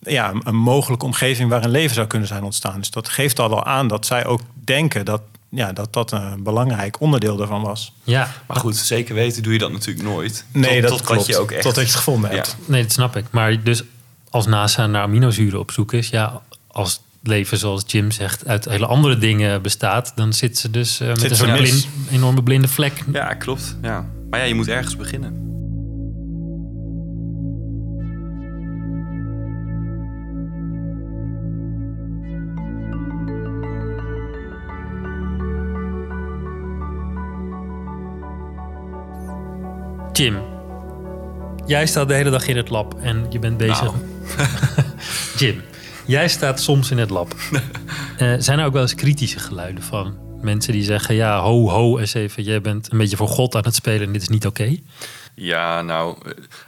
ja, 0.00 0.32
een 0.42 0.56
mogelijke 0.56 1.04
omgeving 1.04 1.50
waarin 1.50 1.70
leven 1.70 1.94
zou 1.94 2.06
kunnen 2.06 2.28
zijn 2.28 2.42
ontstaan. 2.42 2.78
Dus 2.78 2.90
dat 2.90 3.08
geeft 3.08 3.38
al 3.38 3.48
wel 3.48 3.64
aan 3.64 3.88
dat 3.88 4.06
zij 4.06 4.26
ook 4.26 4.40
denken 4.64 5.04
dat 5.04 5.22
ja, 5.48 5.72
dat, 5.72 5.92
dat 5.92 6.12
een 6.12 6.42
belangrijk 6.42 7.00
onderdeel 7.00 7.36
daarvan 7.36 7.62
was. 7.62 7.92
Ja, 8.04 8.32
Maar 8.46 8.56
goed, 8.56 8.76
zeker 8.76 9.14
weten 9.14 9.42
doe 9.42 9.52
je 9.52 9.58
dat 9.58 9.72
natuurlijk 9.72 10.06
nooit. 10.08 10.44
Nee, 10.52 10.80
tot, 10.80 10.88
dat 10.88 10.98
tot 10.98 11.06
klopt. 11.06 11.26
Je 11.26 11.38
ook 11.38 11.50
echt... 11.50 11.62
Tot 11.62 11.74
dat 11.74 11.84
je 11.84 11.90
het 11.90 11.98
gevonden 11.98 12.30
Ja. 12.30 12.36
hebt. 12.36 12.56
Nee, 12.64 12.82
dat 12.82 12.92
snap 12.92 13.16
ik. 13.16 13.24
Maar 13.30 13.62
dus 13.62 13.82
als 14.30 14.46
NASA 14.46 14.86
naar 14.86 15.02
aminozuren 15.02 15.58
op 15.58 15.70
zoek 15.70 15.92
is, 15.92 16.08
ja, 16.08 16.40
als 16.66 16.92
het 16.92 17.00
leven 17.28 17.58
zoals 17.58 17.82
Jim 17.86 18.10
zegt 18.10 18.46
uit 18.46 18.64
hele 18.64 18.86
andere 18.86 19.18
dingen 19.18 19.62
bestaat, 19.62 20.12
dan 20.14 20.32
zit 20.32 20.58
ze 20.58 20.70
dus 20.70 21.00
eh, 21.00 21.08
met 21.08 21.20
Zit 21.20 21.30
een 21.30 21.36
soort 21.36 21.56
blind, 21.56 21.88
enorme 22.10 22.42
blinde 22.42 22.68
vlek. 22.68 23.04
Ja, 23.12 23.34
klopt. 23.34 23.76
Ja. 23.82 24.06
Maar 24.30 24.40
ja, 24.40 24.46
je 24.46 24.54
moet 24.54 24.68
ergens 24.68 24.96
beginnen. 24.96 25.47
Jim, 40.18 40.42
jij 41.66 41.86
staat 41.86 42.08
de 42.08 42.14
hele 42.14 42.30
dag 42.30 42.46
in 42.46 42.56
het 42.56 42.68
lab 42.68 43.00
en 43.00 43.26
je 43.30 43.38
bent 43.38 43.56
bezig. 43.56 43.82
Nou. 43.82 43.94
Jim, 45.38 45.62
jij 46.06 46.28
staat 46.28 46.60
soms 46.60 46.90
in 46.90 46.98
het 46.98 47.10
lab. 47.10 47.34
Eh, 48.18 48.34
zijn 48.38 48.58
er 48.58 48.66
ook 48.66 48.72
wel 48.72 48.82
eens 48.82 48.94
kritische 48.94 49.38
geluiden 49.38 49.82
van 49.82 50.18
mensen 50.40 50.72
die 50.72 50.82
zeggen: 50.82 51.14
ja, 51.14 51.40
ho, 51.40 51.68
ho, 51.68 51.98
eens 51.98 52.14
even, 52.14 52.42
jij 52.42 52.60
bent 52.60 52.92
een 52.92 52.98
beetje 52.98 53.16
voor 53.16 53.28
God 53.28 53.54
aan 53.54 53.64
het 53.64 53.74
spelen 53.74 54.06
en 54.06 54.12
dit 54.12 54.22
is 54.22 54.28
niet 54.28 54.46
oké? 54.46 54.76
Ja, 55.34 55.82
nou, 55.82 56.18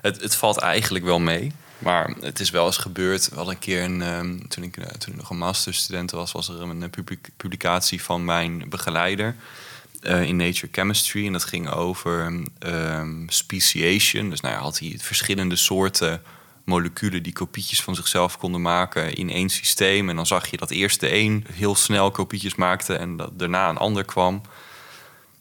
het, 0.00 0.22
het 0.22 0.34
valt 0.34 0.58
eigenlijk 0.58 1.04
wel 1.04 1.18
mee. 1.18 1.52
Maar 1.78 2.14
het 2.20 2.40
is 2.40 2.50
wel 2.50 2.66
eens 2.66 2.76
gebeurd. 2.76 3.28
We 3.28 3.36
hadden 3.36 3.54
een 3.54 3.60
keer, 3.60 3.82
een, 3.82 4.02
ehm, 4.02 4.38
toen, 4.48 4.64
ik, 4.64 4.76
eh, 4.76 4.86
toen 4.86 5.12
ik 5.12 5.18
nog 5.18 5.30
een 5.30 5.38
masterstudent 5.38 6.10
was, 6.10 6.32
was 6.32 6.48
er 6.48 6.62
een 6.62 6.90
public- 6.90 7.30
publicatie 7.36 8.02
van 8.02 8.24
mijn 8.24 8.64
begeleider 8.68 9.34
eh, 10.00 10.22
in 10.22 10.36
Nature 10.36 10.68
Chemistry. 10.72 11.26
En 11.26 11.32
dat 11.32 11.44
ging 11.44 11.70
over 11.70 12.42
ehm, 12.58 13.28
speciation. 13.28 14.30
Dus 14.30 14.40
nou 14.40 14.54
ja, 14.54 14.60
had 14.60 14.78
hij 14.78 14.96
verschillende 14.98 15.56
soorten 15.56 16.22
moleculen 16.64 17.22
die 17.22 17.32
kopietjes 17.32 17.82
van 17.82 17.94
zichzelf 17.94 18.38
konden 18.38 18.62
maken 18.62 19.14
in 19.14 19.30
één 19.30 19.48
systeem. 19.48 20.08
En 20.08 20.16
dan 20.16 20.26
zag 20.26 20.50
je 20.50 20.56
dat 20.56 20.70
eerst 20.70 21.00
de 21.00 21.14
een 21.14 21.46
heel 21.52 21.74
snel 21.74 22.10
kopietjes 22.10 22.54
maakte 22.54 22.94
en 22.94 23.16
dat 23.16 23.38
daarna 23.38 23.68
een 23.68 23.76
ander 23.76 24.04
kwam. 24.04 24.42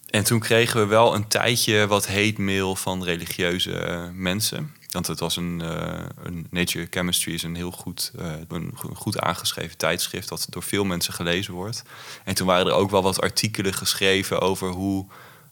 En 0.10 0.24
toen 0.24 0.40
kregen 0.40 0.80
we 0.80 0.86
wel 0.86 1.16
een 1.16 1.28
tijdje 1.28 1.88
wat 1.88 2.08
hate 2.08 2.42
mail 2.42 2.76
van 2.76 3.04
religieuze 3.04 3.72
eh, 3.72 4.04
mensen. 4.14 4.74
Want 4.90 5.08
het 5.08 5.20
was 5.20 5.36
een, 5.36 5.62
eh, 5.62 6.06
een 6.24 6.48
Nature 6.50 6.88
Chemistry 6.90 7.34
is 7.34 7.44
een 7.44 7.56
heel 7.56 7.72
goed, 7.72 8.12
eh, 8.20 8.26
een 8.48 8.72
go- 8.76 8.94
goed 8.96 9.20
aangeschreven 9.20 9.78
tijdschrift 9.78 10.30
dat 10.30 10.48
door 10.50 10.64
veel 10.64 10.84
mensen 10.84 11.14
gelezen 11.14 11.54
wordt. 11.54 11.84
En 12.24 12.36
toen 12.36 12.48
waren 12.48 12.66
er 12.68 12.74
ook 12.74 12.92
wel 12.92 13.02
wat 13.02 13.22
artikelen 13.22 13.74
geschreven 13.74 14.42
over 14.42 14.70
hoe 14.70 15.06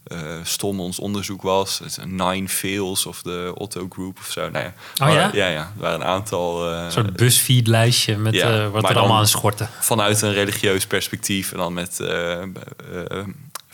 eh, 0.03 0.19
stom 0.43 0.79
ons 0.79 0.99
onderzoek 0.99 1.41
was. 1.41 1.79
Het 1.79 1.87
is 1.87 1.97
een 1.97 2.15
Nine 2.15 2.47
fails 2.49 3.05
of 3.05 3.21
de 3.21 3.51
Otto 3.55 3.87
Group 3.89 4.17
of 4.19 4.31
zo. 4.31 4.49
Nou 4.49 4.65
ja, 4.65 4.73
Oh 5.07 5.13
ja? 5.13 5.29
Ja, 5.33 5.47
ja. 5.47 5.59
Er 5.59 5.81
waren 5.81 6.01
een 6.01 6.07
aantal. 6.07 6.67
Een 6.71 6.91
soort 6.91 7.13
BuzzFeed-lijstje 7.15 8.17
met 8.17 8.33
ja, 8.33 8.69
wat 8.69 8.89
er 8.89 8.97
allemaal 8.97 9.17
aan 9.17 9.27
schorten. 9.27 9.69
vanuit 9.79 10.21
een 10.21 10.33
religieus 10.33 10.87
perspectief 10.87 11.51
en 11.51 11.57
dan 11.57 11.73
met 11.73 11.99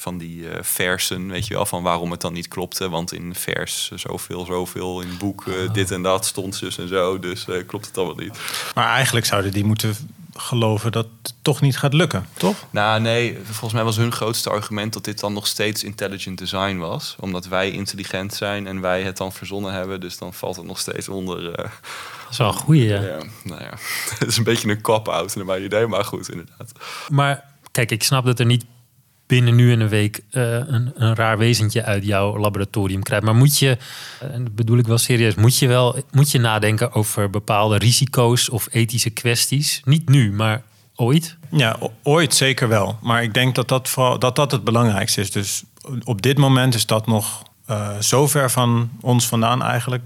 van 0.04 0.18
die 0.18 0.50
eh, 0.50 0.64
versen, 0.64 1.28
weet 1.28 1.48
je 1.48 1.54
wel, 1.54 1.66
van 1.66 1.84
waarom 1.84 2.12
het 2.12 2.22
dan 2.22 2.34
niet 2.34 2.48
klopte. 2.48 2.90
Want 2.90 3.14
in 3.14 3.36
vers 3.36 3.92
zoveel, 3.96 4.46
zoveel, 4.46 5.02
in 5.02 5.18
boek 5.18 5.48
eh, 5.48 5.74
dit 5.74 5.92
en 5.92 6.02
dat 6.02 6.26
stond 6.26 6.56
zus 6.56 6.78
en 6.78 6.88
zo, 6.88 7.20
dus 7.20 7.48
eh, 7.48 7.56
klopt 7.68 7.86
het 7.86 7.98
allemaal 7.98 8.16
niet. 8.16 8.40
Maar 8.76 8.88
eigenlijk 8.88 9.26
zouden 9.26 9.52
die 9.52 9.64
moeten 9.64 9.96
geloven 10.36 10.92
dat 10.92 11.08
het 11.22 11.34
toch 11.42 11.62
niet 11.62 11.78
gaat 11.78 11.94
lukken, 11.94 12.28
toch? 12.38 12.56
Nou 12.70 13.02
nee, 13.02 13.38
volgens 13.44 13.74
mij 13.74 13.84
was 13.84 13.96
hun 13.98 14.12
grootste 14.12 14.50
argument 14.50 14.94
dat 14.94 15.04
dit 15.04 15.20
dan 15.20 15.34
nog 15.34 15.48
steeds 15.48 15.84
intelligent 15.84 16.38
design 16.38 16.78
was. 16.78 17.16
Omdat 17.20 17.46
wij 17.48 17.72
intelligent 17.72 18.34
zijn 18.34 18.68
en 18.68 18.82
wij 18.82 19.04
het 19.04 19.18
dan 19.18 19.32
verzonnen 19.32 19.74
hebben, 19.74 20.00
dus 20.00 20.18
dan 20.18 20.34
valt 20.34 20.56
het 20.56 20.66
nog 20.66 20.80
steeds 20.80 21.10
onder... 21.10 21.52
eh, 21.52 21.64
Dat 22.24 22.32
is 22.32 22.38
wel 22.38 22.48
een 22.48 22.54
goeie, 22.54 22.88
ja. 22.88 23.02
ja, 23.02 23.24
nou 23.44 23.62
ja, 23.62 23.74
het 24.20 24.28
is 24.28 24.38
een 24.38 24.44
beetje 24.44 24.70
een 24.70 24.82
cop-out 24.82 25.36
naar 25.36 25.46
mijn 25.46 25.64
idee, 25.64 25.88
maar 25.88 26.06
goed, 26.06 26.30
inderdaad. 26.30 26.72
Maar 27.10 27.44
kijk, 27.72 27.92
ik 27.92 28.04
snap 28.04 28.26
dat 28.26 28.40
er 28.40 28.46
niet 28.46 28.66
binnen 29.34 29.56
nu 29.56 29.72
en 29.72 29.80
een 29.80 29.90
week 29.90 30.24
eh, 30.30 30.52
een, 30.52 30.92
een 30.96 31.16
raar 31.16 31.38
wezentje 31.38 31.84
uit 31.84 32.06
jouw 32.06 32.38
laboratorium 32.38 33.04
krijgt. 33.04 33.26
Maar 33.26 33.36
moet 33.36 33.58
je, 33.58 33.78
eh, 34.20 34.34
en 34.34 34.44
dat 34.44 34.56
bedoel 34.56 34.78
ik 34.78 34.88
wel 34.88 34.98
serieus, 34.98 35.36
moet 35.36 35.58
je 35.58 35.68
wel 35.68 36.04
moet 36.12 36.32
je 36.32 36.40
nadenken 36.40 36.94
over 36.94 37.30
bepaalde 37.30 37.78
risico's 37.78 38.50
of 38.50 38.68
ethische 38.72 39.10
kwesties? 39.10 39.82
Niet 39.86 40.10
nu, 40.10 40.32
maar 40.32 40.62
ooit? 40.96 41.38
Ja, 41.52 41.78
ooit 42.04 42.34
zeker 42.34 42.68
wel. 42.68 42.98
Maar 43.02 43.24
ik 43.24 43.34
denk 43.34 43.56
dat 43.56 43.68
dat, 43.68 43.90
vooral, 43.90 44.20
dat 44.20 44.36
dat 44.36 44.52
het 44.52 44.64
belangrijkste 44.64 45.22
is. 45.22 45.32
Dus 45.32 45.64
op 46.04 46.22
dit 46.22 46.38
moment 46.38 46.76
is 46.76 46.86
dat 46.86 47.08
nog 47.08 47.44
eh, 47.66 48.00
zo 48.00 48.28
ver 48.28 48.52
van 48.52 48.90
ons 49.02 49.28
vandaan 49.28 49.64
eigenlijk. 49.64 50.04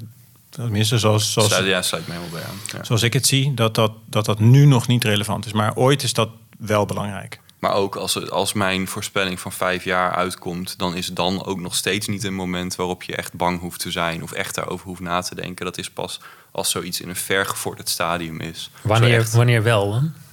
Tenminste, 0.49 0.97
zoals, 0.97 1.34
zoals, 1.34 1.49
Sluit, 1.49 1.67
ja, 1.67 1.82
sluit 1.82 2.07
me 2.07 2.13
helemaal 2.13 2.39
bij 2.39 2.49
aan. 2.49 2.59
Ja. 2.78 2.84
zoals 2.84 3.03
ik 3.03 3.13
het 3.13 3.28
zie, 3.28 3.53
dat 3.53 3.75
dat, 3.75 3.91
dat 4.05 4.25
dat 4.25 4.39
nu 4.39 4.65
nog 4.65 4.88
niet 4.88 5.03
relevant 5.03 5.45
is. 5.45 5.53
Maar 5.53 5.75
ooit 5.75 6.03
is 6.03 6.13
dat 6.13 6.30
wel 6.57 6.86
belangrijk. 6.86 7.39
Maar 7.60 7.74
ook 7.74 7.95
als, 7.95 8.30
als 8.30 8.53
mijn 8.53 8.88
voorspelling 8.88 9.39
van 9.39 9.51
vijf 9.51 9.84
jaar 9.84 10.12
uitkomt, 10.16 10.78
dan 10.80 10.95
is 10.95 11.08
dan 11.08 11.45
ook 11.45 11.60
nog 11.60 11.76
steeds 11.76 12.08
niet 12.08 12.24
een 12.24 12.34
moment 12.34 12.76
waarop 12.76 13.03
je 13.03 13.16
echt 13.16 13.34
bang 13.34 13.60
hoeft 13.60 13.80
te 13.80 13.91
zijn 13.91 14.24
of 14.24 14.32
echt 14.32 14.55
daarover 14.55 14.88
hoeft 14.88 15.01
na 15.01 15.22
te 15.22 15.36
denken. 15.36 15.66
Dat 15.66 15.78
is 15.78 15.89
pas 15.89 16.20
als 16.51 16.70
zoiets 16.72 17.01
in 17.01 17.10
een 17.10 17.16
vergevorderd 17.16 17.89
stadium 17.89 18.39
is. 18.39 18.70
Wanneer, 18.82 19.18
echt- 19.20 19.34
wanneer 19.34 19.64
wel 19.64 19.89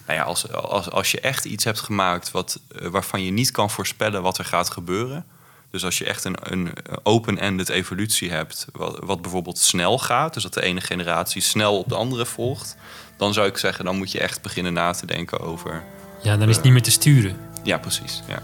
nou 0.06 0.18
ja, 0.18 0.22
als, 0.24 0.52
als, 0.52 0.90
als 0.90 1.10
je 1.10 1.20
echt 1.20 1.44
iets 1.44 1.64
hebt 1.64 1.80
gemaakt 1.80 2.30
wat, 2.30 2.60
eh, 2.78 2.88
waarvan 2.88 3.22
je 3.22 3.30
niet 3.30 3.50
kan 3.50 3.70
voorspellen 3.70 4.22
wat 4.22 4.38
er 4.38 4.44
gaat 4.44 4.70
gebeuren. 4.70 5.24
Dus 5.70 5.84
als 5.84 5.98
je 5.98 6.04
echt 6.04 6.24
een, 6.24 6.36
een 6.40 6.72
open-ended 7.02 7.68
evolutie 7.68 8.30
hebt, 8.30 8.66
wat, 8.72 8.98
wat 9.02 9.22
bijvoorbeeld 9.22 9.58
snel 9.58 9.98
gaat, 9.98 10.34
dus 10.34 10.42
dat 10.42 10.54
de 10.54 10.62
ene 10.62 10.80
generatie 10.80 11.42
snel 11.42 11.78
op 11.78 11.88
de 11.88 11.94
andere 11.94 12.26
volgt, 12.26 12.76
dan 13.16 13.32
zou 13.32 13.46
ik 13.46 13.56
zeggen, 13.58 13.84
dan 13.84 13.96
moet 13.96 14.12
je 14.12 14.20
echt 14.20 14.42
beginnen 14.42 14.72
na 14.72 14.92
te 14.92 15.06
denken 15.06 15.40
over. 15.40 15.82
Ja, 16.24 16.36
dan 16.36 16.48
is 16.48 16.54
het 16.54 16.64
niet 16.64 16.72
meer 16.72 16.82
te 16.82 16.90
sturen. 16.90 17.36
Ja, 17.62 17.78
precies. 17.78 18.22
Ja. 18.28 18.38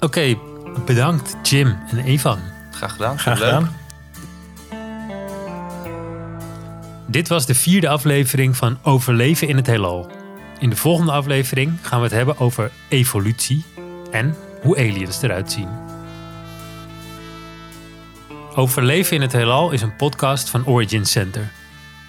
Oké, 0.00 0.38
bedankt 0.86 1.36
Jim 1.42 1.76
en 1.90 1.98
Evan. 1.98 2.38
Graag 2.72 2.92
gedaan. 2.92 3.18
Graag 3.18 3.38
Leuk. 3.38 3.48
gedaan. 3.48 3.76
Dit 7.06 7.28
was 7.28 7.46
de 7.46 7.54
vierde 7.54 7.88
aflevering 7.88 8.56
van 8.56 8.78
Overleven 8.82 9.48
in 9.48 9.56
het 9.56 9.66
Heelal. 9.66 10.10
In 10.58 10.70
de 10.70 10.76
volgende 10.76 11.12
aflevering 11.12 11.78
gaan 11.82 11.98
we 11.98 12.04
het 12.04 12.14
hebben 12.14 12.38
over 12.38 12.70
evolutie 12.88 13.64
en 14.10 14.34
hoe 14.62 14.76
aliens 14.76 15.22
eruit 15.22 15.52
zien. 15.52 15.68
Overleven 18.54 19.16
in 19.16 19.22
het 19.22 19.32
Heelal 19.32 19.70
is 19.70 19.82
een 19.82 19.96
podcast 19.96 20.50
van 20.50 20.66
Origin 20.66 21.06
Center. 21.06 21.50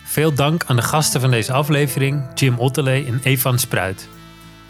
Veel 0.04 0.34
dank 0.34 0.64
aan 0.66 0.76
de 0.76 0.82
gasten 0.82 1.22
van 1.22 1.32
deze 1.32 1.54
aflevering, 1.54 2.24
Jim 2.36 2.58
Otterley 2.58 3.06
en 3.08 3.20
Evan 3.24 3.60
Spruit. 3.60 4.08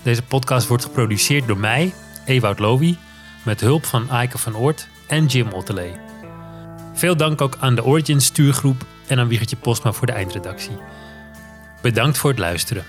Deze 0.04 0.24
podcast 0.24 0.68
wordt 0.68 0.84
geproduceerd 0.84 1.48
door 1.48 1.58
mij, 1.58 1.94
Ewout 2.26 2.60
Lowy, 2.60 2.98
met 3.44 3.62
hulp 3.62 3.86
van 3.86 4.10
Aike 4.10 4.38
van 4.38 4.58
Oort 4.58 4.88
en 5.08 5.26
Jim 5.26 5.48
Otterley. 5.48 6.00
Veel 6.94 7.18
dank 7.18 7.42
ook 7.42 7.58
aan 7.60 7.76
de 7.76 7.84
Origin 7.84 8.22
stuurgroep 8.22 8.86
en 9.08 9.20
aan 9.20 9.28
Wiegertje 9.28 9.56
Postma 9.56 9.92
voor 9.92 10.08
de 10.08 10.14
eindredactie. 10.14 10.78
Bedankt 11.82 12.18
voor 12.18 12.30
het 12.30 12.40
luisteren. 12.40 12.84